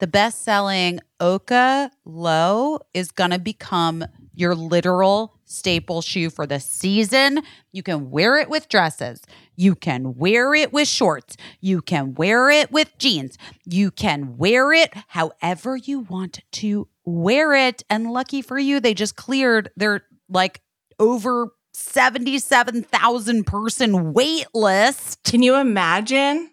[0.00, 6.60] The best selling OCA Low is going to become your literal staple shoe for the
[6.60, 7.40] season.
[7.72, 9.22] You can wear it with dresses.
[9.56, 11.36] You can wear it with shorts.
[11.60, 13.36] You can wear it with jeans.
[13.64, 17.82] You can wear it however you want to wear it.
[17.90, 20.60] And lucky for you, they just cleared their like
[21.00, 25.24] over 77,000 person wait list.
[25.24, 26.50] Can you imagine?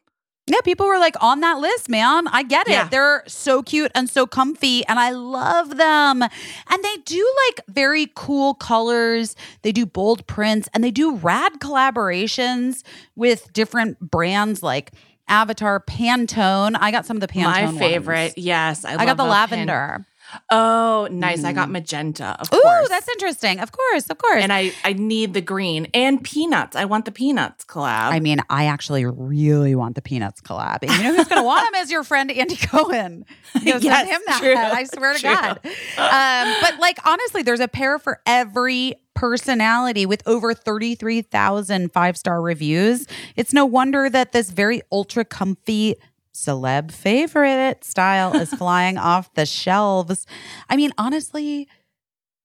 [0.47, 2.27] Yeah, people were like on that list, man.
[2.27, 2.73] I get it.
[2.73, 2.88] Yeah.
[2.88, 6.22] They're so cute and so comfy, and I love them.
[6.22, 9.35] And they do like very cool colors.
[9.63, 12.84] They do bold prints, and they do rad collaborations
[13.15, 14.91] with different brands like
[15.27, 16.77] Avatar, Pantone.
[16.80, 17.43] I got some of the Pantone.
[17.43, 17.80] My ones.
[17.80, 18.34] favorite.
[18.38, 18.85] Yes.
[18.85, 19.73] I, I, got the lavender.
[19.73, 20.05] Pan-
[20.52, 21.43] oh, nice.
[21.43, 22.89] I got magenta, of Ooh, course.
[22.89, 23.60] that's interesting.
[23.60, 24.41] Of course, of course.
[24.43, 26.76] and I, I need the green and peanuts.
[26.76, 28.11] I want the peanuts collab.
[28.11, 30.80] I mean, I actually really want the Peanuts collab.
[30.84, 33.26] And you know who's going to want them is your friend Andy Cohen.
[33.61, 34.39] You know, Yes, him that.
[34.39, 35.31] true, I swear to true.
[35.31, 35.60] God.
[35.97, 42.41] Um, but like, honestly, there's a pair for every personality with over 33,000 five star
[42.41, 43.07] reviews.
[43.35, 45.95] It's no wonder that this very ultra comfy
[46.35, 50.27] celeb favorite style is flying off the shelves.
[50.69, 51.67] I mean, honestly,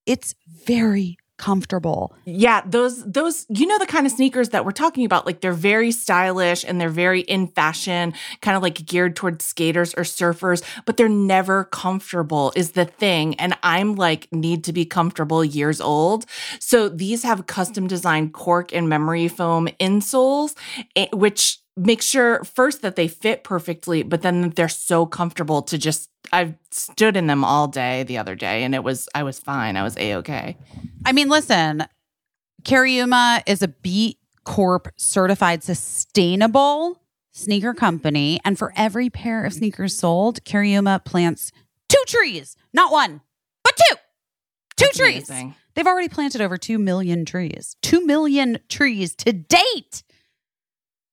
[0.06, 2.14] it's very comfortable.
[2.26, 5.52] Yeah, those those you know the kind of sneakers that we're talking about like they're
[5.54, 8.12] very stylish and they're very in fashion,
[8.42, 13.34] kind of like geared towards skaters or surfers, but they're never comfortable is the thing
[13.36, 16.26] and I'm like need to be comfortable years old.
[16.58, 20.54] So these have custom designed cork and memory foam insoles
[20.94, 25.78] eh, which make sure first that they fit perfectly, but then they're so comfortable to
[25.78, 29.38] just I stood in them all day the other day and it was I was
[29.38, 29.76] fine.
[29.76, 30.56] I was a-okay.
[31.04, 31.84] I mean, listen,
[32.62, 37.00] Cariuma is a B Corp certified sustainable
[37.32, 38.40] sneaker company.
[38.44, 41.52] And for every pair of sneakers sold, Cariuma plants
[41.88, 43.20] two trees, not one,
[43.62, 43.96] but two.
[44.76, 45.30] Two That's trees.
[45.30, 45.54] amazing.
[45.74, 47.76] They've already planted over 2 million trees.
[47.82, 50.02] 2 million trees to date.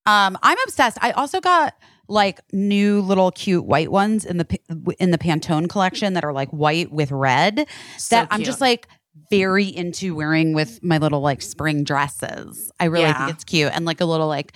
[0.06, 0.98] Um, I'm obsessed.
[1.02, 1.76] I also got
[2.08, 4.60] like new little cute white ones in the
[5.00, 7.68] in the Pantone collection that are like white with red
[7.98, 8.88] So that I'm just like
[9.30, 12.72] very into wearing with my little like spring dresses.
[12.80, 13.18] I really Yeah.
[13.26, 14.54] think it's cute and like a little like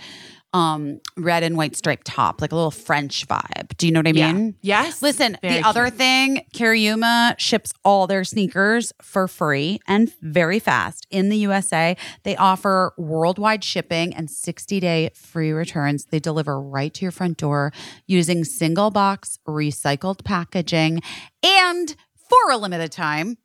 [0.53, 3.75] um red and white striped top, like a little French vibe.
[3.77, 4.33] Do you know what I Yeah.
[4.33, 4.55] mean?
[4.61, 5.01] Yes.
[5.01, 11.07] Listen, Very the other thing, Cariuma ships all their sneakers for free and very fast
[11.09, 11.95] in the USA.
[12.23, 16.05] They offer worldwide shipping and 60 day free returns.
[16.05, 17.71] They deliver right to your front door
[18.05, 21.01] using single box recycled packaging.
[21.43, 21.95] And
[22.29, 23.37] for a limited time,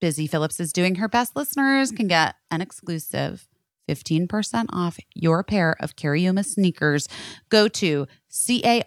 [0.00, 3.47] Busy Phillips is doing her best listeners can get an exclusive
[3.88, 7.08] 15% off your pair of Cariuma sneakers.
[7.48, 8.86] Go to C-A-R-I-U-M-A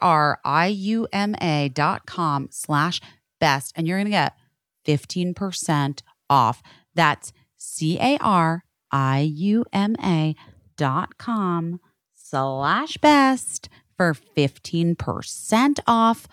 [1.74, 3.02] dot com slash
[3.40, 4.36] best and you're going to get
[4.86, 6.62] 15% off.
[6.94, 8.66] That's C-A-R-I-U-M-A
[10.78, 11.80] dot com
[12.14, 16.28] slash best for 15% off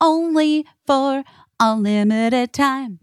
[0.00, 1.24] only for
[1.60, 2.98] a limited time.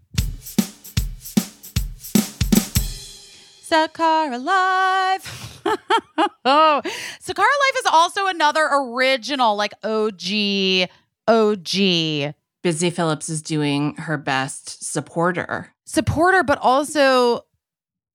[3.72, 5.62] Sakara Live.
[6.44, 10.90] oh, Sakara Life is also another original, like OG,
[11.26, 15.72] OG Busy Phillips is doing her best supporter.
[15.86, 17.46] supporter, but also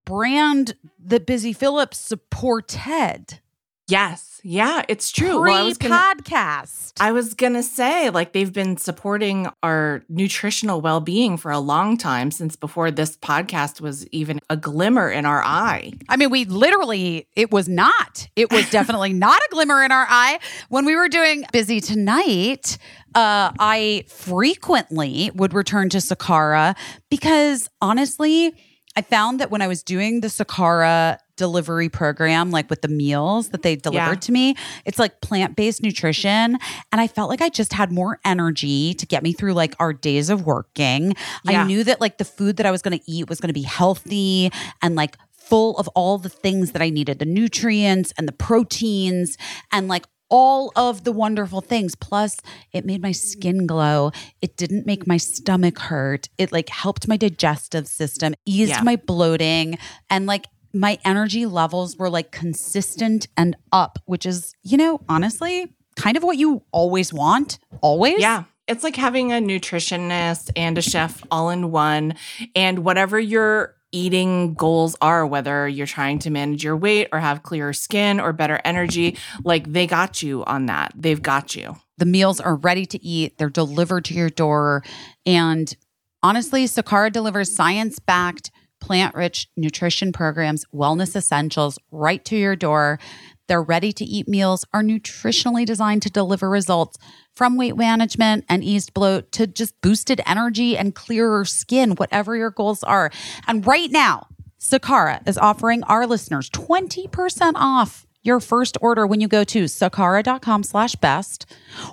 [0.06, 3.40] brand that Busy Phillips supported.
[3.88, 4.28] Yes.
[4.44, 5.42] Yeah, it's true.
[5.42, 6.94] Well, I was gonna Pre-podcast.
[7.00, 11.98] I was gonna say, like, they've been supporting our nutritional well being for a long
[11.98, 15.94] time since before this podcast was even a glimmer in our eye.
[16.08, 18.28] I mean, we literally, it was not.
[18.36, 20.40] It was definitely not a glimmer in our eye.
[20.70, 22.78] When we were doing Busy Tonight,
[23.16, 26.78] uh, I frequently would return to Sakara
[27.10, 28.54] because honestly,
[28.96, 33.50] I found that when I was doing the Sakara delivery program, like with the meals
[33.50, 34.20] that they delivered Yeah.
[34.28, 34.56] to me,
[34.86, 36.58] it's like plant based nutrition.
[36.92, 39.94] And I felt like I just had more energy to get me through like our
[39.94, 41.14] days of working.
[41.48, 43.54] I knew that like the food that I was going to eat was going to
[43.54, 44.52] be healthy
[44.82, 49.38] and like full of all the things that I needed the nutrients and the proteins
[49.72, 51.96] and like all of the wonderful things.
[51.96, 52.36] Plus,
[52.74, 54.12] it made my skin glow.
[54.42, 56.28] It didn't make my stomach hurt.
[56.38, 58.82] It like helped my digestive system, eased Yeah.
[58.82, 59.78] my bloating,
[60.10, 65.74] and like my energy levels were like consistent and up, which is, you know, honestly,
[65.96, 67.60] kind of what you always want.
[67.82, 68.20] Always.
[68.20, 68.44] Yeah.
[68.68, 72.16] It's like having a nutritionist and a chef all in one.
[72.56, 77.44] And whatever your eating goals are, whether you're trying to manage your weight or have
[77.44, 80.92] clearer skin or better energy, like they got you on that.
[80.96, 81.78] They've got you.
[81.98, 84.84] The meals are ready to eat, they're delivered to your door.
[85.26, 85.74] And
[86.22, 93.00] honestly, Sakara delivers science backed, plant rich nutrition programs, wellness essentials right to your door.
[93.48, 96.98] Their ready to eat meals are nutritionally designed to deliver results
[97.36, 102.52] from weight management and eased bloat to just boosted energy and clearer skin, whatever your
[102.52, 103.10] goals are.
[103.48, 104.28] And right now,
[104.60, 110.64] Sakara is offering our listeners 20% off your first order when you go to sakara.com
[110.64, 111.46] slash best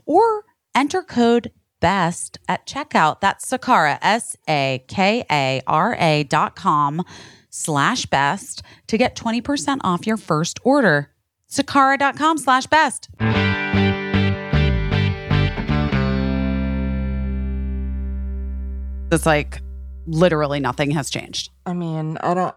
[0.07, 0.45] or
[0.75, 1.53] enter code
[1.85, 3.21] best at checkout.
[3.21, 7.05] That's Sakara, S A K A R A dot com
[7.51, 11.11] slash best to get 20% off your first order.
[11.51, 13.11] Sakara.com slash best.
[19.13, 19.61] It's like
[20.07, 21.51] literally nothing has changed.
[21.67, 22.55] I mean, I don't.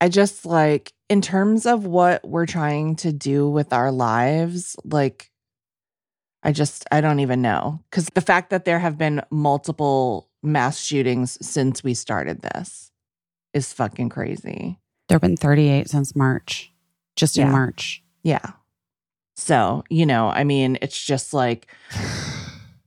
[0.00, 5.32] I just like, in terms of what we're trying to do with our lives, like,
[6.42, 7.80] I just, I don't even know.
[7.90, 12.92] Because the fact that there have been multiple mass shootings since we started this
[13.52, 14.78] is fucking crazy.
[15.08, 16.72] There have been 38 since March,
[17.16, 18.02] just in March.
[18.22, 18.52] Yeah.
[19.36, 21.68] So, you know, I mean, it's just like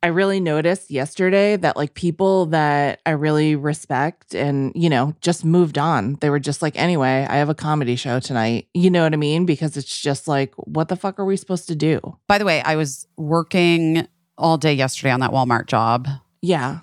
[0.02, 5.44] I really noticed yesterday that like people that I really respect and, you know, just
[5.44, 6.16] moved on.
[6.22, 8.68] They were just like, anyway, I have a comedy show tonight.
[8.74, 9.46] You know what I mean?
[9.46, 12.00] Because it's just like, what the fuck are we supposed to do?
[12.28, 14.08] By the way, I was working
[14.38, 16.08] all day yesterday on that Walmart job
[16.42, 16.80] Yeah.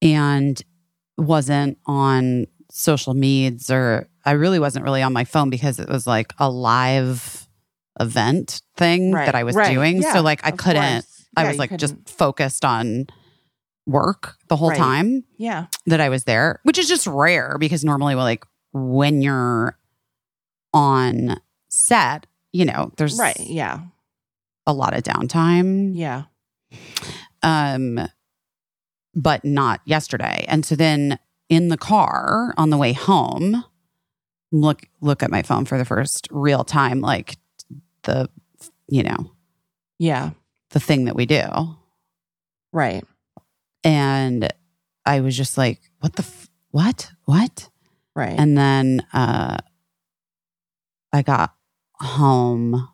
[0.00, 0.60] and
[1.18, 6.06] wasn't on social medias or I really wasn't really on my phone because it was
[6.06, 7.46] like a live
[8.00, 9.26] event thing Right.
[9.26, 9.72] that I was Right.
[9.72, 10.02] doing.
[10.02, 11.15] Yeah, so like I couldn't course.
[11.36, 13.06] I Yeah, was like just focused on
[13.86, 14.78] work the whole Right.
[14.78, 15.66] time Yeah.
[15.86, 19.78] that I was there, which is just rare because normally well, like when you're
[20.74, 23.38] on set, you know, there's Right.
[23.40, 23.80] Yeah.
[24.66, 25.92] a lot of downtime.
[25.94, 26.24] Yeah.
[27.42, 28.00] um
[29.14, 31.18] but not yesterday and so then
[31.48, 33.64] in the car on the way home
[34.50, 37.36] look look at my phone for the first real time like
[38.02, 38.28] the
[38.88, 39.30] you know
[39.98, 40.30] Yeah.
[40.76, 41.42] The thing that we do.
[42.70, 43.02] Right.
[43.82, 44.52] and
[45.06, 47.10] i was just like what the f- what?
[47.24, 47.70] What?
[48.14, 48.34] Right.
[48.38, 49.56] and then uh
[51.14, 51.54] i got
[51.98, 52.88] home.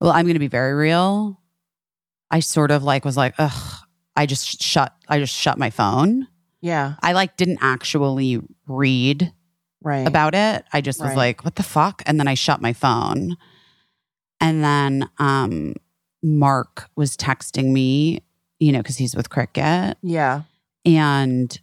[0.00, 1.40] Well i'm gonna be very real.
[2.30, 3.84] I sort of like was like ugh
[4.16, 6.26] i just shut i just shut my phone.
[6.60, 6.94] Yeah.
[7.02, 9.32] i like didn't actually read
[9.80, 10.08] Right.
[10.08, 10.64] about it.
[10.72, 12.02] I just was like what the fuck?
[12.06, 13.36] And then i shut my phone
[14.40, 15.74] and then um
[16.22, 18.22] Marc was texting me
[18.58, 20.42] you know because he's with cricket yeah.
[20.84, 21.60] and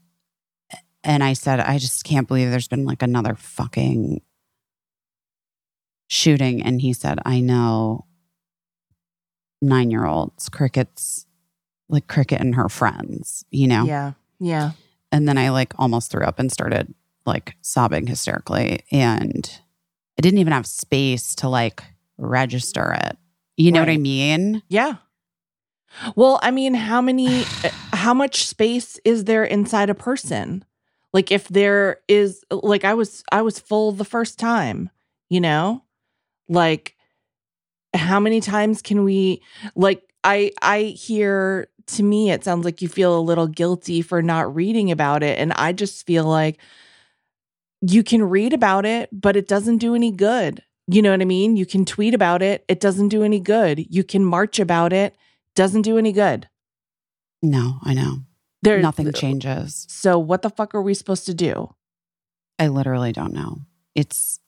[1.03, 4.21] and I said, I just can't believe there's been like another fucking
[6.07, 6.61] shooting.
[6.61, 8.05] And he said, I know
[9.61, 11.25] nine year olds, crickets,
[11.89, 13.85] like cricket and her friends, you know?
[13.85, 14.13] Yeah.
[14.39, 14.71] Yeah.
[15.11, 16.93] And then I like almost threw up and started
[17.25, 18.81] like sobbing hysterically.
[18.91, 19.59] And
[20.17, 21.83] I didn't even have space to like
[22.21, 23.17] register it.
[23.57, 24.63] You know what I mean?
[24.69, 24.95] Yeah.
[26.15, 27.43] Well, I mean, how many,
[27.93, 30.63] how much space is there inside a person?
[31.13, 34.89] Like, if there is, like, I was, I was full the first time,
[35.29, 35.83] you know,
[36.47, 36.95] like,
[37.93, 39.41] how many times can we,
[39.75, 44.21] like, I, I hear to me, it sounds like you feel a little guilty for
[44.21, 45.37] not reading about it.
[45.37, 46.59] And I just feel like
[47.81, 50.63] you can read about it, but it doesn't do any good.
[50.87, 51.55] You know what I mean?
[51.55, 53.85] You can tweet about it, it doesn't do any good.
[53.89, 55.15] You can march about it,
[55.55, 56.49] doesn't do any good.
[57.41, 58.19] No, I know.
[58.61, 59.87] There Nothing changes.
[59.89, 61.73] So what the fuck are we supposed to do?
[62.59, 63.61] I literally don't know.
[63.95, 64.39] It's,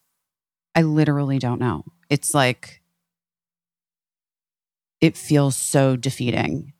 [0.76, 1.84] I literally don't know.
[2.10, 2.82] It's like,
[5.02, 6.74] it feels so defeating.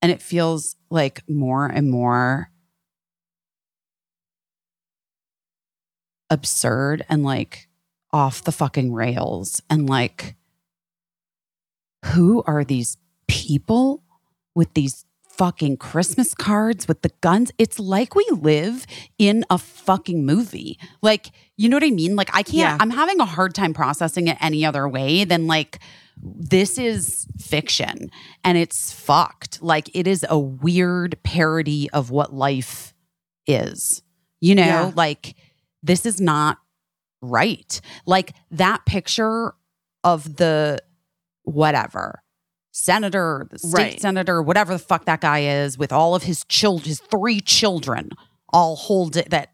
[0.00, 2.50] And it feels like more and more
[6.30, 7.68] absurd and like
[8.14, 9.60] off the fucking rails.
[9.68, 10.36] And like,
[12.06, 12.96] who are these
[13.28, 14.02] people
[14.54, 17.50] with these fucking Christmas cards with the guns?
[17.58, 18.86] It's like we live
[19.18, 20.78] in a fucking movie.
[21.02, 22.14] Like, you know what I mean?
[22.14, 22.76] Like, I can't, Yeah.
[22.80, 25.80] I'm having a hard time processing it any other way than like,
[26.22, 28.10] this is fiction
[28.44, 29.60] and it's fucked.
[29.60, 32.94] Like, it is a weird parody of what life
[33.48, 34.02] is.
[34.40, 34.92] You know, Yeah.
[34.94, 35.34] like,
[35.82, 36.58] this is not
[37.30, 37.80] right.
[38.06, 39.54] Like, that picture
[40.02, 40.78] of the
[41.42, 42.22] whatever
[42.72, 44.00] senator, the state Right.
[44.00, 48.10] senator, whatever the fuck that guy is, with all of his children, his three children,
[48.52, 49.50] all hold it that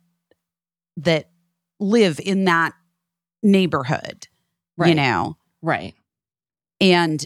[0.97, 1.31] that
[1.79, 2.73] live in that
[3.43, 4.29] neighborhood,
[4.77, 4.97] you Right.
[4.97, 5.95] know, Right.
[6.81, 7.25] and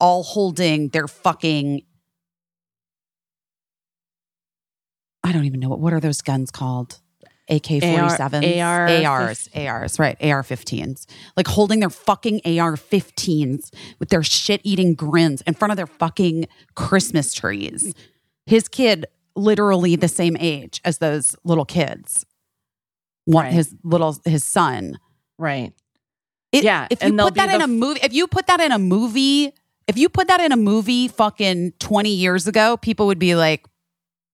[0.00, 1.82] all holding their fucking.
[5.22, 7.00] I don't even know what what are those guns called?
[7.48, 10.16] AK 47s, AR ARs, ARs, right?
[10.22, 11.06] AR 15s.
[11.36, 15.86] Like holding their fucking AR 15s with their shit eating grins in front of their
[15.86, 17.92] fucking Christmas trees.
[18.46, 19.06] His kid,
[19.36, 22.24] literally the same age as those little kids.
[23.26, 23.54] want Right.
[23.54, 24.98] his little his son.
[25.38, 25.72] Right.
[26.52, 28.70] It- Yeah, If you put that in the a movie, if you put that in
[28.70, 29.50] a movie,
[29.88, 33.64] if you put that in a movie fucking 20 years ago, people would be like,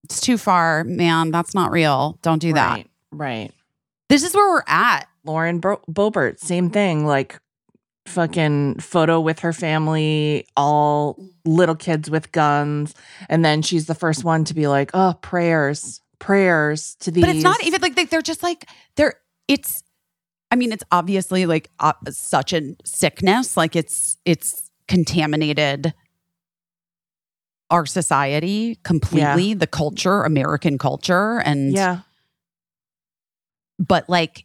[0.02, 1.30] it's too far, man.
[1.30, 2.18] That's not real.
[2.22, 2.86] Don't do that.
[3.12, 3.52] Right.
[4.08, 5.06] This is where we're at.
[5.24, 7.06] Lauren Bo- Boebert, same thing.
[7.06, 7.38] Like
[8.06, 12.94] fucking photo with her family, all little kids with guns,
[13.28, 17.30] and then she's the first one to be like, "Oh, prayers, prayers to these." But
[17.30, 19.14] it's not even like they- they're just like, they're,
[19.46, 19.82] it's,
[20.50, 23.56] I mean, it's obviously like uh, such a sickness.
[23.56, 25.92] Like it's, it's contaminated
[27.70, 31.38] our society completely, the culture, American culture.
[31.44, 32.00] And, Yeah.
[33.80, 34.44] But like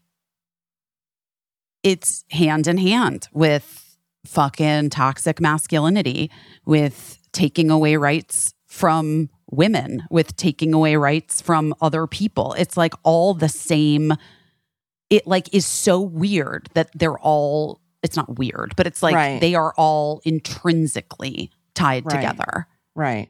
[1.83, 6.31] it's hand in hand with fucking toxic masculinity
[6.65, 12.93] with taking away rights from women with taking away rights from other people it's like
[13.03, 14.11] all the same
[15.11, 19.39] it like is so weird that they're all it's not weird but it's like Right.
[19.39, 22.15] they are all intrinsically tied Right.
[22.15, 23.29] together Right.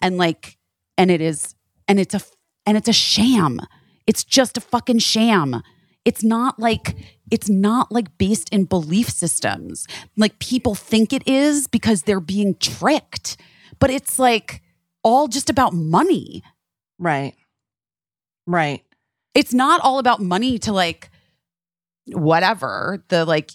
[0.00, 0.56] and like
[0.96, 1.56] and it is
[1.88, 2.20] and it's a
[2.64, 3.58] and it's a sham
[4.06, 5.62] it's just a fucking sham
[6.04, 6.94] it's not like
[7.30, 12.54] it's not like based in belief systems like people think it is because they're being
[12.56, 13.36] tricked
[13.78, 14.62] but it's like
[15.02, 16.42] all just about money
[16.98, 17.34] Right.
[18.46, 18.82] Right.
[19.34, 21.10] it's not all about money to like
[22.06, 23.50] whatever the like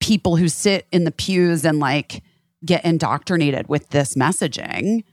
[0.00, 2.22] people who sit in the pews and like
[2.64, 5.04] get indoctrinated with this messaging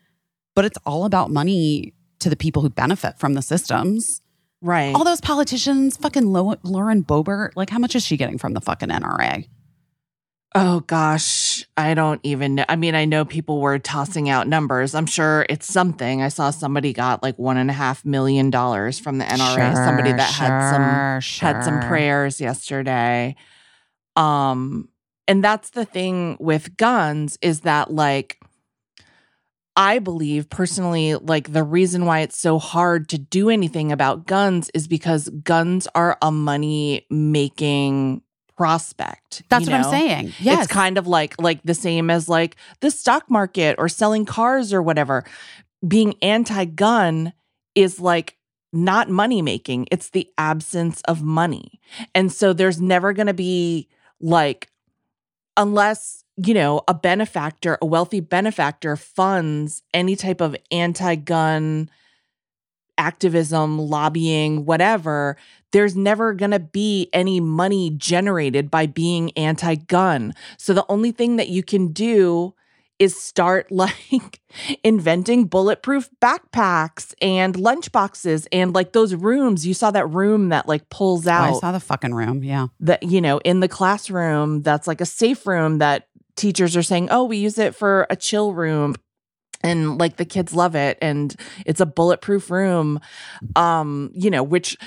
[0.55, 1.93] but it's all about money
[2.25, 4.21] to the people who benefit from the systems
[4.61, 4.95] Right.
[4.95, 8.61] all those politicians fucking Lo- lauren boebert like how much is she getting from the
[8.61, 9.47] fucking nra
[10.57, 12.63] Oh gosh, I don't even know.
[12.69, 14.95] I mean, I know people were tossing out numbers.
[14.95, 16.21] I'm sure it's something.
[16.21, 19.75] I saw somebody got like one and a half million dollars from the NRA.
[19.85, 23.35] somebody that had some sure, had some prayers yesterday.
[24.15, 24.87] Um,
[25.27, 28.39] and that's the thing with guns is that like
[29.77, 34.69] I believe personally, like the reason why it's so hard to do anything about guns
[34.73, 38.21] is because guns are a money making
[38.57, 39.43] prospect.
[39.49, 39.77] that's what know?
[39.79, 43.75] i'm saying yes It's kind of like like the same as like the stock market
[43.77, 45.25] or selling cars or whatever.
[45.85, 47.33] Being anti-gun
[47.75, 48.37] is like
[48.71, 49.87] not money making.
[49.91, 51.79] It's the absence of money.
[52.13, 53.87] And so there's never going to be
[54.19, 54.69] like
[55.57, 61.89] unless, you know, a benefactor, a wealthy benefactor funds any type of anti-gun
[62.97, 65.37] activism, lobbying, whatever,
[65.71, 70.33] there's never going to be any money generated by being anti gun.
[70.57, 72.53] So the only thing that you can do
[72.97, 74.39] is start like
[74.83, 79.67] inventing bulletproof backpacks and lunchboxes and like those rooms.
[79.67, 83.03] You saw that room that like pulls Oh, i saw the fucking room yeah that,
[83.03, 87.23] you know, in the classroom that's like a safe room that teachers are saying, oh,
[87.23, 88.95] we use it for a chill room.
[89.63, 91.35] And like the kids love it, and
[91.65, 92.99] it's a bulletproof room,
[93.55, 94.43] um, you know.
[94.43, 94.77] Which,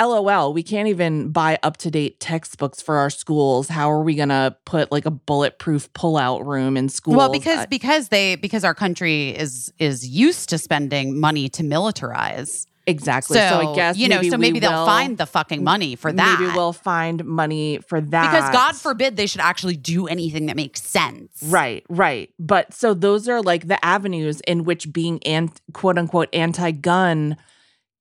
[0.00, 3.68] lol, we can't even buy up to date textbooks for our schools.
[3.68, 8.08] How are we gonna put like a bulletproof pullout room in school Well, because because
[8.08, 12.66] they because our country is is used to spending money to militarize.
[12.86, 13.36] Exactly.
[13.36, 16.12] So, So, I guess you know, so maybe they'll will- find the fucking money for
[16.12, 16.40] that.
[16.40, 20.56] Maybe we'll find money for that because God forbid they should actually do anything that
[20.56, 21.42] makes sense.
[21.44, 22.30] Right, right.
[22.38, 27.36] But so those are like the avenues in which being and quote unquote anti gun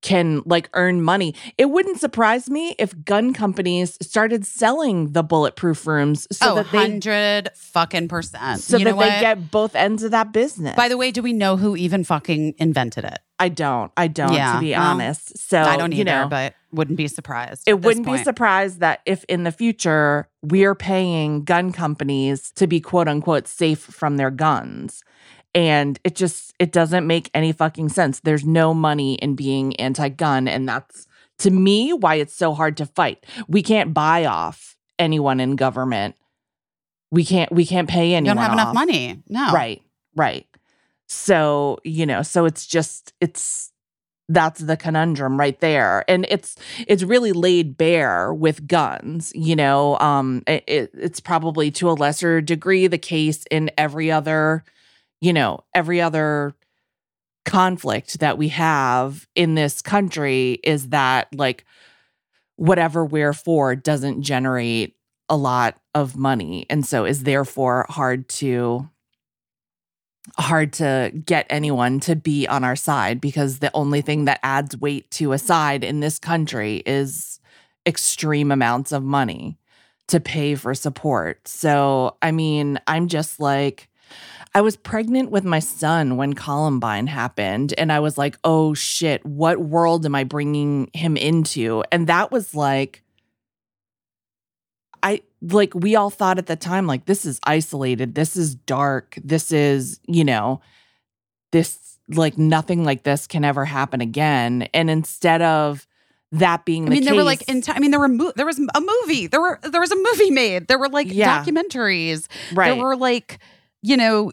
[0.06, 1.34] can like earn money.
[1.58, 6.72] It wouldn't surprise me if gun companies started selling the bulletproof rooms so oh, that
[6.72, 8.62] they hundred fucking percent.
[8.62, 10.76] so you that they get both ends of that business.
[10.76, 13.18] By the way, do we know who even fucking invented it?
[13.40, 13.92] I don't.
[13.98, 15.38] I don't Yeah, to be well, honest.
[15.40, 17.64] So I don't either, you know, but wouldn't be surprised.
[17.66, 22.80] it wouldn't be surprised that if in the future we're paying gun companies to be
[22.80, 25.04] quote unquote safe from their guns.
[25.56, 28.20] And it just it doesn't make any fucking sense.
[28.20, 31.08] There's no money in being anti-gun and that's
[31.40, 33.26] to me why it's so hard to fight.
[33.48, 36.16] We can't buy off anyone in government.
[37.12, 38.36] We can't we can't pay anyone.
[38.38, 39.24] You don't have enough money.
[39.30, 39.52] No.
[39.54, 39.82] Right,
[40.16, 40.46] right.
[41.08, 43.72] So, you know, so it's just it's
[44.28, 46.04] that's the conundrum right there.
[46.10, 46.56] And it's
[46.88, 49.98] it's really laid bare with guns, you know.
[50.00, 54.64] Um it, it- it's probably to a lesser degree the case in every other,
[55.22, 56.56] you know, every other
[57.46, 61.64] conflict that we have in this country is that like
[62.56, 64.96] whatever we're for doesn't generate
[65.30, 68.90] a lot of money and so is therefore hard to
[70.38, 74.78] hard to get anyone to be on our side because the only thing that adds
[74.78, 77.40] weight to a side in this country is
[77.86, 79.58] extreme amounts of money
[80.08, 81.48] to pay for support.
[81.48, 83.90] So, I mean, I'm just like,
[84.56, 87.74] I was pregnant with my son when Columbine happened.
[87.78, 91.84] And I was like, oh shit, what world am I bringing him into?
[91.92, 93.04] And that was like,
[95.04, 98.16] I like, we all thought at the time, like, this is isolated.
[98.16, 99.18] This is dark.
[99.24, 100.62] This is, you know,
[101.52, 104.64] this, like, nothing like this can ever happen again.
[104.74, 105.86] And instead of,
[106.32, 108.34] that being I mean, case, there were like, in t- I mean, there were mo-
[108.36, 109.28] there was a movie.
[109.28, 110.68] There were there was a movie made.
[110.68, 111.42] There were like Yeah.
[111.46, 112.28] documentaries.
[112.52, 113.40] right, There were like
[113.86, 114.32] you know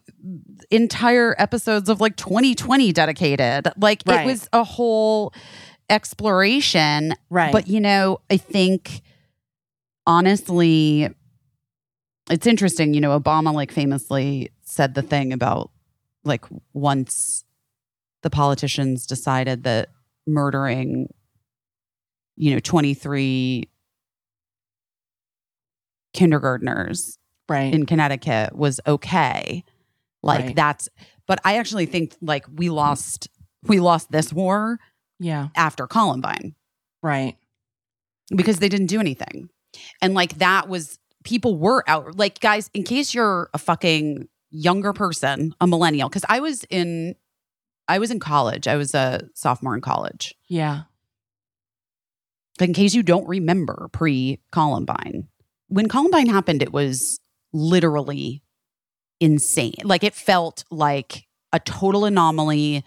[0.71, 3.69] entire episodes of like 2020 dedicated.
[3.77, 4.23] Like Right.
[4.23, 5.35] it was a whole
[5.91, 7.15] exploration.
[7.29, 9.03] right, But you know, I think
[10.07, 11.11] honestly,
[12.31, 12.95] it's interesting.
[12.95, 15.71] You know, Obama like famously said the thing about
[16.25, 17.45] like once
[18.23, 19.91] the politicians decided that
[20.27, 21.13] murdering,
[22.37, 23.69] you know, 23
[26.15, 27.19] kindergartners
[27.53, 29.65] right, in Connecticut was okay.
[30.23, 30.57] Like Right.
[30.57, 30.89] that's,
[31.27, 33.29] but I actually think like we lost,
[33.65, 34.79] we lost this war
[35.19, 36.55] yeah, after Columbine
[37.03, 37.37] right,
[38.35, 39.49] because they didn't do anything.
[40.01, 44.93] And like that was people were out like guys, in case you're a fucking younger
[44.93, 47.15] person, a millennial, because I was in
[47.89, 48.69] I was in college.
[48.69, 50.35] I was a sophomore in college.
[50.49, 50.83] yeah,
[52.59, 55.29] But in case you don't remember pre Columbine,
[55.69, 57.19] when Columbine happened, it was
[57.53, 58.43] literally
[59.21, 59.75] insane.
[59.85, 62.85] Like it felt like a total anomaly.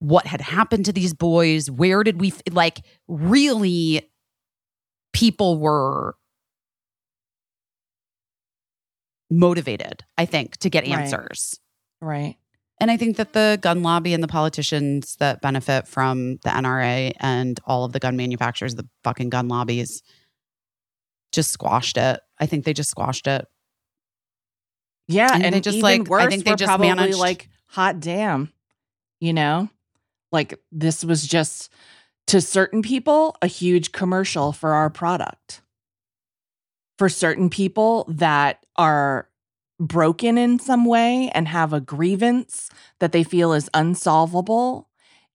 [0.00, 1.70] What had happened to these boys?
[1.70, 4.10] Where did we, like, really,
[5.12, 6.16] people were
[9.30, 10.92] motivated, I think, to get Right.
[10.98, 11.58] answers.
[12.00, 12.36] right,
[12.80, 17.12] And I think that the gun lobby and the politicians that benefit from the NRA
[17.18, 20.02] and all of the gun manufacturers, the fucking gun lobbies,
[21.32, 22.20] just squashed it.
[22.38, 23.46] I think they just squashed it.
[25.06, 27.48] yeah, And and, they just, even like- I worse, think they just probably managed- like,
[27.68, 28.52] hot damn,
[29.20, 29.68] you know,
[30.32, 31.70] like this was just
[32.28, 35.60] to certain people a huge commercial for our product.
[36.98, 39.28] For certain people that are
[39.80, 42.70] broken in some way and have a grievance
[43.00, 44.88] that they feel is unsolvable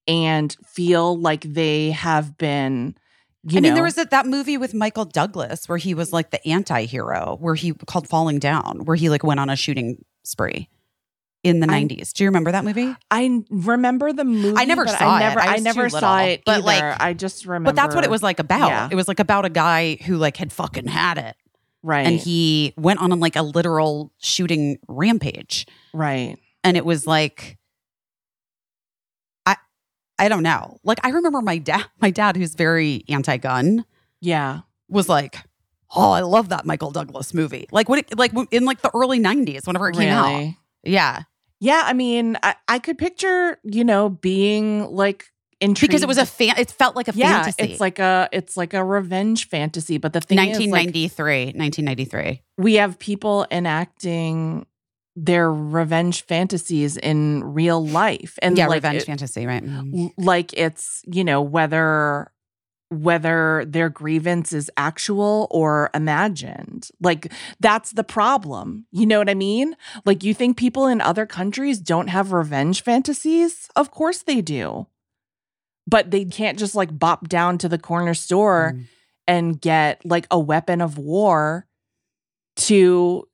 [0.08, 2.96] and feel like they have been
[3.44, 6.12] you I know mean, there was that, that movie with Michael Douglas where he was
[6.12, 10.04] like the anti-hero, where he called Falling Down, where he like went on a shooting
[10.24, 10.70] spree
[11.44, 12.12] in the I- 90s.
[12.12, 12.94] Do you remember that movie?
[13.10, 14.56] I remember the movie.
[14.58, 15.38] I never but saw I it.
[15.38, 16.32] I I, never too saw little.
[16.34, 16.42] it.
[16.46, 16.62] But, either.
[16.64, 17.70] like- I just remember.
[17.70, 18.68] But that's what it was like about.
[18.70, 18.90] Yeah.
[18.92, 21.36] It was like about a guy who like had fucking had it.
[21.82, 25.66] right, And he went on like a literal shooting rampage.
[25.94, 26.36] right,
[26.66, 27.58] and it was like
[30.20, 30.80] i don't know.
[30.84, 33.86] Like i remember my dad my dad who's very anti-gun
[34.22, 35.38] yeah, was like
[35.96, 37.68] oh i love that michael douglas movie.
[37.72, 40.54] Like when it like in like the early 90s whenever it came out.
[40.84, 41.24] Yeah.
[41.62, 45.26] Yeah, I mean, I, I could picture, you know, being like
[45.60, 45.92] intrigued.
[45.92, 47.74] Because it was a fan it felt like a yeah, fantasy.
[47.74, 49.98] it's like a it's like a revenge fantasy.
[49.98, 54.66] But the thing is, like, 1993 1993 we have people enacting
[55.16, 59.64] their revenge fantasies in real life, and yeah like, revenge it- fantasy right.
[59.64, 60.12] Mhm.
[60.18, 62.32] like it's you know whether
[62.92, 66.90] whether their grievance is actual or imagined.
[67.00, 68.88] Like that's the problem.
[68.92, 69.76] You know what i mean?
[70.06, 73.70] Like you think people in other countries don't have revenge fantasies?
[73.76, 74.88] Of course they do.
[75.86, 78.86] But they can't just like bop down to the corner store Mm.
[79.28, 81.68] and get like a weapon of war
[82.56, 83.29] to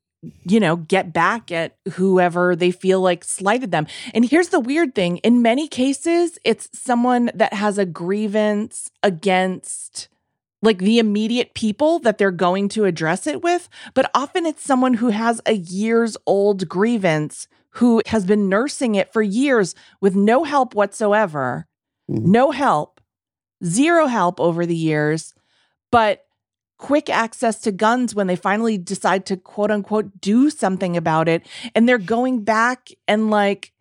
[0.46, 4.96] you know get back at whoever they feel like slighted them and here's the weird
[4.96, 10.08] thing in many cases it's someone that has a grievance against
[10.62, 14.96] like the immediate people that they're going to address it with but often it's someone
[14.96, 20.44] who has a years old grievance who has been nursing it for years with no
[20.44, 21.68] help whatsoever
[22.10, 22.26] Mhm.
[22.26, 23.02] no help
[23.64, 25.34] zero help over the years
[25.92, 26.25] but
[26.86, 31.44] quick access to guns when they finally decide to quote unquote do something about it.
[31.74, 33.74] And they're going back and like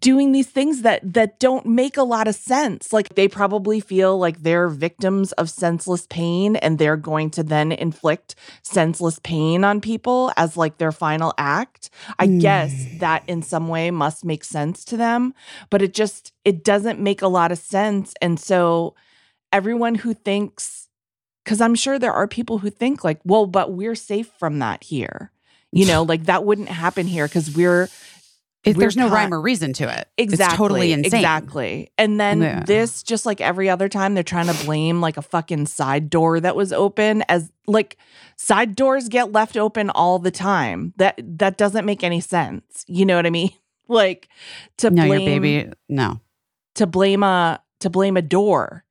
[0.00, 2.92] doing these things that that don't make a lot of sense.
[2.92, 7.72] Like they probably feel like they're victims of senseless pain and they're going to then
[7.72, 11.88] inflict senseless pain on people as like their final act.
[12.18, 12.38] I hmm.
[12.38, 15.32] guess that in some way must make sense to them,
[15.70, 18.12] but it just it doesn't make a lot of sense.
[18.20, 18.94] And so
[19.52, 20.81] everyone who thinks
[21.44, 24.84] because I'm sure there are people who think like, well, but we're safe from that
[24.84, 25.30] here.
[25.72, 27.88] You know, like that wouldn't happen here because we're
[28.64, 30.06] there's no rhyme or reason to it.
[30.16, 31.20] exactly It's totally insane.
[31.20, 31.90] Exactly.
[31.98, 32.62] And then Yeah.
[32.64, 36.38] this, just like every other time, they're trying to blame like a fucking side door
[36.38, 37.96] that was open as like
[38.36, 40.92] side doors get left open all the time.
[40.98, 42.84] That that doesn't make any sense.
[42.86, 43.50] You know what I mean?
[43.88, 44.28] Like
[44.78, 45.72] to No, blame your baby.
[45.88, 46.20] No.
[46.76, 48.84] to blame a to blame a door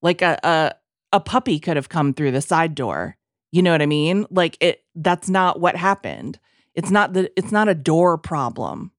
[0.00, 0.72] like a, a
[1.12, 3.16] a puppy could have come through the side door.
[3.50, 4.26] You know what i mean?
[4.30, 6.38] Like it that's not what happened.
[6.74, 8.92] It's not the it's not a door problem.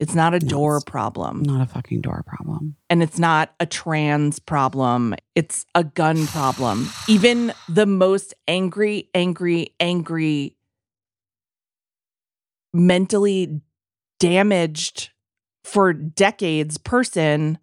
[0.00, 1.42] It's not a No, door problem.
[1.44, 2.74] Not a fucking door problem.
[2.90, 5.14] and it's not a trans problem.
[5.36, 6.88] It's a gun problem.
[7.08, 10.56] Even the most angry angry angry
[12.72, 13.60] mentally
[14.18, 15.10] damaged
[15.64, 17.58] for decades person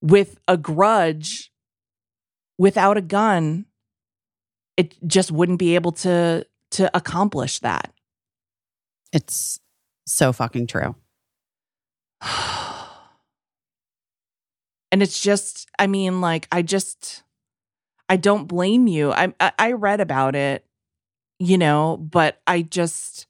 [0.00, 1.51] with a grudge
[2.58, 3.66] without a gun
[4.76, 7.92] it just wouldn't be able to to accomplish that.
[9.12, 9.60] It's
[10.06, 10.96] so fucking true.
[14.90, 17.22] and it's just i mean like i just
[18.08, 19.12] i don't blame you.
[19.12, 20.64] I i, I read about it
[21.38, 23.26] you know but i just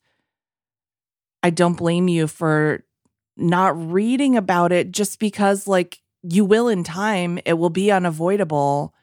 [1.43, 2.85] i don't blame you for
[3.39, 7.39] not reading about it just because like you will in time.
[7.45, 8.95] It will be unavoidable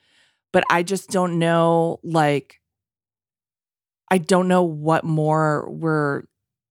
[0.51, 2.59] but i just don't know like
[4.09, 6.23] i don't know what more we're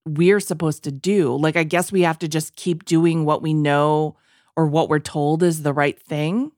[0.05, 3.53] we're supposed to do like i guess we have to just keep doing what we
[3.53, 4.15] know
[4.59, 6.51] or what we're told is the right thing.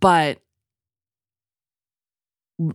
[0.00, 0.38] But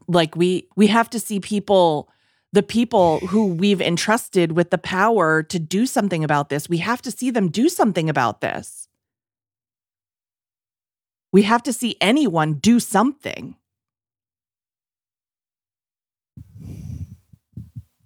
[0.07, 2.11] like we we have to see people
[2.53, 6.69] the people who we've entrusted with the power to do something about this.
[6.69, 8.88] We have to see them do something about this.
[11.31, 13.56] We have to see anyone do something.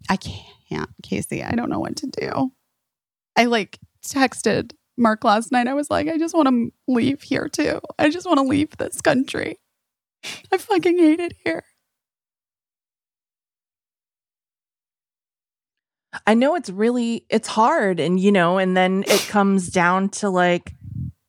[0.10, 1.46] I can't, Caissie.
[1.46, 2.52] I don't know what to do.
[3.36, 5.68] I like texted Marc last night.
[5.68, 7.80] I was like, I just want to leave here too.
[7.98, 9.58] I just want to leave this country.
[10.52, 11.64] I fucking hate it here.
[16.28, 20.30] I know it's really it's hard and you know and then it comes down to
[20.30, 20.74] like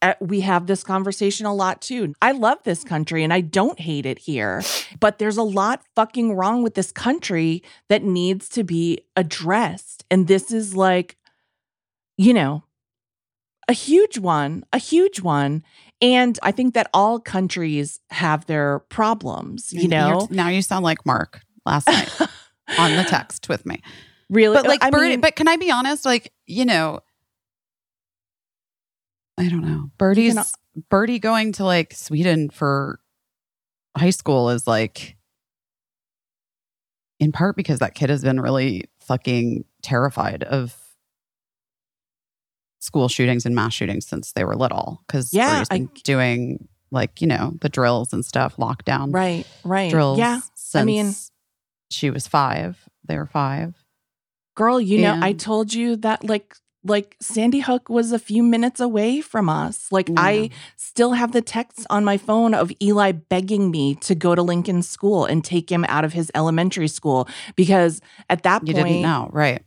[0.05, 2.13] Uh, we have this conversation a lot too.
[2.23, 4.63] I love this country and I don't hate it here,
[5.01, 10.05] but there's a lot fucking wrong with this country that needs to be addressed.
[10.11, 11.17] And this is like
[12.19, 12.65] you know
[13.69, 15.63] a huge one, a huge one.
[16.03, 20.29] And I think that all countries have their problems, you And know.
[20.31, 22.11] now you sound like Marc last night
[22.79, 23.81] on the text with me.
[24.29, 26.05] really But like, I Birdie, mean, but can I be honest?
[26.05, 27.01] Like, you know,
[29.37, 29.91] I don't know.
[29.99, 30.55] Birdie's
[30.91, 33.01] Birdie going to like Sweden for
[33.97, 35.17] high school is like,
[37.19, 40.77] in part because that kid has been really fucking terrified of
[42.81, 45.03] school shootings and mass shootings since they were little.
[45.07, 49.91] Because Yeah, Birdie's been doing like you know the drills and stuff, lockdown right, right.
[49.91, 50.19] drills.
[50.19, 50.41] Yeah.
[50.55, 51.15] since mean-
[51.91, 52.79] she was five.
[53.05, 53.75] They were five.
[54.57, 58.79] Girl, you know, I told you that like like Sandy Hook was a few minutes
[58.81, 59.91] away from us.
[59.91, 64.35] Like I still have the texts on my phone of Eli begging me to go
[64.35, 68.75] to Lincoln school and take him out of his elementary school because at that You
[68.75, 69.63] point didn't know, right?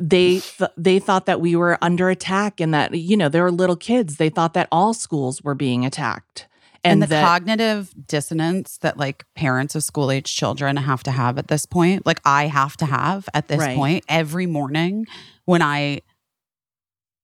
[0.00, 3.52] they th- they thought that we were under attack and that you know there were
[3.52, 4.16] little kids.
[4.16, 6.46] They thought that all schools were being attacked.
[6.82, 11.36] And, the that, cognitive dissonance that like parents of school age children have to have
[11.36, 13.76] at this point, like I have to have at this Right.
[13.76, 15.06] point every morning
[15.44, 16.00] when I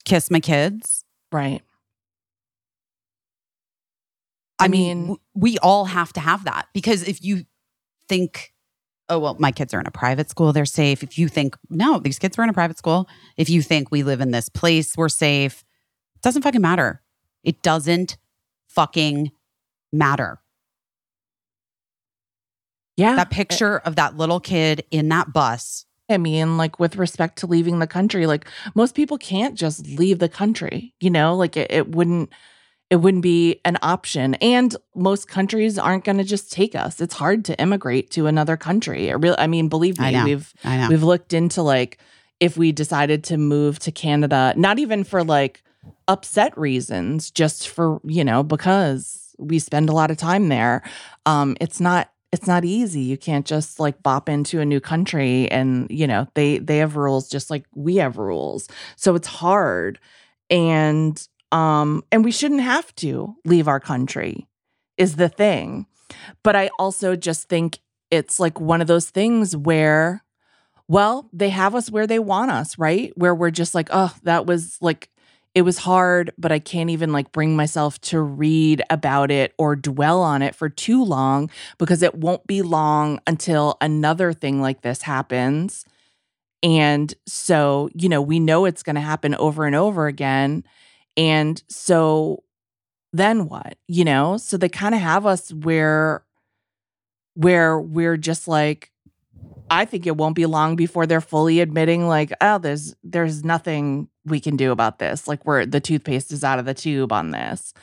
[0.06, 1.04] kiss my kids.
[1.30, 1.60] right.
[4.58, 7.44] I, mean, w- we all have to have that because if you
[8.08, 8.54] think,
[9.10, 11.02] oh, well, my kids are in a private school, they're safe.
[11.02, 13.06] If you think, no, these kids were in a private school.
[13.36, 15.62] If you think we live in this place, we're safe,
[16.14, 17.02] it doesn't fucking matter.
[17.44, 18.16] It doesn't
[18.68, 19.30] fucking
[19.92, 20.38] matter.
[22.96, 23.16] Yeah.
[23.16, 25.84] that picture of that little kid in that bus.
[26.08, 30.18] I mean, like with respect to leaving the country, like most people can't just leave
[30.18, 32.30] the country, you know, like it, it wouldn't
[32.88, 34.34] it wouldn't be an option.
[34.34, 37.00] And most countries aren't gonna just take us.
[37.00, 39.08] It's hard to immigrate to another country.
[39.08, 40.88] It really I mean, believe me, we've I know.
[40.88, 41.98] we've looked into like
[42.38, 45.62] if we decided to move to Canada, not even for like
[46.08, 50.82] upset reasons, just for, you know, because we spend a lot of time there.
[51.24, 53.00] Um, it's not it's not easy.
[53.00, 56.96] You can't just like bop into a new country and, you know, they they have
[56.96, 58.68] rules just like we have rules.
[58.96, 59.98] So it's hard.
[60.50, 61.20] And
[61.52, 64.46] um and we shouldn't have to leave our country
[64.98, 65.86] is the thing.
[66.44, 67.80] But I also just think
[68.10, 70.22] it's like one of those things where
[70.88, 73.12] Well, they have us where they want us, right?
[73.16, 75.10] Where we're just like, oh, that was like,
[75.56, 79.74] it was hard, but I can't even like bring myself to read about it or
[79.74, 84.82] dwell on it for too long because it won't be long until another thing like
[84.82, 85.86] this happens.
[86.62, 90.62] And so, you know, we know it's going to happen over and over again.
[91.16, 92.44] And so
[93.14, 93.78] then what?
[93.88, 96.22] You know, so they kind of have us where
[97.32, 98.92] where we're just like
[99.68, 104.08] I think it won't be long before they're fully admitting like, oh, there's there's nothing
[104.24, 105.26] we can do about this.
[105.26, 107.74] Like we're the toothpaste is out of the tube on this.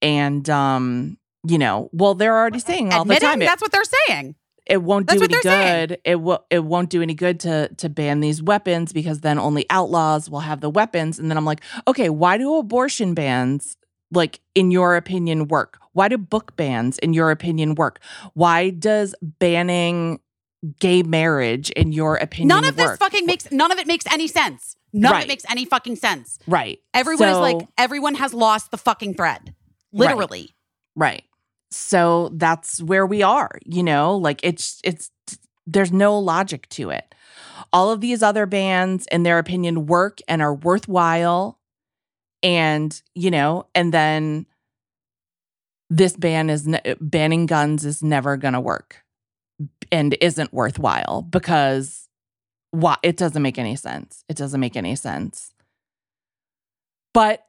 [0.00, 3.20] And um, you know, well, they're already saying all Admitting?
[3.28, 3.42] the time.
[3.42, 4.36] it- That's what they're saying.
[4.66, 5.86] it won't That's do any they're saying.
[5.88, 5.98] good.
[6.04, 9.66] It will it won't do any good to to ban these weapons because then only
[9.70, 11.18] outlaws will have the weapons.
[11.18, 13.76] And then I'm like, okay, why do abortion bans
[14.12, 15.78] like in your opinion work?
[15.92, 18.00] Why do book bans in your opinion work?
[18.34, 20.20] Why does banning
[20.80, 22.98] gay marriage in your opinion None of this work?
[22.98, 24.76] fucking makes none of it makes any sense.
[24.92, 26.38] None of it makes any fucking sense.
[26.46, 26.78] right.
[26.94, 29.54] Everyone is like everyone has lost the fucking thread.
[29.92, 30.08] Right.
[30.10, 30.54] Literally.
[30.96, 31.22] Right.
[31.70, 35.10] So that's where we are, you know, like it's it's
[35.66, 37.14] there's no logic to it.
[37.72, 41.58] All of these other bands in their opinion work and are worthwhile
[42.42, 44.46] and, you know, and then
[45.90, 49.02] this ban is ne- banning guns is never going to work
[49.90, 52.08] and isn't worthwhile because
[52.70, 54.24] why it doesn't make any sense.
[54.28, 55.52] It doesn't make any sense.
[57.14, 57.46] But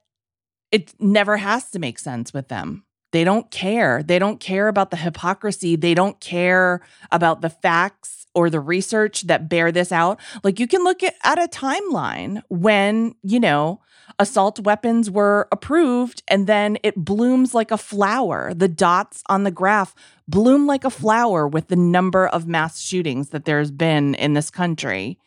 [0.72, 2.84] it never has to make sense with them.
[3.12, 4.02] They don't care.
[4.02, 5.76] They don't care about the hypocrisy.
[5.76, 6.80] They don't care
[7.10, 10.20] about the facts or the research that bear this out.
[10.44, 13.80] Like you can look at, at a timeline when, you know,
[14.18, 18.52] assault weapons were approved and then it blooms like a flower.
[18.54, 19.94] The dots on the graph
[20.28, 24.50] bloom like a flower with the number of mass shootings that there's been in this
[24.50, 25.18] country.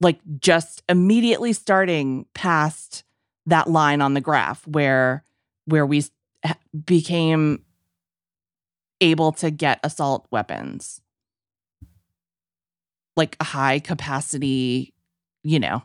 [0.00, 3.04] Like just immediately starting past
[3.46, 5.24] that line on the graph where
[5.66, 6.04] where we
[6.84, 7.64] became
[9.00, 11.00] able to get assault weapons
[13.16, 14.94] like a high capacity
[15.42, 15.82] you know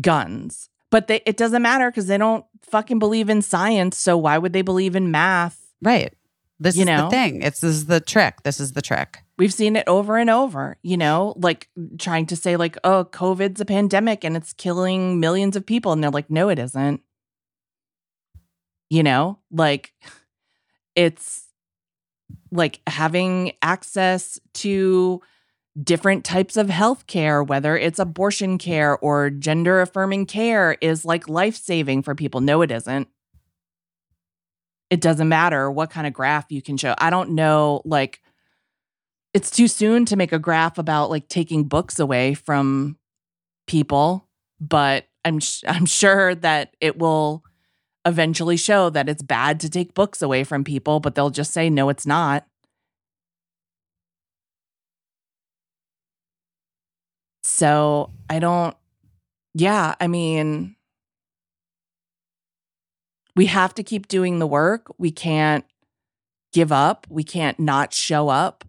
[0.00, 4.36] guns but they, it doesn't matter because they don't fucking believe in science so why
[4.38, 6.12] would they believe in math Right.
[6.58, 7.04] This You is know?
[7.04, 7.42] the thing.
[7.42, 8.42] It's this is the trick.
[8.42, 9.22] This is the trick.
[9.38, 13.62] We've seen it over and over, you know, like trying to say, like, oh, COVID's
[13.62, 15.92] a pandemic and it's killing millions of people.
[15.92, 17.00] And they're like, no, it isn't.
[18.90, 19.94] You know, like
[20.94, 21.46] it's
[22.52, 25.22] like having access to
[25.82, 31.28] different types of health care, whether it's abortion care or gender affirming care, is like
[31.28, 32.40] life saving for people.
[32.40, 33.08] No, it isn't.
[34.90, 36.94] It doesn't matter what kind of graph you can show.
[36.98, 38.20] I don't know, like,
[39.32, 42.96] it's too soon to make a graph about like taking books away from
[43.68, 44.28] people,
[44.60, 47.44] but I'm sh- I'm sure that it will
[48.04, 51.70] eventually show that it's bad to take books away from people, but they'll just say
[51.70, 52.46] no it's not.
[57.60, 58.74] So, I don't
[59.52, 60.76] yeah, I mean
[63.36, 64.90] we have to keep doing the work.
[64.96, 65.66] We can't
[66.54, 67.06] give up.
[67.10, 68.64] We can't not show up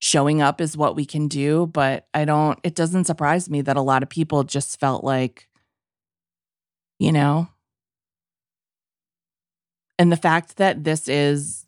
[0.00, 3.78] showing up is what we can do but i don't it doesn't surprise me that
[3.78, 5.48] a lot of people just felt like
[6.98, 7.48] you know
[9.98, 11.63] and the fact that this is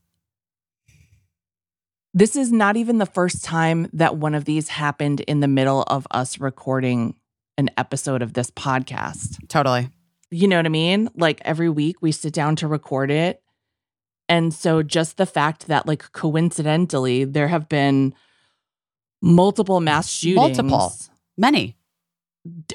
[2.18, 5.82] this is not even the first time that one of these happened in the middle
[5.88, 7.14] of us recording
[7.59, 9.90] an episode of this podcast Totally.
[10.30, 11.10] you know what I mean?
[11.14, 13.43] Like every week we sit down to record it.
[14.30, 18.14] And so just the fact that like coincidentally there have been
[19.22, 20.93] multiple mass shootings Multiple.
[21.36, 21.76] Many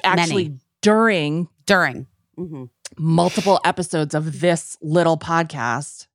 [0.04, 0.58] actually Many.
[0.82, 2.06] during during.
[2.38, 2.70] Mhm.
[2.98, 6.06] multiple episodes of this little podcast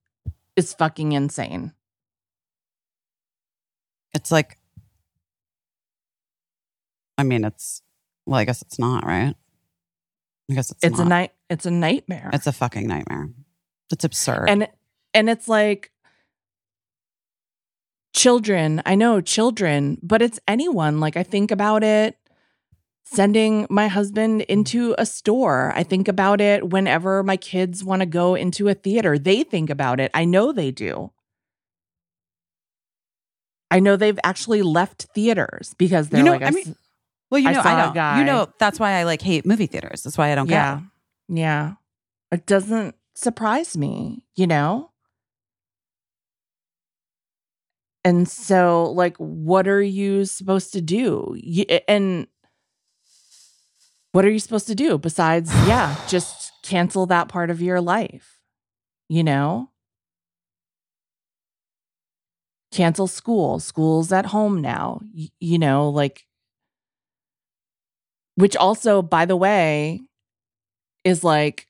[0.56, 1.74] is fucking insane.
[4.14, 4.58] It's like,
[7.18, 7.82] I mean, it's,
[8.26, 9.36] well, I guess it's not, right?
[10.50, 11.08] I guess it's, It's not.
[11.08, 12.30] a night it's a nightmare.
[12.34, 13.30] It's a fucking nightmare.
[13.92, 14.46] It's absurd.
[14.50, 14.68] and
[15.14, 15.92] and it's like
[18.14, 22.18] children i know children but it's anyone like i think about it
[23.06, 28.06] sending my husband into a store i think about it whenever my kids want to
[28.08, 31.12] go into a theater they think about it i know they do
[33.72, 36.76] i know they've actually left theaters because they're You know, like I I mean,
[37.30, 37.94] well, you I know, I a know.
[37.94, 40.04] guy- You know, that's why I like hate movie theaters.
[40.04, 41.36] That's why I don't yeah go.
[41.36, 41.74] yeah
[42.32, 44.92] it doesn't surprise me you know
[48.06, 51.36] And so, like, what are you supposed to do?
[51.38, 52.28] You, and
[54.14, 58.40] what are you supposed to do besides, yeah, just cancel that part of your life?
[59.10, 59.72] You know?
[62.72, 63.60] Cancel school.
[63.60, 65.02] School's at home now.
[65.16, 66.26] Y- you know, like,
[68.36, 70.02] which also, by the way,
[71.04, 71.68] is like,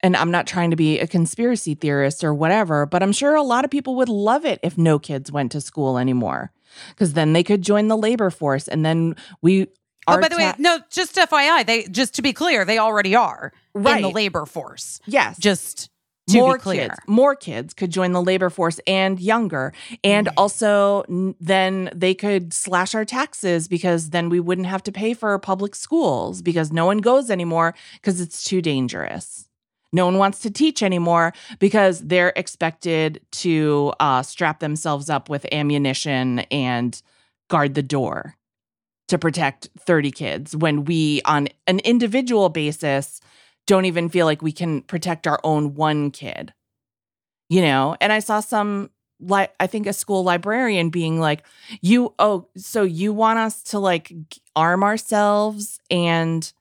[0.00, 3.42] and I'm not trying to be a conspiracy theorist or whatever, but I'm sure a
[3.42, 6.52] lot of people would love it if no kids went to school anymore
[6.90, 9.66] because then they could join the labor force and then we
[10.06, 13.14] Oh, are by the way, no, just FYI, they just to be clear, they already
[13.14, 15.00] are in the labor force.
[15.06, 15.90] yes Just
[16.28, 16.94] to more kids.
[17.06, 19.72] More kids could join the labor force and younger.
[20.04, 24.92] And also n- then they could slash our taxes because then we wouldn't have to
[24.92, 29.48] pay for public schools because no one goes anymore because it's too dangerous.
[29.92, 35.46] No one wants to teach anymore because they're expected to uh, strap themselves up with
[35.50, 37.00] ammunition and
[37.48, 38.34] guard the door
[39.08, 43.20] to protect 30 kids when we on an individual basis
[43.68, 46.52] don't even feel like we can protect our own one kid.
[47.48, 48.90] You know, and I saw some
[49.20, 51.44] like I think a school librarian being like,
[51.80, 54.12] "You oh, so you want us to like
[54.56, 56.52] arm ourselves and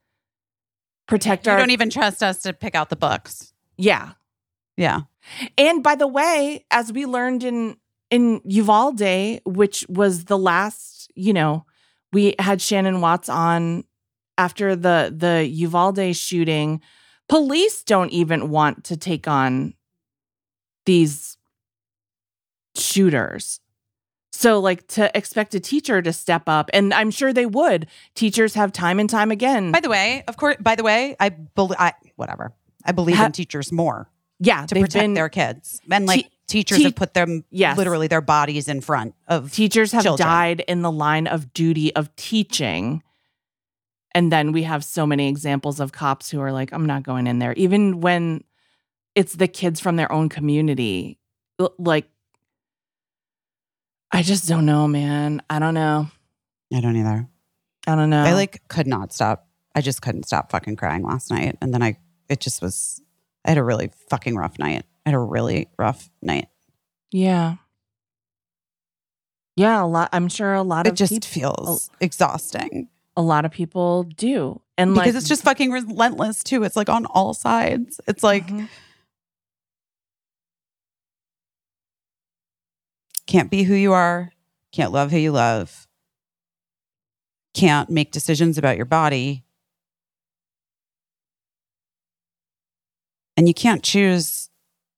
[1.08, 3.54] protect You our don't even trust us to pick out the books.
[3.78, 4.12] yeah."
[4.78, 5.02] Yeah.
[5.58, 7.78] And by the way, as we learned in
[8.12, 11.66] in Uvalde, which was the last, you know,
[12.14, 13.84] we had Shannon Watts on
[14.38, 16.82] after the the Uvalde shooting.
[17.30, 19.74] Police don't even want to take on
[20.86, 21.38] these
[22.76, 23.60] shooters.
[24.32, 27.88] So like to expect a teacher to step up and I'm sure they would.
[28.14, 29.72] Teachers have time and time again.
[29.72, 32.54] By the way, of course, by the way, I believe, I, whatever.
[32.86, 34.10] I believe Ha- in teachers more
[34.40, 35.82] yeah, to protect been their kids.
[35.92, 37.78] And like Te- teachers te- have put them, Yes.
[37.78, 40.28] literally their bodies in front of teachers have children.
[40.28, 43.02] died in the line of duty of teaching
[44.16, 47.28] and then we have so many examples of cops who are like i'm not going
[47.28, 48.44] in there even when
[49.16, 51.18] it's the kids from their own community
[51.78, 52.08] like
[54.12, 56.08] i just don't know man i don't know
[56.74, 57.28] I don't either.
[57.88, 59.48] i don't know I like could not stop.
[59.74, 61.56] I just couldn't stop fucking crying last night.
[61.62, 61.98] And then I,
[62.30, 63.00] it just was,
[63.46, 64.84] I had a really fucking rough night.
[65.06, 66.48] I had a really rough night.
[67.12, 67.56] yeah
[69.56, 73.22] yeah a lot i'm sure a lot It of it just peop- feels exhausting a
[73.22, 76.64] lot of people do and like because it's just fucking relentless too.
[76.64, 78.00] It's like on all sides.
[78.08, 78.70] It's like, Mhm.
[83.26, 84.32] can't be who you are,
[84.72, 85.88] can't love who you love,
[87.56, 89.44] can't make decisions about your body.
[93.36, 94.50] And you can't choose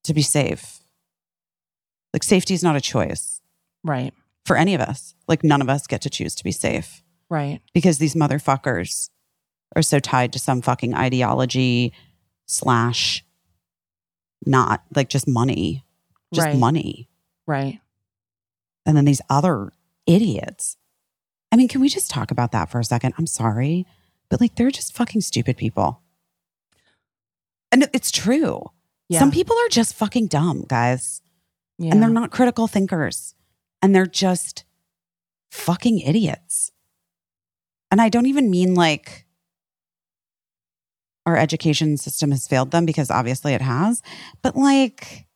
[0.04, 0.80] to be safe.
[2.14, 3.42] Like, safety is not a choice
[3.84, 4.14] right
[4.46, 5.14] for any of us.
[5.28, 9.10] Like, none of us get to choose to be safe right because these motherfuckers
[9.76, 11.94] are so tied to some fucking ideology
[12.48, 13.24] slash
[14.46, 15.84] not like just money,
[16.34, 16.58] just Right.
[16.58, 17.10] money.
[17.46, 17.80] right
[18.86, 19.72] And then these other
[20.08, 20.78] idiots.
[21.52, 23.14] I mean, can we just talk about that for a second?
[23.18, 23.86] I'm sorry,
[24.30, 26.02] but like they're just fucking stupid people.
[27.72, 28.64] And it's true.
[29.10, 31.22] yeah Some people are just fucking dumb, guys.
[31.78, 31.92] yeah.
[31.92, 33.36] And they're not critical thinkers.
[33.82, 34.64] And they're just
[35.52, 36.72] fucking idiots.
[37.92, 39.26] And I don't even mean like
[41.26, 44.02] our education system has failed them because obviously it has,
[44.42, 45.28] but like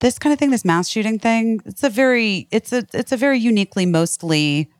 [0.00, 3.16] this kind of thing, this mass shooting thing, it's a very it's a it's a
[3.16, 4.70] very uniquely mostly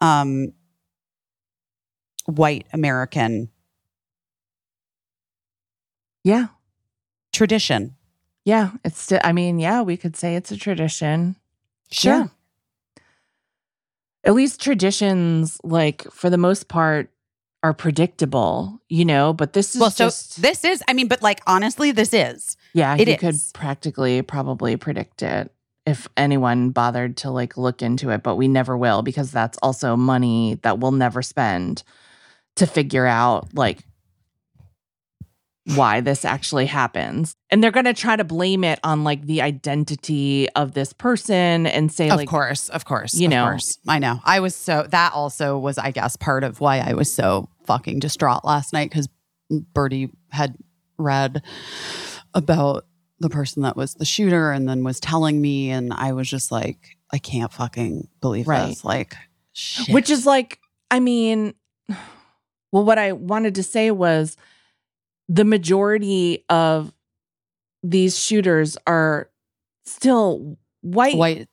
[0.00, 0.52] um
[2.26, 3.48] white American
[6.22, 6.46] yeah
[7.32, 7.96] tradition.
[8.44, 9.00] Yeah, it's.
[9.00, 11.36] St- I mean, yeah, we could say it's a tradition.
[11.90, 12.12] Sure.
[12.12, 12.26] Yeah.
[14.24, 17.10] At least traditions, like for the most part,
[17.62, 19.32] are predictable, you know.
[19.32, 22.56] But this is well, so just this is, I mean, but like honestly, this is.
[22.72, 25.50] yeah, it you could practically probably predict it
[25.86, 29.96] if anyone bothered to like look into it, but we never will because that's also
[29.96, 31.82] money that we'll never spend
[32.56, 33.80] to figure out like
[35.66, 37.34] why this actually happens.
[37.50, 41.66] And they're going to try to blame it on like the identity of this person
[41.66, 43.44] and say Of like course, of course, you of know.
[43.46, 43.78] course.
[43.88, 44.20] I know.
[44.24, 48.00] I was so that also was, I guess, part of why I was so fucking
[48.00, 49.08] distraught last night because
[49.72, 50.56] Birdie had
[50.98, 51.42] read
[52.34, 52.84] about
[53.20, 56.50] the person that was the shooter and then was telling me, and I was just
[56.52, 58.68] like, I can't fucking believe Right.
[58.68, 58.84] this.
[58.84, 59.14] Like,
[59.52, 59.94] shit.
[59.94, 60.58] which is like
[60.90, 61.54] I mean
[62.72, 64.36] well what I wanted to say was
[65.28, 66.92] the majority of
[67.82, 69.30] these shooters are
[69.84, 71.48] still white, White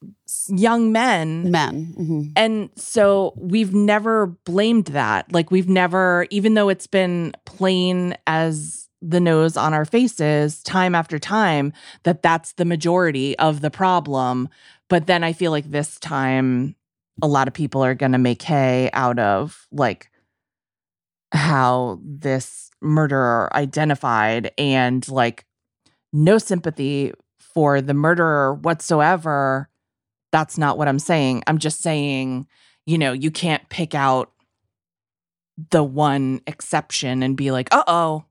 [0.49, 1.51] young men.
[1.51, 1.93] men.
[1.97, 2.31] Mhm.
[2.35, 5.31] And so we've never blamed that.
[5.31, 10.93] Like we've never, even though it's been plain as the nose on our faces time
[10.93, 11.73] after time
[12.03, 14.47] that that's the majority of the problem.
[14.89, 16.75] But then I feel like this time
[17.21, 20.09] a lot of people are going to make hay out of like
[21.31, 25.45] how this murderer identified and like
[26.13, 29.69] no sympathy for the murderer whatsoever.
[30.31, 31.43] That's not what I'm saying.
[31.47, 32.47] I'm just saying,
[32.85, 34.31] you know, you can't pick out
[35.69, 38.25] the one exception and be like, uh oh,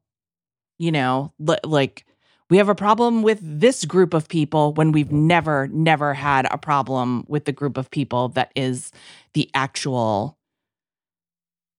[0.79, 2.05] you know, li- like
[2.49, 6.59] we have a problem with this group of people when we've never, never had a
[6.59, 8.91] problem with the group of people that is
[9.35, 10.37] the actual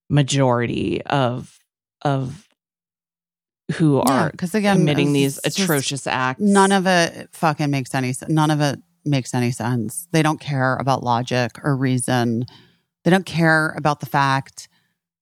[0.10, 1.60] majority of
[2.04, 2.48] of
[3.74, 6.42] who are because again, committing these atrocious acts.
[6.42, 8.32] None of it fucking makes any sense.
[8.32, 10.08] None of it makes any sense.
[10.12, 12.46] They don't care about logic or reason.
[13.04, 14.68] They don't care about the fact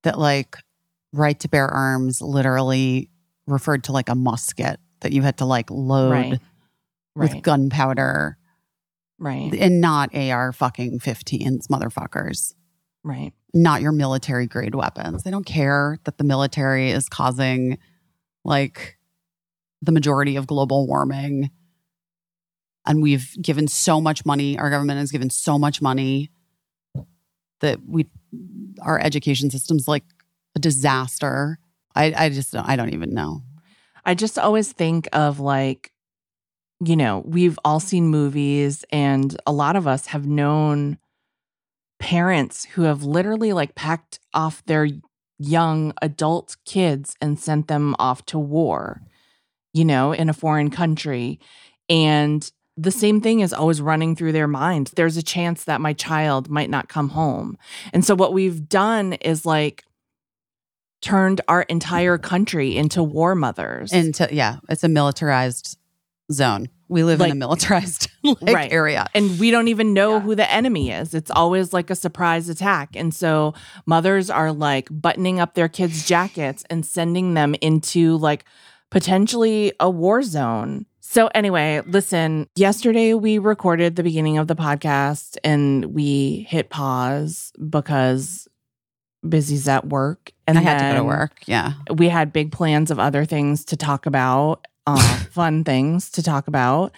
[0.04, 0.58] that like
[1.14, 3.10] right to bear arms literally
[3.48, 6.40] referred to like a musket that you had to like load Right.
[7.16, 8.38] with right, gunpowder
[9.18, 12.54] right, and not AR fucking 15s, motherfuckers.
[13.04, 13.34] right.
[13.52, 15.24] Not your military grade weapons.
[15.24, 17.80] They don't care that the military is causing
[18.50, 18.98] like
[19.82, 21.52] the majority of global warming.
[22.86, 26.32] And we've given so much money, our government has given so much money
[27.62, 28.08] that we
[28.82, 30.04] our education system's like
[30.56, 31.60] a disaster.
[31.96, 33.44] I, I just I don't even know.
[34.06, 35.92] I just always think of like,
[36.84, 40.98] you know, we've all seen movies, and a lot of us have known
[42.00, 44.88] parents who have literally like packed off their
[45.40, 49.02] young adult kids and sent them off to war,
[49.74, 51.40] you know, in a foreign country.
[51.90, 54.92] And the same thing is always running through their mind.
[54.96, 57.58] There's a chance that my child might not come home.
[57.94, 59.84] And so what we've done is like
[61.02, 63.92] turned our entire country into war mothers.
[63.94, 65.78] Into yeah, it's a militarized
[66.32, 66.70] zone.
[66.90, 68.72] We live in a militarized like, Right.
[68.72, 69.08] area.
[69.14, 70.20] and we don't even know Yeah.
[70.22, 71.14] who the enemy is.
[71.14, 72.96] It's always like a surprise attack.
[72.96, 73.54] And so
[73.86, 78.44] mothers are like buttoning up their kids' jackets and sending them into like
[78.90, 80.86] potentially a war zone.
[81.02, 87.52] So, anyway, listen, yesterday we recorded the beginning of the podcast and we hit pause
[87.70, 88.48] because
[89.28, 90.32] Busy's at work.
[90.48, 91.34] And I had to go to work.
[91.46, 91.74] Yeah.
[91.94, 94.66] we had big plans of other things to talk about,
[94.98, 96.94] uh, fun things to talk about.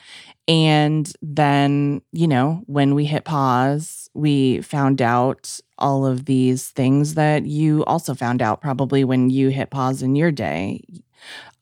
[0.47, 7.13] And then, you know, when we hit pause, we found out all of these things
[7.15, 10.83] that you also found out probably when you hit pause in your day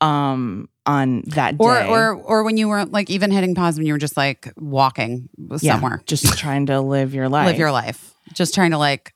[0.02, 1.64] um on that day.
[1.66, 4.52] Or or or when you weren't like even hitting pause when you were just like
[4.58, 5.30] walking
[5.62, 6.02] Yeah, somewhere.
[6.06, 7.48] just trying to live your life.
[7.48, 8.14] Live your life.
[8.34, 9.14] Just trying to like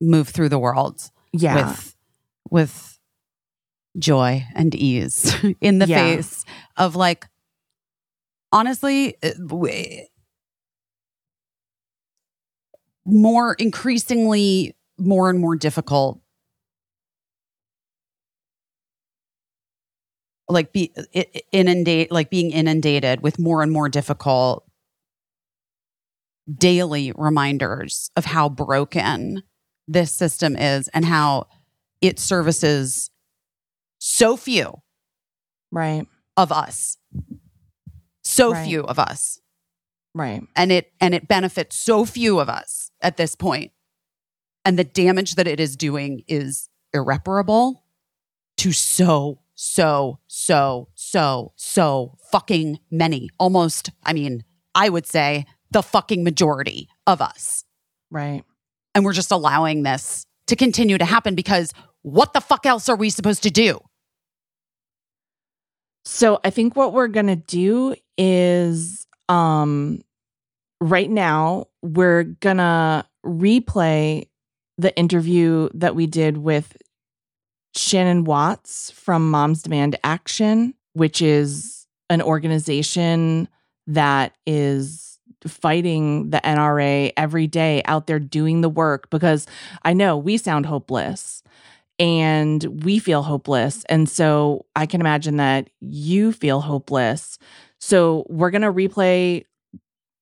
[0.00, 1.68] move through the world yeah.
[1.70, 1.96] with
[2.50, 2.89] with
[3.98, 5.96] joy and ease in the Yeah.
[6.16, 6.44] face
[6.76, 7.26] of like
[8.52, 9.30] honestly uh,
[13.04, 16.20] more increasingly more and more difficult
[20.48, 24.64] like be i- inundate like being inundated with more and more difficult
[26.52, 29.42] daily reminders of how broken
[29.86, 31.46] this system is and how
[32.00, 33.09] it services
[34.00, 34.74] so few
[35.70, 36.06] right.
[36.36, 36.96] of us
[38.22, 38.66] so Right.
[38.66, 39.38] few of us
[40.14, 40.42] Right.
[40.56, 43.70] and it and it benefits so few of us at this point
[44.64, 47.84] and the damage that it is doing is irreparable
[48.56, 54.42] to so so so so so fucking many almost i mean
[54.74, 57.64] i would say the fucking majority of us
[58.10, 58.42] Right.
[58.94, 61.72] and we're just allowing this to continue to happen because
[62.02, 63.78] what the fuck else are we supposed to do
[66.04, 70.00] So I think what we're gonna do is um
[70.80, 74.28] right now we're gonna replay
[74.78, 76.76] the interview that we did with
[77.74, 83.48] Shannon Watts from Moms Demand Action, which is an organization
[83.86, 89.46] that is fighting the NRA every day out there doing the work because
[89.84, 91.42] I know we sound hopeless
[92.00, 93.84] and we feel hopeless.
[93.90, 97.38] And so I can imagine that you feel hopeless.
[97.78, 99.44] So we're going to replay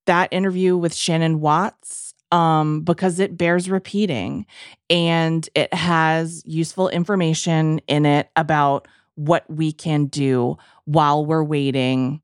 [0.07, 4.45] that interview with Shannon Watts um, because it bears repeating
[4.91, 12.23] and it has useful information in it about what we can do while we're waiting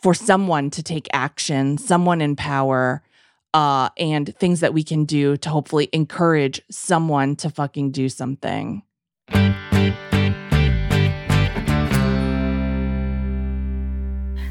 [0.00, 3.02] for someone to take action, someone in power,
[3.54, 8.82] uh, and things that we can do to hopefully encourage someone to fucking do something.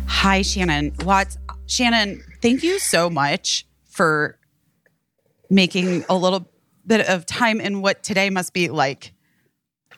[0.07, 1.37] Hi, Shannon Watts.
[1.65, 4.37] Shannon, thank you so much for
[5.49, 6.47] making a little
[6.85, 9.13] bit of time in what today must be like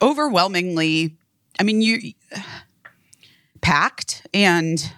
[0.02, 1.16] overwhelmingly,
[1.58, 2.12] I mean, you
[3.60, 4.92] packed, and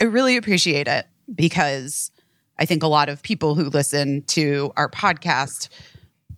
[0.00, 2.10] I really appreciate it because
[2.58, 5.68] I think a lot of people who listen to our podcast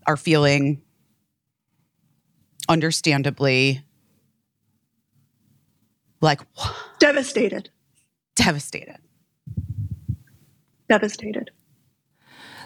[0.07, 0.83] are feeling
[2.69, 3.83] understandably
[6.21, 6.41] like
[6.99, 7.71] devastated.
[8.35, 8.99] Devastated.
[10.89, 11.51] Devastated.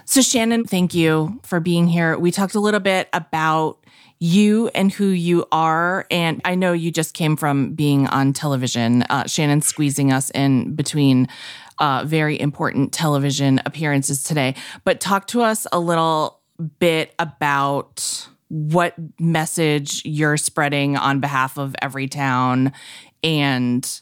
[0.04, 2.18] So, Shannon, thank you for being here.
[2.18, 3.78] We talked a little bit about
[4.18, 6.06] you and who you are.
[6.10, 9.02] And I know you just came from being on television.
[9.04, 11.26] Uh, Shannon squeezing us in between
[11.80, 14.54] uh, very important television appearances today.
[14.84, 16.40] But talk to us a little
[16.78, 22.72] bit about what message you're spreading on behalf of Everytown
[23.22, 24.00] and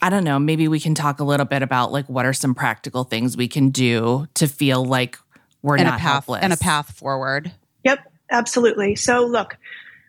[0.00, 2.54] I don't know, maybe we can talk a little bit about like what are some
[2.54, 5.18] practical things we can do to feel like
[5.60, 6.42] we're and not a path helpless.
[6.42, 7.50] and a path forward.
[7.84, 7.98] Yep,
[8.30, 8.94] absolutely.
[8.94, 9.56] So look,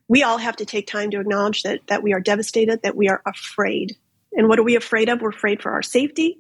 [0.08, 3.10] we all have to take time to acknowledge that that we are devastated, that we
[3.10, 3.98] are afraid.
[4.34, 5.22] And what are we afraid of?
[5.22, 6.38] We're afraid for our safety.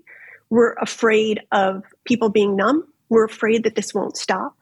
[0.49, 2.87] We're afraid of people being numb.
[3.09, 4.57] We're afraid that this won't stop.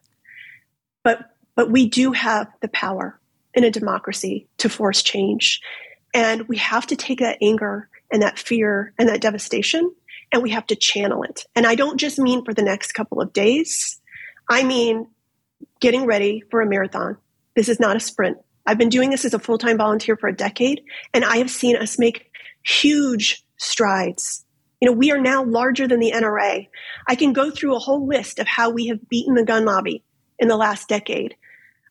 [1.04, 3.20] But but we do have the power
[3.54, 5.60] in a democracy to force change.
[6.14, 9.91] And we have to take that anger and that fear and that devastation
[10.32, 11.45] and we have to channel it.
[11.56, 13.99] And I don't just mean for the next couple of days.
[14.49, 15.08] I mean
[15.80, 17.18] getting ready for a marathon.
[17.56, 18.38] This is not a sprint.
[18.66, 20.82] I've been doing this as a full-time volunteer for a decade
[21.14, 22.32] and I have seen us make
[22.68, 24.45] huge strides.
[24.81, 26.68] You know, we are now larger than the NRA.
[27.07, 30.03] I can go through a whole list of how we have beaten the gun lobby
[30.38, 31.35] in the last decade.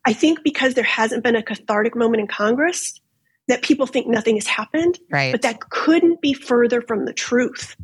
[0.04, 3.00] I think because there hasn't been a cathartic moment in Congress,
[3.48, 4.98] that people think nothing has happened.
[5.10, 5.32] Right.
[5.32, 7.76] But that couldn't be further from the truth.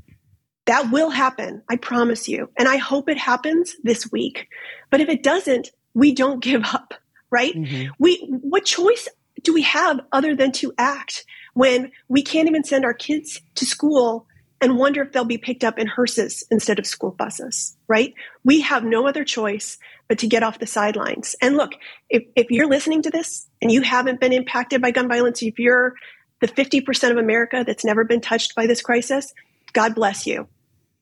[0.66, 2.50] That will happen, I promise you.
[2.56, 4.48] And I hope it happens this week.
[4.90, 6.94] But if it doesn't, we don't give up,
[7.30, 7.54] right?
[7.54, 7.92] Mm-hmm.
[7.98, 9.08] We what choice
[9.42, 11.24] do we have other than to act
[11.54, 14.26] when we can't even send our kids to school
[14.60, 18.14] and wonder if they'll be picked up in hearses instead of school buses, right?
[18.44, 19.76] We have no other choice
[20.08, 21.34] but to get off the sidelines.
[21.42, 21.72] And look,
[22.08, 25.58] if, if you're listening to this and you haven't been impacted by gun violence, if
[25.58, 25.94] you're
[26.40, 29.34] the 50% of America that's never been touched by this crisis,
[29.72, 30.46] God bless you.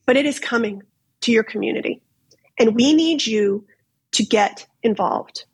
[0.07, 0.83] But it is coming
[1.23, 2.03] to your community.
[2.59, 3.67] And we need you
[4.13, 5.45] to get involved.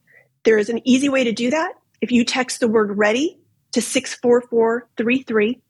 [0.44, 1.72] There is an easy way to do that.
[2.00, 3.40] If you text the word ready
[3.72, 5.60] to 64433,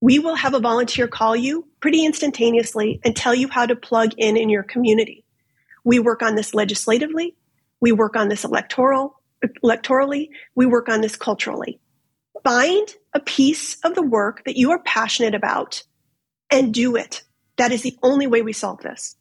[0.00, 4.12] we will have a volunteer call you pretty instantaneously and tell you how to plug
[4.18, 5.24] in in your community.
[5.84, 7.36] We work on this legislatively.
[7.80, 9.20] We work on this electoral,
[9.64, 10.30] electorally.
[10.54, 11.80] We work on this culturally.
[12.44, 15.82] Find a piece of the work that you are passionate about
[16.50, 17.22] and do it.
[17.56, 19.16] That is the only way we solve this.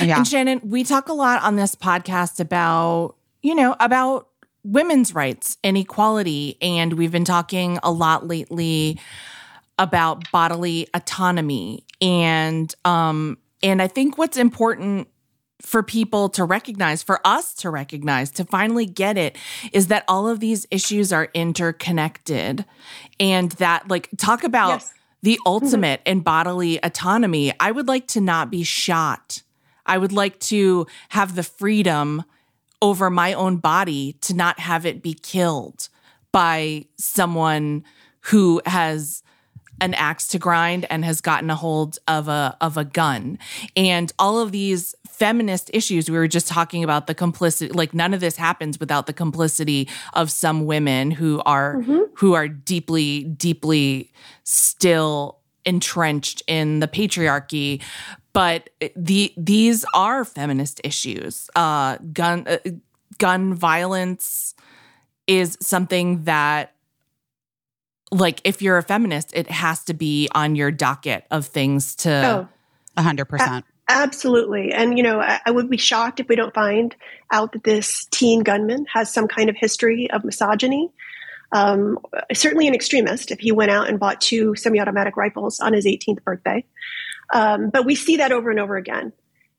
[0.00, 0.18] Yeah.
[0.18, 4.28] And Shannon, we talk a lot on this podcast about, you know, about
[4.66, 6.58] women's rights and equality.
[6.60, 9.00] And we've been talking a lot lately
[9.78, 15.08] about bodily autonomy and um and I think what's important
[15.62, 19.36] for people to recognize, for us to recognize, to finally get it,
[19.72, 22.64] is that all of these issues are interconnected.
[23.18, 24.94] And that, like, talk about yes.
[25.22, 25.48] the mm-hmm.
[25.48, 27.52] ultimate in bodily autonomy.
[27.58, 29.42] I would like to not be shot.
[29.86, 32.24] I would like to have the freedom
[32.82, 35.88] over my own body to not have it be killed
[36.32, 37.84] by someone
[38.20, 39.22] who has
[39.80, 43.38] an axe to grind and has gotten a hold of a of a gun
[43.76, 48.14] and all of these feminist issues we were just talking about the complicity like none
[48.14, 52.00] of this happens without the complicity of some women who are mm-hmm.
[52.14, 54.12] who are deeply deeply
[54.44, 57.82] still entrenched in the patriarchy
[58.36, 62.58] but the these are feminist issues uh gun uh,
[63.18, 64.54] gun violence
[65.26, 66.72] is something that
[68.12, 72.48] like if you're a feminist, it has to be on your docket of things to.
[72.98, 74.72] A hundred percent, Absolutely.
[74.72, 76.96] And, you know, I, I, would be shocked if we don't find
[77.30, 80.90] out that this teen gunman has some kind of history of misogyny.
[81.52, 81.98] Um,
[82.32, 85.84] certainly an extremist if he went out and bought two semi automatic rifles on his
[85.84, 86.64] 18th birthday.
[87.32, 89.12] Um, but we see that over and over again.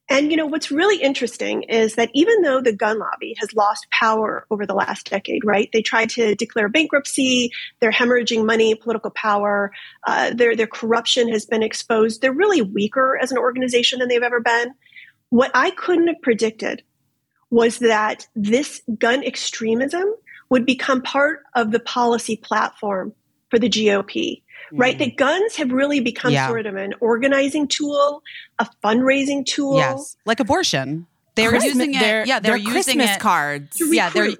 [0.09, 3.87] And you know what's really interesting is that even though the gun lobby has lost
[3.91, 5.69] power over the last decade, right?
[5.73, 7.51] They tried to declare bankruptcy.
[7.81, 9.73] They're hemorrhaging money, political power.
[10.05, 12.21] Uh, their their corruption has been exposed.
[12.21, 14.73] They're really weaker as an organization than they've ever been.
[15.29, 16.83] What I couldn't have predicted
[17.49, 20.05] was that this gun extremism
[20.49, 23.13] would become part of the policy platform
[23.49, 24.41] for the GOP
[24.71, 24.95] right?
[24.95, 24.99] Mm.
[24.99, 26.47] That guns have really become yeah.
[26.47, 28.23] sort of an organizing tool,
[28.59, 29.77] a fundraising tool.
[29.77, 31.07] Yes, like abortion.
[31.35, 31.99] They're Christmas, using it.
[31.99, 33.77] They're, yeah, they're, they're using Christmas it, cards.
[33.79, 34.31] Yeah, they're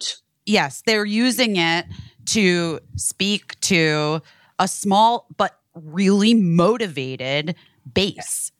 [0.45, 1.85] yes, they're using it
[2.27, 4.21] to speak to
[4.59, 7.55] a small but really motivated
[7.93, 8.51] base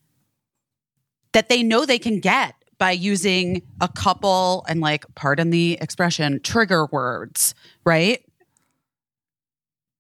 [1.34, 6.40] that they know they can get by using a couple and like pardon the expression
[6.44, 8.24] trigger words right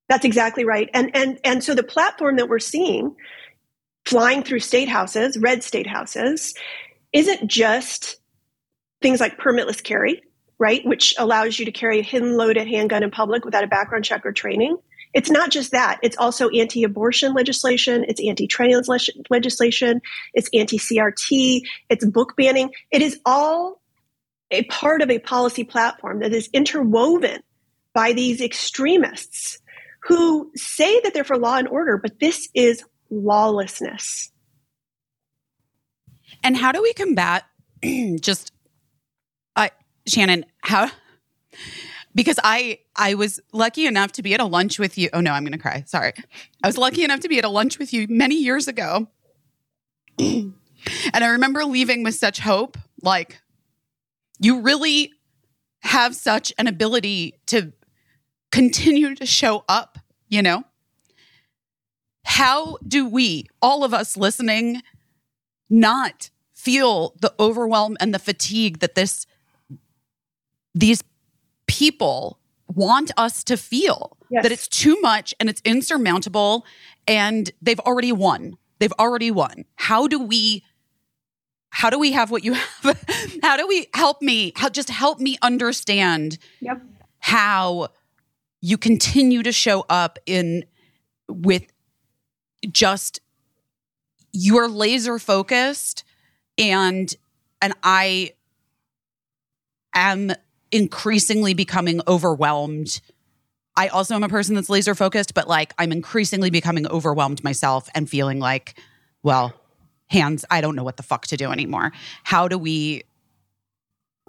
[0.10, 0.90] that's exactly right.
[0.94, 3.16] And and and so the platform that we're seeing
[4.06, 6.54] flying through state houses, red state houses,
[7.12, 8.18] isn't just
[9.02, 10.24] things like permitless carry,
[10.58, 14.06] right, which allows you to carry a hidden loaded handgun in public without a background
[14.06, 14.78] check or training.
[15.14, 16.00] It's not just that.
[16.04, 18.06] It's also anti-abortion legislation.
[18.08, 18.88] It's anti-trans
[19.30, 20.02] legislation.
[20.34, 21.62] It's anti-CRT.
[21.90, 22.72] It's book banning.
[22.92, 23.82] It is all
[24.52, 27.42] a part of a policy platform that is interwoven
[27.94, 29.60] by these extremists
[30.08, 34.32] who say that they're for law and order, but this is lawlessness.
[36.44, 37.46] And how do we combat
[38.22, 38.54] just
[39.56, 39.70] uh,
[40.08, 40.90] Shannon, how
[42.16, 45.10] because I I was lucky enough to be at a lunch with you.
[45.12, 45.84] Oh no, I'm going to cry.
[45.86, 46.14] Sorry.
[46.64, 49.08] I was lucky enough to be at a lunch with you many years ago.
[50.20, 50.54] and
[51.14, 53.40] I remember leaving with such hope, like
[54.40, 55.12] you really
[55.82, 57.74] have such an ability to
[58.52, 59.98] continue to show up,
[60.30, 60.64] you know?
[62.24, 64.82] How do we, all of us listening,
[65.69, 69.26] not feel the overwhelm and the fatigue that this
[70.74, 71.03] these
[71.65, 74.44] people want us to feel yes.
[74.44, 76.65] that it's too much and it's insurmountable
[77.07, 80.64] and they've already won they've already won how do we
[81.69, 82.53] how do we have what you
[82.84, 83.06] have
[83.44, 86.82] how do we help me how just help me understand yep.
[87.19, 87.88] how
[88.62, 90.66] you continue to show up in
[91.28, 91.64] with
[92.72, 93.20] just
[94.32, 96.04] you're laser focused
[96.58, 97.14] and
[97.62, 98.34] and I
[99.94, 100.32] am
[100.72, 103.02] increasingly becoming overwhelmed.
[103.76, 107.90] I also am a person that's laser focused, but like I'm increasingly becoming overwhelmed myself
[107.96, 108.80] and feeling like,
[109.24, 109.54] well,
[110.08, 111.92] hands, I don't know what the fuck to do anymore.
[112.24, 113.04] How do we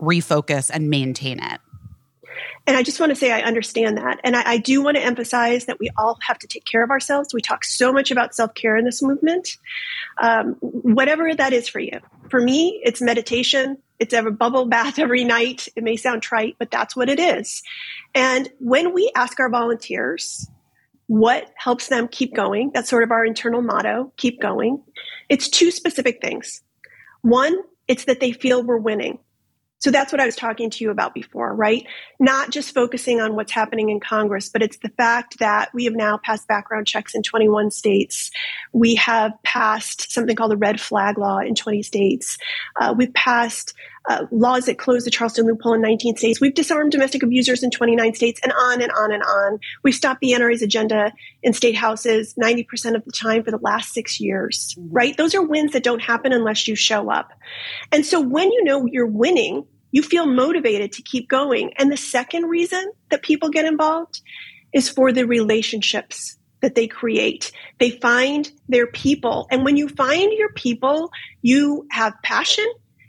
[0.00, 1.60] refocus and maintain it?
[2.66, 4.20] And I just want to say I understand that.
[4.24, 6.90] And I, I, do want to emphasize that we all have to take care of
[6.90, 7.32] ourselves.
[7.32, 9.56] We talk so much about self care in this movement,
[10.20, 12.00] um, whatever that is for you.
[12.30, 13.78] For me, it's meditation.
[13.98, 15.68] It's a bubble bath every night.
[15.76, 17.62] It may sound trite, but that's what it is.
[18.14, 20.48] And when we ask our volunteers
[21.06, 24.82] what helps them keep going, that's sort of our internal motto keep going.
[25.28, 26.62] It's two specific things.
[27.22, 27.56] One,
[27.88, 29.18] it's that they feel we're winning
[29.78, 31.86] so that's what I was talking to you about before, right?
[32.18, 35.94] Not just focusing on what's happening in Congress, but it's the fact that we have
[35.94, 38.30] now passed background checks in 21 states.
[38.72, 42.38] We have passed something called the red flag law in 20 states.
[42.80, 43.74] Uh, we've passed
[44.08, 46.40] uh, laws that close the Charleston loophole in 19 states.
[46.40, 49.58] We've disarmed domestic abusers in 29 states and on and on and on.
[49.84, 51.12] We've stopped the NRA's agenda
[51.42, 54.92] in state houses 90% of the time for the last six years, mm-hmm.
[54.92, 55.16] right?
[55.16, 57.32] Those are wins that don't happen unless you show up.
[57.92, 61.72] And so when you know you're winning, you feel motivated to keep going.
[61.78, 64.22] And the second reason that people get involved
[64.72, 67.52] is for the relationships that they create.
[67.78, 69.46] They find their people.
[69.50, 71.10] And when you find your people,
[71.40, 72.66] you have passion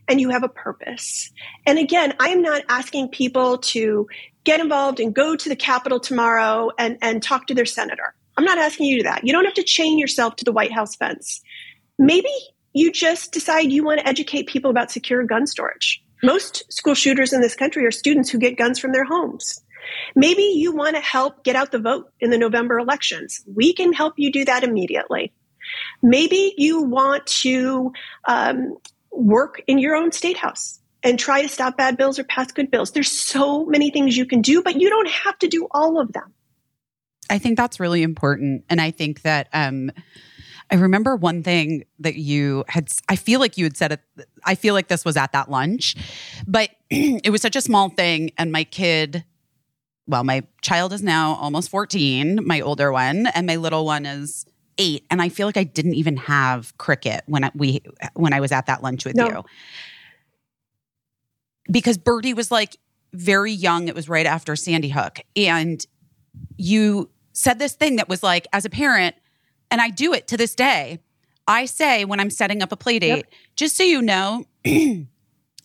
[0.10, 1.32] and you have a purpose.
[1.66, 4.08] And again, I am not asking people to
[4.44, 8.16] get involved and go to the Capitol tomorrow and, and talk to their senator.
[8.36, 9.26] I'm not asking you to that.
[9.26, 11.42] You don't have to chain yourself to the White House fence.
[11.98, 12.32] Maybe
[12.74, 16.04] you just decide you want to educate people about secure gun storage.
[16.24, 19.62] Most school shooters in this country are students who get guns from their homes.
[20.16, 23.42] Maybe you want to help get out the vote in the November elections.
[23.54, 25.34] We can help you do that immediately.
[26.02, 27.94] Maybe you want to
[28.28, 28.78] um,
[29.12, 32.70] work in your own state house and try to stop bad bills or pass good
[32.72, 32.92] bills.
[32.92, 36.12] There's so many things you can do, but you don't have to do all of
[36.14, 36.34] them.
[37.30, 38.66] I think that's really important.
[38.70, 39.92] And I think that um,
[40.72, 44.02] I remember one thing that you had, I feel like you had said it,
[44.44, 45.96] I feel like this was at that lunch,
[46.48, 48.32] but it was such a small thing.
[48.38, 49.24] And my kid,
[50.08, 54.46] well, my child is now almost 14, my older one, and my little one is
[54.80, 57.82] eight, and I feel like I didn't even have Cricket when I, we
[58.16, 59.28] when I was at that lunch with No.
[59.28, 59.44] you
[61.72, 62.78] because Birdie was like
[63.14, 63.88] very young.
[63.88, 65.86] It was right after Sandy Hook, and
[66.58, 69.16] you said this thing that was like, as a parent,
[69.72, 71.00] and I do it to this day.
[71.48, 73.26] I say when I'm setting up a play date,
[73.56, 74.46] just so you know,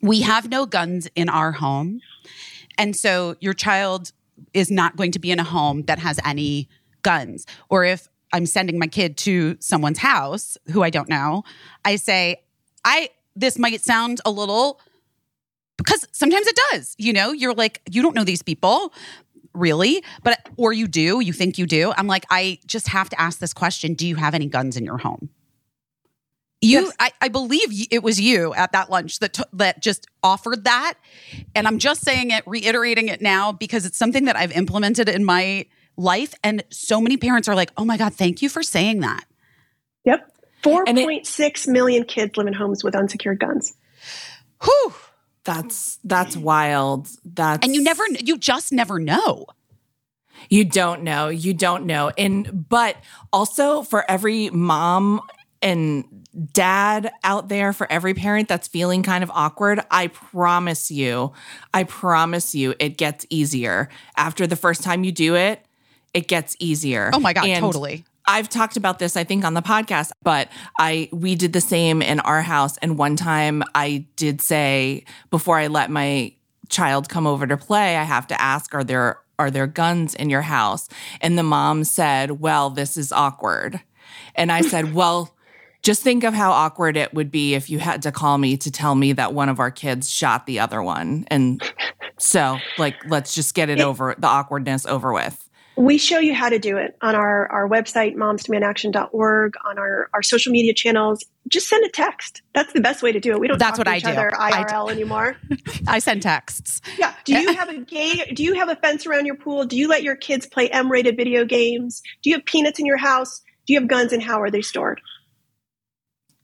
[0.03, 2.01] we have no guns in our home.
[2.79, 4.13] And so your child
[4.55, 6.69] is not going to be in a home that has any
[7.03, 7.47] guns.
[7.69, 11.45] Or if I'm sending my kid to someone's house who I don't know,
[11.85, 12.43] I say,
[12.85, 14.81] I this might sound a little
[15.77, 16.95] because sometimes it does.
[16.99, 18.93] You know, you're like, you don't know these people
[19.55, 21.93] really, but or you do, you think you do.
[21.97, 24.85] I'm like, I just have to ask this question Do you have any guns in
[24.85, 25.31] your home?
[26.61, 26.93] You, Yes.
[26.99, 30.95] I, I believe it was you at that lunch that t- that just offered that,
[31.55, 35.25] and I'm just saying it, reiterating it now because it's something that I've implemented in
[35.25, 39.01] my life, and so many parents are like, "Oh my god, thank you for saying
[39.01, 39.25] that."
[40.05, 40.31] Yep.
[40.63, 43.75] 4.6 million kids live in homes with unsecured guns.
[44.63, 44.95] Whew.
[45.45, 47.09] That's that's wild.
[47.25, 49.47] That's And you never, you just never know.
[50.49, 51.29] You don't know.
[51.29, 52.11] You don't know.
[52.17, 52.97] And but
[53.33, 55.21] also for every mom
[55.61, 61.33] and dad out there, for every parent that's feeling kind of awkward, I promise you,
[61.73, 63.89] I promise you it gets easier.
[64.17, 65.65] After the first time you do it,
[66.15, 67.11] it gets easier.
[67.13, 68.05] Oh my god, And totally.
[68.27, 72.01] I've talked about this, I think, on the podcast, but I we did the same
[72.01, 72.79] in our house.
[72.79, 76.33] And one time I did say before I let my
[76.71, 80.31] child come over to play, I have to ask, are there are there guns in
[80.31, 80.89] your house?
[81.21, 83.81] And the mom said, Well, this is awkward.
[84.35, 85.35] And I said, Well,
[85.83, 88.71] just think of how awkward it would be if you had to call me to
[88.71, 91.27] tell me that one of our kids shot the other one.
[91.29, 91.63] And
[92.19, 95.44] so, like, let's just get it over the awkwardness over with.
[95.77, 100.23] We show you how to do it on our, our website, momsdemandAction.org, on our, our
[100.23, 101.25] social media channels.
[101.49, 102.43] Just send a text.
[102.55, 103.41] That's the best way to do it.
[103.41, 104.11] We don't That's talk what to I each do.
[104.11, 104.65] other I.
[104.65, 105.37] IRL anymore.
[105.89, 106.81] I send texts.
[106.97, 107.13] Yeah.
[107.25, 108.33] Do you have a gay?
[108.35, 109.65] Do you have a fence around your pool?
[109.65, 112.03] Do you let your kids play M-rated video games?
[112.23, 113.41] Do you have peanuts in your house?
[113.67, 115.01] Do you have guns, and how are they stored?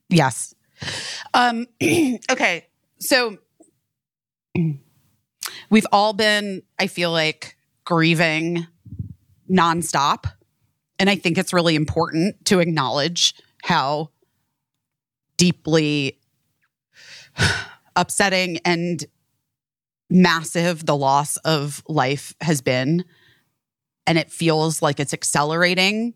[0.09, 0.53] Yes.
[1.33, 1.67] Um,
[2.31, 2.67] okay.
[2.99, 3.37] So
[5.69, 7.55] we've all been, I feel like,
[7.85, 8.67] grieving
[9.51, 10.25] nonstop.
[10.99, 14.09] And I think it's really important to acknowledge how
[15.37, 16.19] deeply
[17.95, 19.03] upsetting and
[20.09, 23.03] massive the loss of life has been.
[24.05, 26.13] And it feels like it's accelerating.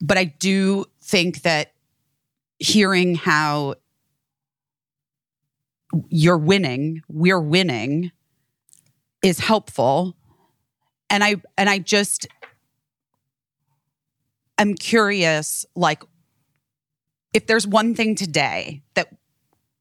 [0.00, 1.72] But I do think that
[2.58, 3.74] hearing how
[6.08, 8.12] you're winning, we're winning
[9.22, 10.16] is helpful.
[11.12, 12.26] And I and I just
[14.56, 16.02] I'm curious like
[17.34, 19.08] if there's one thing today that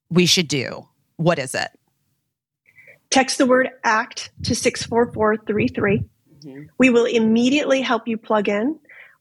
[0.09, 1.69] we should do, what is it?
[3.09, 6.03] Text the word ACT to 64433.
[6.77, 8.79] We will immediately help you plug in.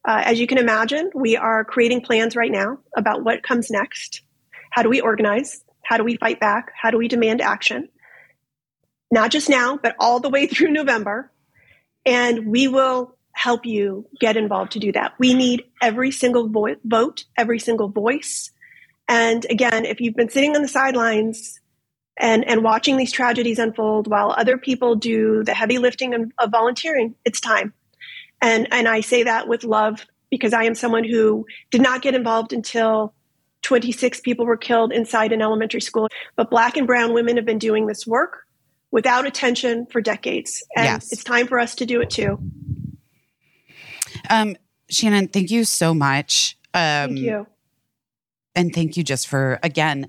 [0.08, 4.22] Uh, as you can imagine, we are creating plans right now about what comes next.
[4.70, 5.62] How do we organize?
[5.84, 6.72] How do we fight back?
[6.74, 7.88] How do we demand action?
[9.10, 11.30] Not just now, but all the way through November.
[12.06, 15.14] And we will help you get involved to do that.
[15.18, 18.50] We need every single vo- vote, every single voice.
[19.08, 21.60] And again, if you've been sitting on the sidelines
[22.18, 26.50] and, and watching these tragedies unfold while other people do the heavy lifting of, of
[26.50, 27.72] volunteering, it's time.
[28.42, 32.14] And, and I say that with love because I am someone who did not get
[32.14, 33.14] involved until
[33.62, 36.08] 26 people were killed inside an elementary school.
[36.36, 38.46] But black and brown women have been doing this work
[38.90, 40.62] without attention for decades.
[40.76, 41.12] And Yes.
[41.12, 42.38] it's time for us to do it too.
[44.28, 44.56] Um,
[44.88, 46.56] Shannon, thank you so much.
[46.74, 47.46] Um, Thank you.
[48.56, 50.08] And thank you just for, again,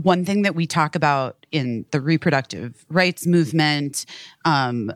[0.00, 4.06] one thing that we talk about in the reproductive rights movement
[4.44, 4.92] um,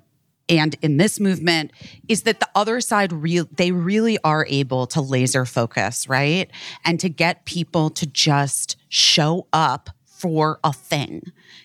[0.49, 1.73] and in this movement
[2.09, 6.51] is that the other side, real they really are able to laser focus, right?
[6.85, 9.91] And to get people to just show up
[10.25, 11.21] for a thing,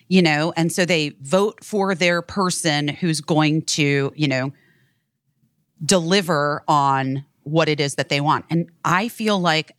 [0.08, 0.52] you know?
[0.54, 4.52] And so they vote for their person who's going to, you know,
[5.82, 8.44] deliver on what it is that they want.
[8.50, 9.72] And I feel like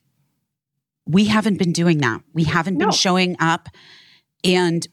[1.06, 2.22] we haven't been doing that.
[2.34, 2.92] We haven't been No.
[2.92, 3.70] showing up
[4.44, 4.88] and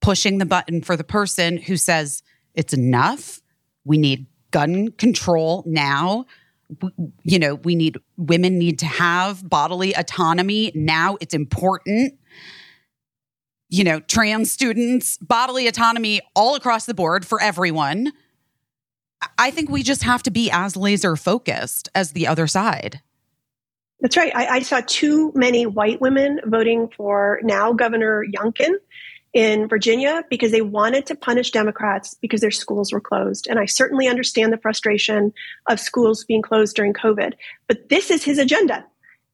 [0.00, 2.24] pushing the button for the person who says
[2.56, 3.40] it's enough.
[3.84, 6.26] We need gun control now.
[7.22, 11.16] You know, we need women need to have bodily autonomy now.
[11.20, 12.14] It's important.
[13.70, 18.12] You know, trans students, bodily autonomy all across the board for everyone.
[19.38, 23.00] I think we just have to be as laser focused as the other side.
[24.00, 24.34] That's right.
[24.34, 28.72] I, I, saw too many white women voting for now Governor Youngkin
[29.32, 33.46] in Virginia because they wanted to punish Democrats because their schools were closed.
[33.46, 35.32] And I certainly understand the frustration
[35.68, 37.34] of schools being closed during COVID.
[37.68, 38.84] But this is his agenda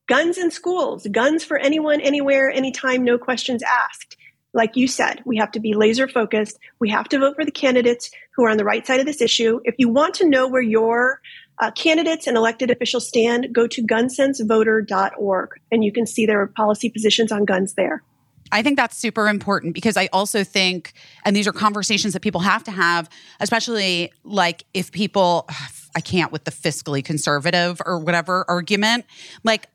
[0.09, 4.17] guns in schools, guns for anyone, anywhere, anytime, no questions asked.
[4.57, 6.59] Like you said, we have to be laser focused.
[6.81, 9.21] We have to vote for the candidates who are on the right side of this
[9.21, 9.61] issue.
[9.65, 11.21] If you want to know where your
[11.61, 16.89] uh, candidates and elected officials stand, go to gunsensevoter.org and you can see their policy
[16.89, 18.03] positions on guns there.
[18.51, 20.95] I think that's super important because I also think,
[21.27, 23.11] and these are conversations that people have to have,
[23.41, 25.47] especially like if people,
[25.95, 29.05] I can't with the fiscally conservative or whatever argument,
[29.45, 29.69] like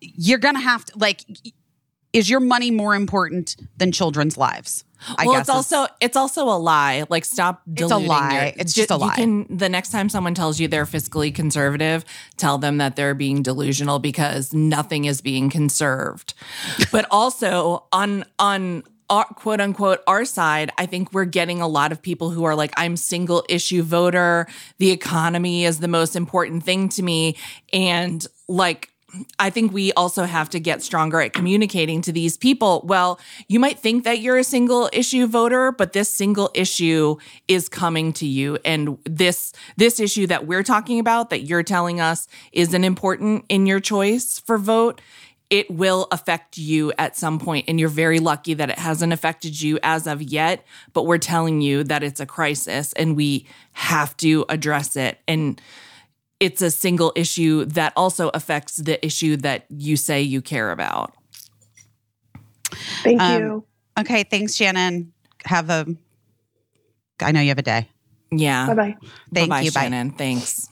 [0.00, 1.24] you're going to have to, like,
[2.12, 4.84] is your money more important than children's lives?
[5.16, 7.04] I well, it's also it's also a lie.
[7.08, 7.62] Like, stop.
[7.76, 8.32] It's a lie.
[8.32, 9.14] Your, it's just a lie.
[9.14, 12.04] Can, the next time someone tells you they're fiscally conservative,
[12.36, 16.34] tell them that they're being delusional because nothing is being conserved.
[16.92, 21.92] but also on on our, quote unquote our side, I think we're getting a lot
[21.92, 24.48] of people who are like, I'm single issue voter.
[24.78, 27.36] The economy is the most important thing to me,
[27.72, 28.90] and like
[29.38, 32.82] I think we also have to get stronger at communicating to these people.
[32.84, 37.70] Well, you might think that you're a single issue voter, but this single issue is
[37.70, 38.58] coming to you.
[38.66, 43.64] And this this issue that we're talking about that you're telling us isn't important in
[43.64, 45.00] your choice for vote,
[45.48, 49.60] it will affect you at some point and you're very lucky that it hasn't affected
[49.60, 54.14] you as of yet, but we're telling you that it's a crisis and we have
[54.18, 55.18] to address it.
[55.26, 55.60] And
[56.40, 61.12] it's a single issue that also affects the issue that you say you care about.
[63.02, 63.64] Thank um, you.
[63.98, 65.12] Okay, thanks, Shannon.
[65.44, 65.86] Have a.
[67.20, 67.88] I know you have a day.
[68.30, 68.66] Yeah.
[68.66, 68.96] Bye bye.
[69.34, 70.10] Thank Bye-bye, you, Shannon.
[70.10, 70.16] Bye.
[70.16, 70.68] Thanks.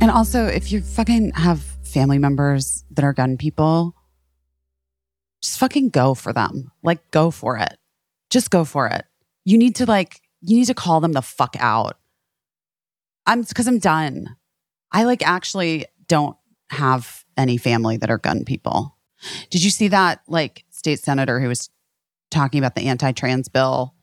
[0.00, 3.94] And also, if you fucking have family members that are gun people,
[5.42, 6.70] just fucking go for them.
[6.82, 7.76] Like, go for it.
[8.30, 9.04] Just go for it
[9.44, 11.98] you need to like you need to call them the fuck out.
[13.26, 14.36] I'm because I'm done.
[14.92, 16.36] I like actually don't
[16.70, 18.96] have any family that are gun people.
[19.50, 21.70] Did you see that like state senator who was
[22.30, 23.94] talking about the anti-trans bill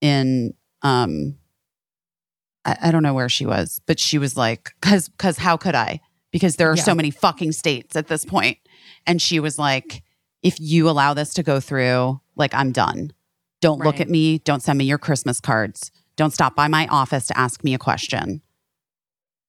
[0.00, 1.36] in um
[2.64, 5.74] I, I don't know where she was, but she was like, cause cause how could
[5.74, 6.00] I?
[6.32, 6.82] Because there are yeah.
[6.82, 8.58] so many fucking states at this point.
[9.06, 10.02] And she was like,
[10.42, 13.12] if you allow this to go through, like I'm done.
[13.64, 13.86] Don't right.
[13.86, 14.40] look at me.
[14.40, 15.90] Don't send me your Christmas cards.
[16.16, 18.42] Don't stop by my office to ask me a question.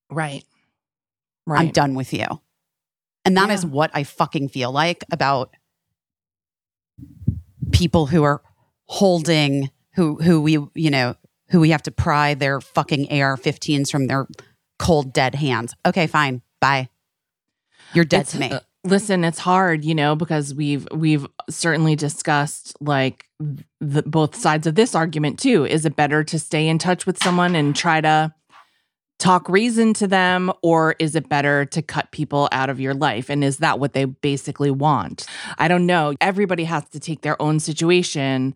[0.10, 0.46] Right.
[1.46, 1.60] Right.
[1.60, 2.24] I'm done with you.
[3.26, 3.56] And that yeah.
[3.56, 5.54] is what I fucking feel like about
[7.74, 8.42] people who are
[8.86, 11.18] holding who who we, you know,
[11.50, 14.28] who we have to pry their fucking AR-15s from their
[14.80, 15.76] cold dead hands.
[15.86, 16.42] Okay, fine.
[16.62, 16.88] Bye.
[17.94, 18.52] You're dead it's, to me.
[18.52, 23.25] Uh, listen it's hard you know because we've we've certainly discussed like
[23.80, 25.66] both sides of this argument too.
[25.66, 28.34] Is it better to stay in touch with someone and try to
[29.18, 33.30] talk reason to them or is it better to cut people out of your life?
[33.30, 35.26] And is that what they basically want?
[35.58, 36.14] I don't know.
[36.20, 38.56] Everybody has to take their own situation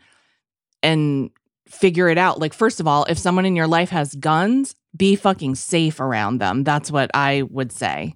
[0.83, 1.31] and
[1.67, 2.39] figure it out.
[2.39, 6.39] Like first of all if someone in your life has guns be fucking safe around
[6.39, 6.63] them.
[6.63, 8.15] That's what i would say.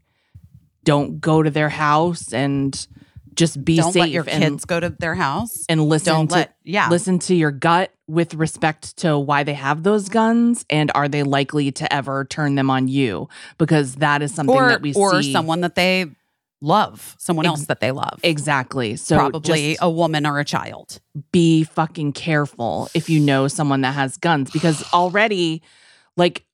[0.84, 2.88] Don't go to their house and
[3.36, 4.02] just be don't safe.
[4.02, 7.20] let your and, kids go to their house and listen don't to let, yeah listen
[7.20, 11.72] to your gut with respect to why they have those guns and are they likely
[11.72, 15.32] to ever turn them on you because that is something or, that we or see.
[15.32, 16.06] someone that they
[16.62, 21.00] love someone Ex- else that they love exactly so probably a woman or a child
[21.32, 25.62] be fucking careful if you know someone that has guns because already
[26.16, 26.46] like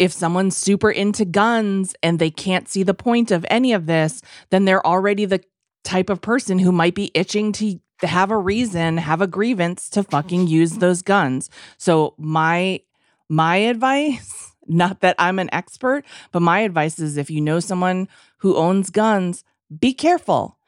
[0.00, 4.22] if someone's super into guns and they can't see the point of any of this,
[4.48, 5.42] then they're already the
[5.84, 10.02] type of person who might be itching to have a reason, have a grievance to
[10.02, 11.50] fucking use those guns.
[11.76, 12.80] So my
[13.28, 18.08] my advice, not that I'm an expert, but my advice is if you know someone
[18.38, 19.44] who owns guns,
[19.78, 20.58] be careful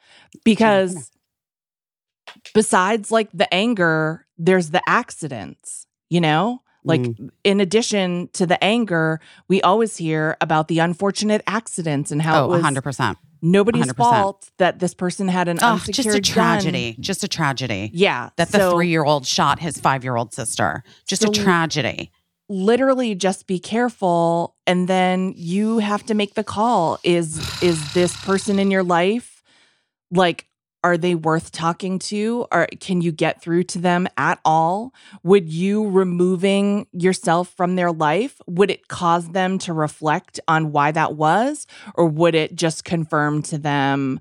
[0.43, 1.11] because
[2.53, 6.61] besides like the anger, there's the accidents, you know?
[6.85, 7.29] Like, mm.
[7.45, 12.45] in addition to the anger, we always hear about the unfortunate accidents and how oh,
[12.45, 13.15] it was 100%.
[13.45, 13.95] Nobody's 100%.
[13.97, 16.93] fault that this person had an oh, just a tragedy.
[16.93, 17.01] Gun.
[17.01, 17.91] Just a tragedy.
[17.93, 18.29] Yeah.
[18.37, 20.81] That the three year old shot his five year old sister.
[21.05, 22.09] Just so a tragedy.
[22.47, 24.55] Literally just be careful.
[24.65, 26.99] And then you have to make the call.
[27.03, 29.43] Is is this person in your life
[30.09, 30.47] like
[30.83, 32.45] are they worth talking to?
[32.51, 34.93] Or can you get through to them at all?
[35.23, 40.91] Would you removing yourself from their life would it cause them to reflect on why
[40.91, 41.65] that was?
[41.95, 44.19] Or would it just confirm to them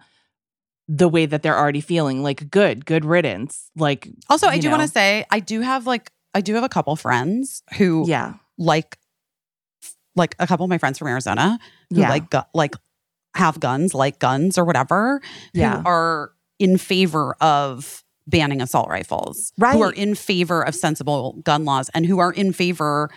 [0.89, 2.23] the way that they're already feeling?
[2.23, 3.70] Like good good riddance.
[3.76, 6.68] Like Also, I do want to say I do have like I do have a
[6.68, 8.34] couple friends who yeah.
[8.57, 8.97] like
[10.15, 11.58] like a couple of my friends from Arizona
[11.91, 12.08] who Yeah.
[12.10, 12.74] like gu- like
[13.34, 15.20] have guns, like guns or whatever,
[15.55, 15.81] Yeah.
[15.81, 16.32] who are
[16.62, 19.74] in favor of banning assault rifles, Right.
[19.74, 23.10] who are in favor of sensible gun laws, and who are in favor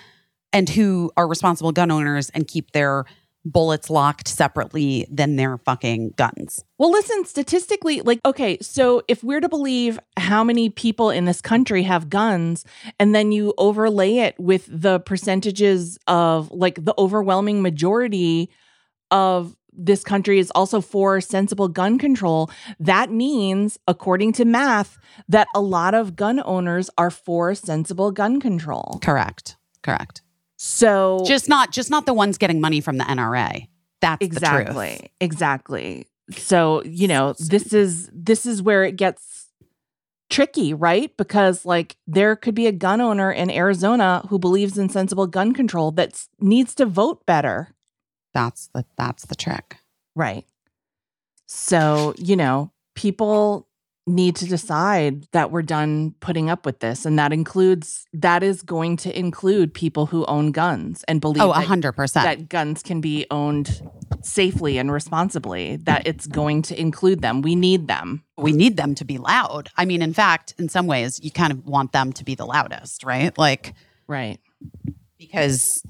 [0.52, 3.06] and who are responsible gun owners and keep their
[3.48, 6.64] bullets locked separately than their fucking guns.
[6.80, 11.42] Well, listen, statistically, like, okay, so if we're to believe how many people in this
[11.42, 12.66] country have guns,
[13.00, 18.50] and then you overlay it with the percentages of like the overwhelming majority
[19.12, 24.98] of this country is also for sensible gun control, that means, according to math,
[25.28, 29.00] that a lot of gun owners are for sensible gun control.
[29.04, 29.58] Correct.
[29.84, 30.22] Correct.
[30.58, 33.68] So, Just not just not the ones getting money from the NRA.
[34.02, 34.38] That's the truth.
[34.38, 39.48] exactly exactly so you know this is this is where it gets
[40.30, 44.90] tricky right because like there could be a gun owner in arizona who believes in
[44.90, 47.75] sensible gun control that needs to vote better
[48.36, 49.78] That's the that's the trick.
[50.16, 50.46] right
[51.48, 53.68] so you know people
[54.08, 58.62] need to decide that we're done putting up with this and that includes that is
[58.62, 62.24] going to include people who own guns and believe Oh, a hundred percent.
[62.26, 63.82] that guns can be owned
[64.22, 67.42] safely and responsibly, that it's going to include them.
[67.42, 68.24] We need them.
[68.38, 69.70] we need them to be loud.
[69.76, 72.46] I mean, in fact, in some ways, you kind of want them to be the
[72.46, 73.36] loudest, right?
[73.38, 73.74] Like
[74.08, 74.40] Right.
[75.18, 75.84] because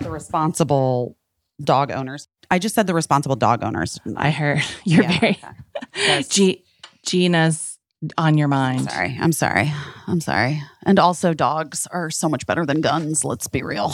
[0.00, 1.16] the responsible
[1.62, 2.28] dog owners.
[2.50, 3.98] I just said the responsible dog owners.
[4.16, 5.38] I heard you're Yeah, very
[5.96, 6.28] Yes.
[6.28, 6.64] G-
[7.04, 7.78] Gina's
[8.16, 8.90] on your mind.
[8.90, 9.72] Sorry, I'm sorry,
[10.06, 10.62] I'm sorry.
[10.86, 13.24] And also, dogs are so much better than guns.
[13.24, 13.92] Let's be real.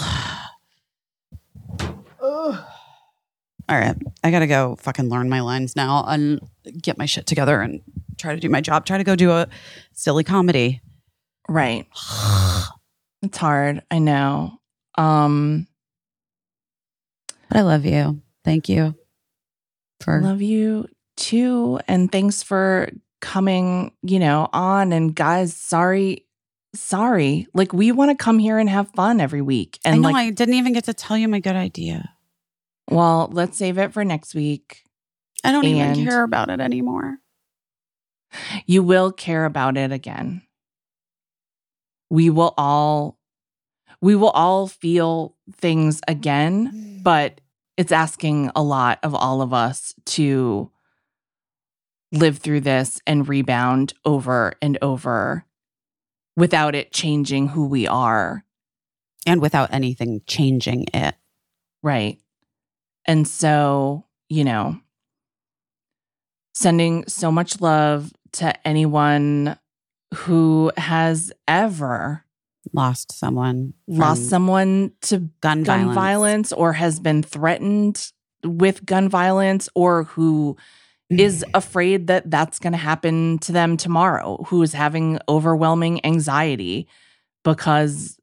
[2.21, 6.41] All right, I gotta go fucking learn my lines now and
[6.83, 7.81] get my shit together and
[8.19, 8.85] try to do my job.
[8.85, 9.49] Try to go do a
[9.93, 10.81] silly comedy.
[11.49, 11.87] Right.
[13.23, 13.81] It's hard.
[13.91, 14.59] I know.
[14.99, 15.74] Um But
[17.55, 18.21] I love you.
[18.45, 18.95] Thank you
[20.01, 21.79] for love you too.
[21.89, 24.93] And thanks for coming, you know, on.
[24.93, 26.27] And guys, sorry,
[26.75, 27.47] sorry.
[27.55, 29.79] Like we want to come here and have fun every week.
[29.85, 32.11] I And know like, I didn't even get to tell you my good idea.
[32.91, 34.83] well, let's save it for next week.
[35.45, 37.19] I don't And- even care about it anymore.
[38.67, 40.43] You will care about it again.
[42.11, 43.19] We will all
[44.01, 47.03] we will all feel things again, mm.
[47.03, 47.41] but
[47.77, 50.71] it's asking a lot of all of us to
[52.13, 55.45] live through this and rebound over and over
[56.37, 58.45] without it changing who we are.
[59.27, 61.15] And without anything changing it.
[61.83, 62.19] Right.
[63.07, 64.81] And so, you know,
[66.55, 69.59] sending so much love to anyone
[70.15, 72.24] who has ever
[72.73, 73.75] Lost someone.
[73.87, 75.95] lost someone to gun, gun violence.
[75.95, 76.53] violence.
[76.53, 78.11] or has been threatened
[78.45, 80.57] with gun violence or who
[81.11, 86.89] is afraid that that's going to happen to them tomorrow, who is having overwhelming anxiety
[87.45, 88.19] because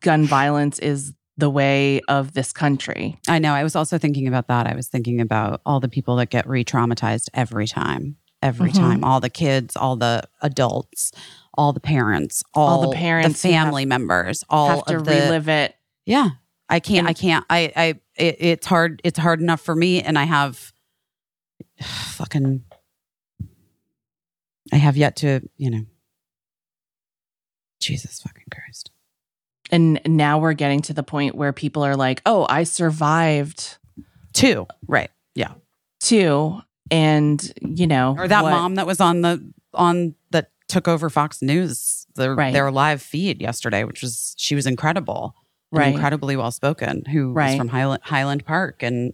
[0.00, 3.18] gun violence is the way of this country.
[3.28, 3.52] I know.
[3.52, 4.66] I was also thinking about that.
[4.66, 8.76] I was thinking about all the people that get re traumatized every time, every Mhm.
[8.78, 9.04] time.
[9.04, 11.12] All the kids, all the adults,
[11.56, 14.96] all the parents, all, All the parents the who have- family members, all have to
[14.96, 15.10] of the.
[15.10, 15.74] relive it.
[16.04, 16.30] Yeah.
[16.68, 17.86] I can't, I can't, I, I,
[18.16, 20.02] it, it's hard, it's hard enough for me.
[20.02, 20.72] And I have
[21.82, 22.64] fucking,
[24.72, 25.82] I have yet to, you know,
[27.80, 28.90] Jesus fucking Christ.
[29.70, 33.78] And now we're getting to the point where people are like, oh, I survived
[34.32, 34.66] Two.
[34.86, 35.10] Right.
[35.34, 35.52] Yeah.
[36.00, 36.60] Two.
[36.90, 41.08] And, you know, or that what- mom that was on the on that took over
[41.10, 42.52] Fox News the, Right.
[42.52, 45.34] their live feed yesterday, which was she was incredible,
[45.70, 45.94] Right.
[45.94, 47.04] incredibly well spoken.
[47.12, 49.12] Who was from Highland Highland Park, and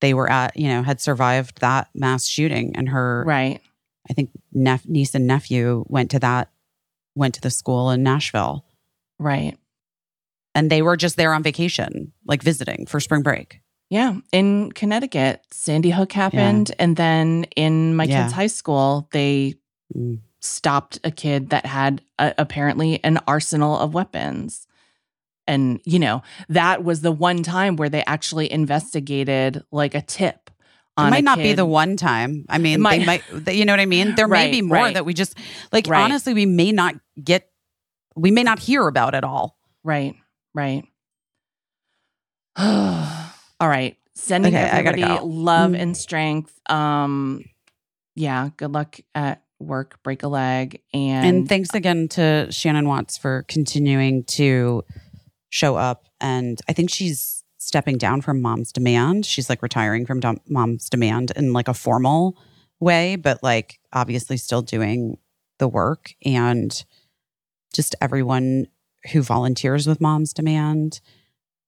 [0.00, 3.60] they were at you know had survived that mass shooting, and her Right.
[4.08, 6.50] I think nep- niece and nephew went to that
[7.14, 8.64] went to the school in Nashville,
[9.18, 9.58] Right.
[10.54, 13.60] and they were just there on vacation, like visiting for spring break.
[13.90, 14.18] Yeah.
[14.32, 16.72] In Connecticut, Sandy Hook happened.
[16.78, 18.22] And then in my Yeah.
[18.24, 19.54] kid's high school, they
[19.96, 20.18] Mm.
[20.40, 24.66] Stopped a kid that had a, apparently an arsenal of weapons.
[25.46, 30.50] And, you know, that was the one time where they actually investigated like a tip
[30.98, 32.44] it might not be the one time.
[32.48, 34.16] I mean, might- they might, they- you know what I mean?
[34.16, 34.94] There may be more right.
[34.94, 35.38] that we just,
[35.72, 36.02] like, Right.
[36.02, 37.48] honestly, we may not get,
[38.16, 39.56] we may not hear about at all.
[39.84, 40.16] Right,
[40.54, 40.82] right.
[42.56, 43.96] All right.
[44.14, 45.24] Sending Okay, everybody go.
[45.24, 45.80] love Mm.
[45.80, 46.58] and strength.
[46.70, 47.44] Um,
[48.16, 50.80] yeah, good luck at work, break a leg.
[50.92, 54.84] And, And thanks again to Shannon Watts for continuing to
[55.50, 56.06] show up.
[56.20, 59.26] And I think she's stepping down from Mom's Demand.
[59.26, 62.38] She's like retiring from Dom- Mom's Demand in like a formal
[62.80, 65.18] way, but like obviously still doing
[65.58, 66.14] the work.
[66.24, 66.72] And
[67.74, 68.68] just everyone
[69.12, 71.00] who volunteers with Mom's Demand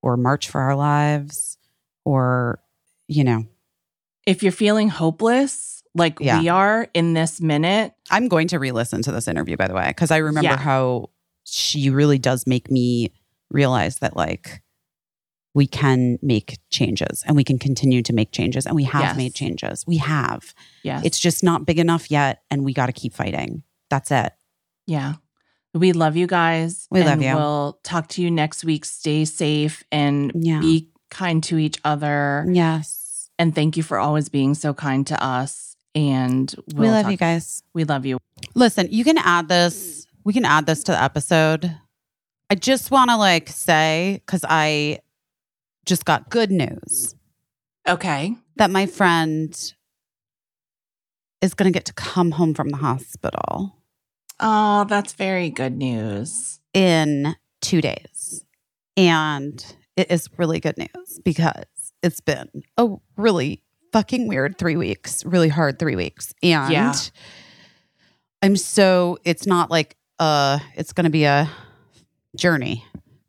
[0.03, 1.59] or March for Our Lives
[2.05, 2.61] or,
[3.09, 3.47] you know,
[4.27, 6.41] if you're feeling hopeless, like Yeah.
[6.41, 9.89] we are in this minute, I'm going to re-listen to this interview, by the way,
[9.89, 10.57] because I remember Yeah.
[10.57, 11.11] how
[11.45, 13.13] she really does make me
[13.51, 14.63] realize that like
[15.53, 19.17] we can make changes and we can continue to make changes and we have Yes.
[19.17, 19.85] made changes.
[19.87, 20.55] We have.
[20.85, 23.63] yes, It's just not big enough yet and we got to keep fighting.
[23.89, 24.33] That's it.
[24.87, 25.15] yeah.
[25.73, 26.89] We love you guys.
[26.91, 27.33] We love you.
[27.35, 28.85] We'll talk to you next week.
[28.85, 30.59] Stay safe and Yeah.
[30.61, 32.45] be kind to each other.
[32.53, 33.31] Yes.
[33.39, 35.70] And thank you for always being so kind to us.
[35.95, 37.63] And we'll we love talk- you guys.
[37.75, 38.19] We love you.
[38.55, 40.07] Listen, you can add this.
[40.25, 41.75] We can add this to the episode.
[42.49, 44.99] I just want to like say cuz I
[45.87, 47.15] just got good news.
[47.89, 48.37] Okay.
[48.57, 49.73] that my friend
[51.41, 53.77] is going to get to come home from the hospital
[54.39, 56.61] Oh, that's very good news.
[56.75, 58.45] in two days.
[58.97, 59.65] And
[59.97, 61.65] it is really good news because
[62.03, 63.63] it's been a really
[63.93, 66.33] fucking weird three weeks, really hard three weeks.
[66.43, 66.95] And Yeah.
[68.43, 71.51] I'm so, it's not like, uh, it's going to be a
[72.37, 72.85] journey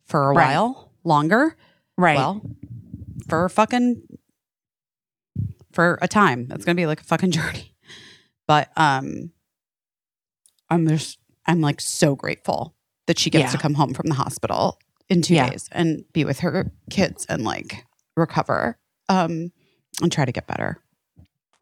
[0.06, 0.54] for a Right.
[0.56, 1.56] while longer.
[1.98, 2.18] Right.
[2.18, 2.42] Well,
[3.28, 4.02] for fucking
[5.72, 6.48] for a time.
[6.52, 7.74] It's gonna be like a fucking journey.
[8.48, 9.32] But um
[10.70, 12.76] I'm just I'm like so grateful
[13.08, 13.52] that she gets Yeah.
[13.52, 15.50] to come home from the hospital in two Yeah.
[15.50, 17.86] days and be with her kids and like
[18.18, 18.78] recover.
[19.08, 19.52] Um
[20.02, 20.78] and try to get better.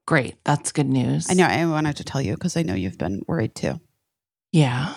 [0.05, 0.35] Great.
[0.43, 1.27] That's good news.
[1.29, 3.79] I know I wanted to tell you because I know you've been worried too.
[4.51, 4.95] Yeah.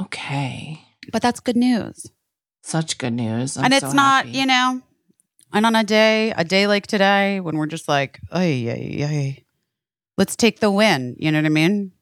[0.00, 0.80] Okay.
[1.12, 2.10] But that's good news.
[2.62, 3.56] Such good news.
[3.56, 4.38] I'm and it's so not, happy.
[4.38, 4.82] you know,
[5.52, 9.44] and on a day, a day like today, when we're just like, ay, ay, ay,
[10.18, 11.16] let's take the win.
[11.18, 11.92] You know what I mean?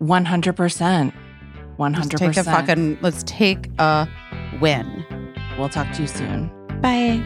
[0.00, 1.12] 100%.
[1.78, 1.96] 100%.
[1.96, 4.08] Let's take a fucking, let's take a
[4.60, 5.04] win.
[5.58, 6.50] We'll talk to you soon.
[6.80, 7.24] Bye.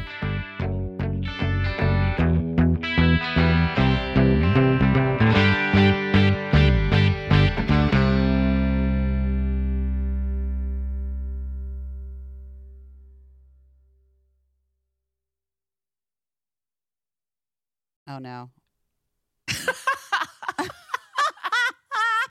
[18.11, 18.51] Oh no.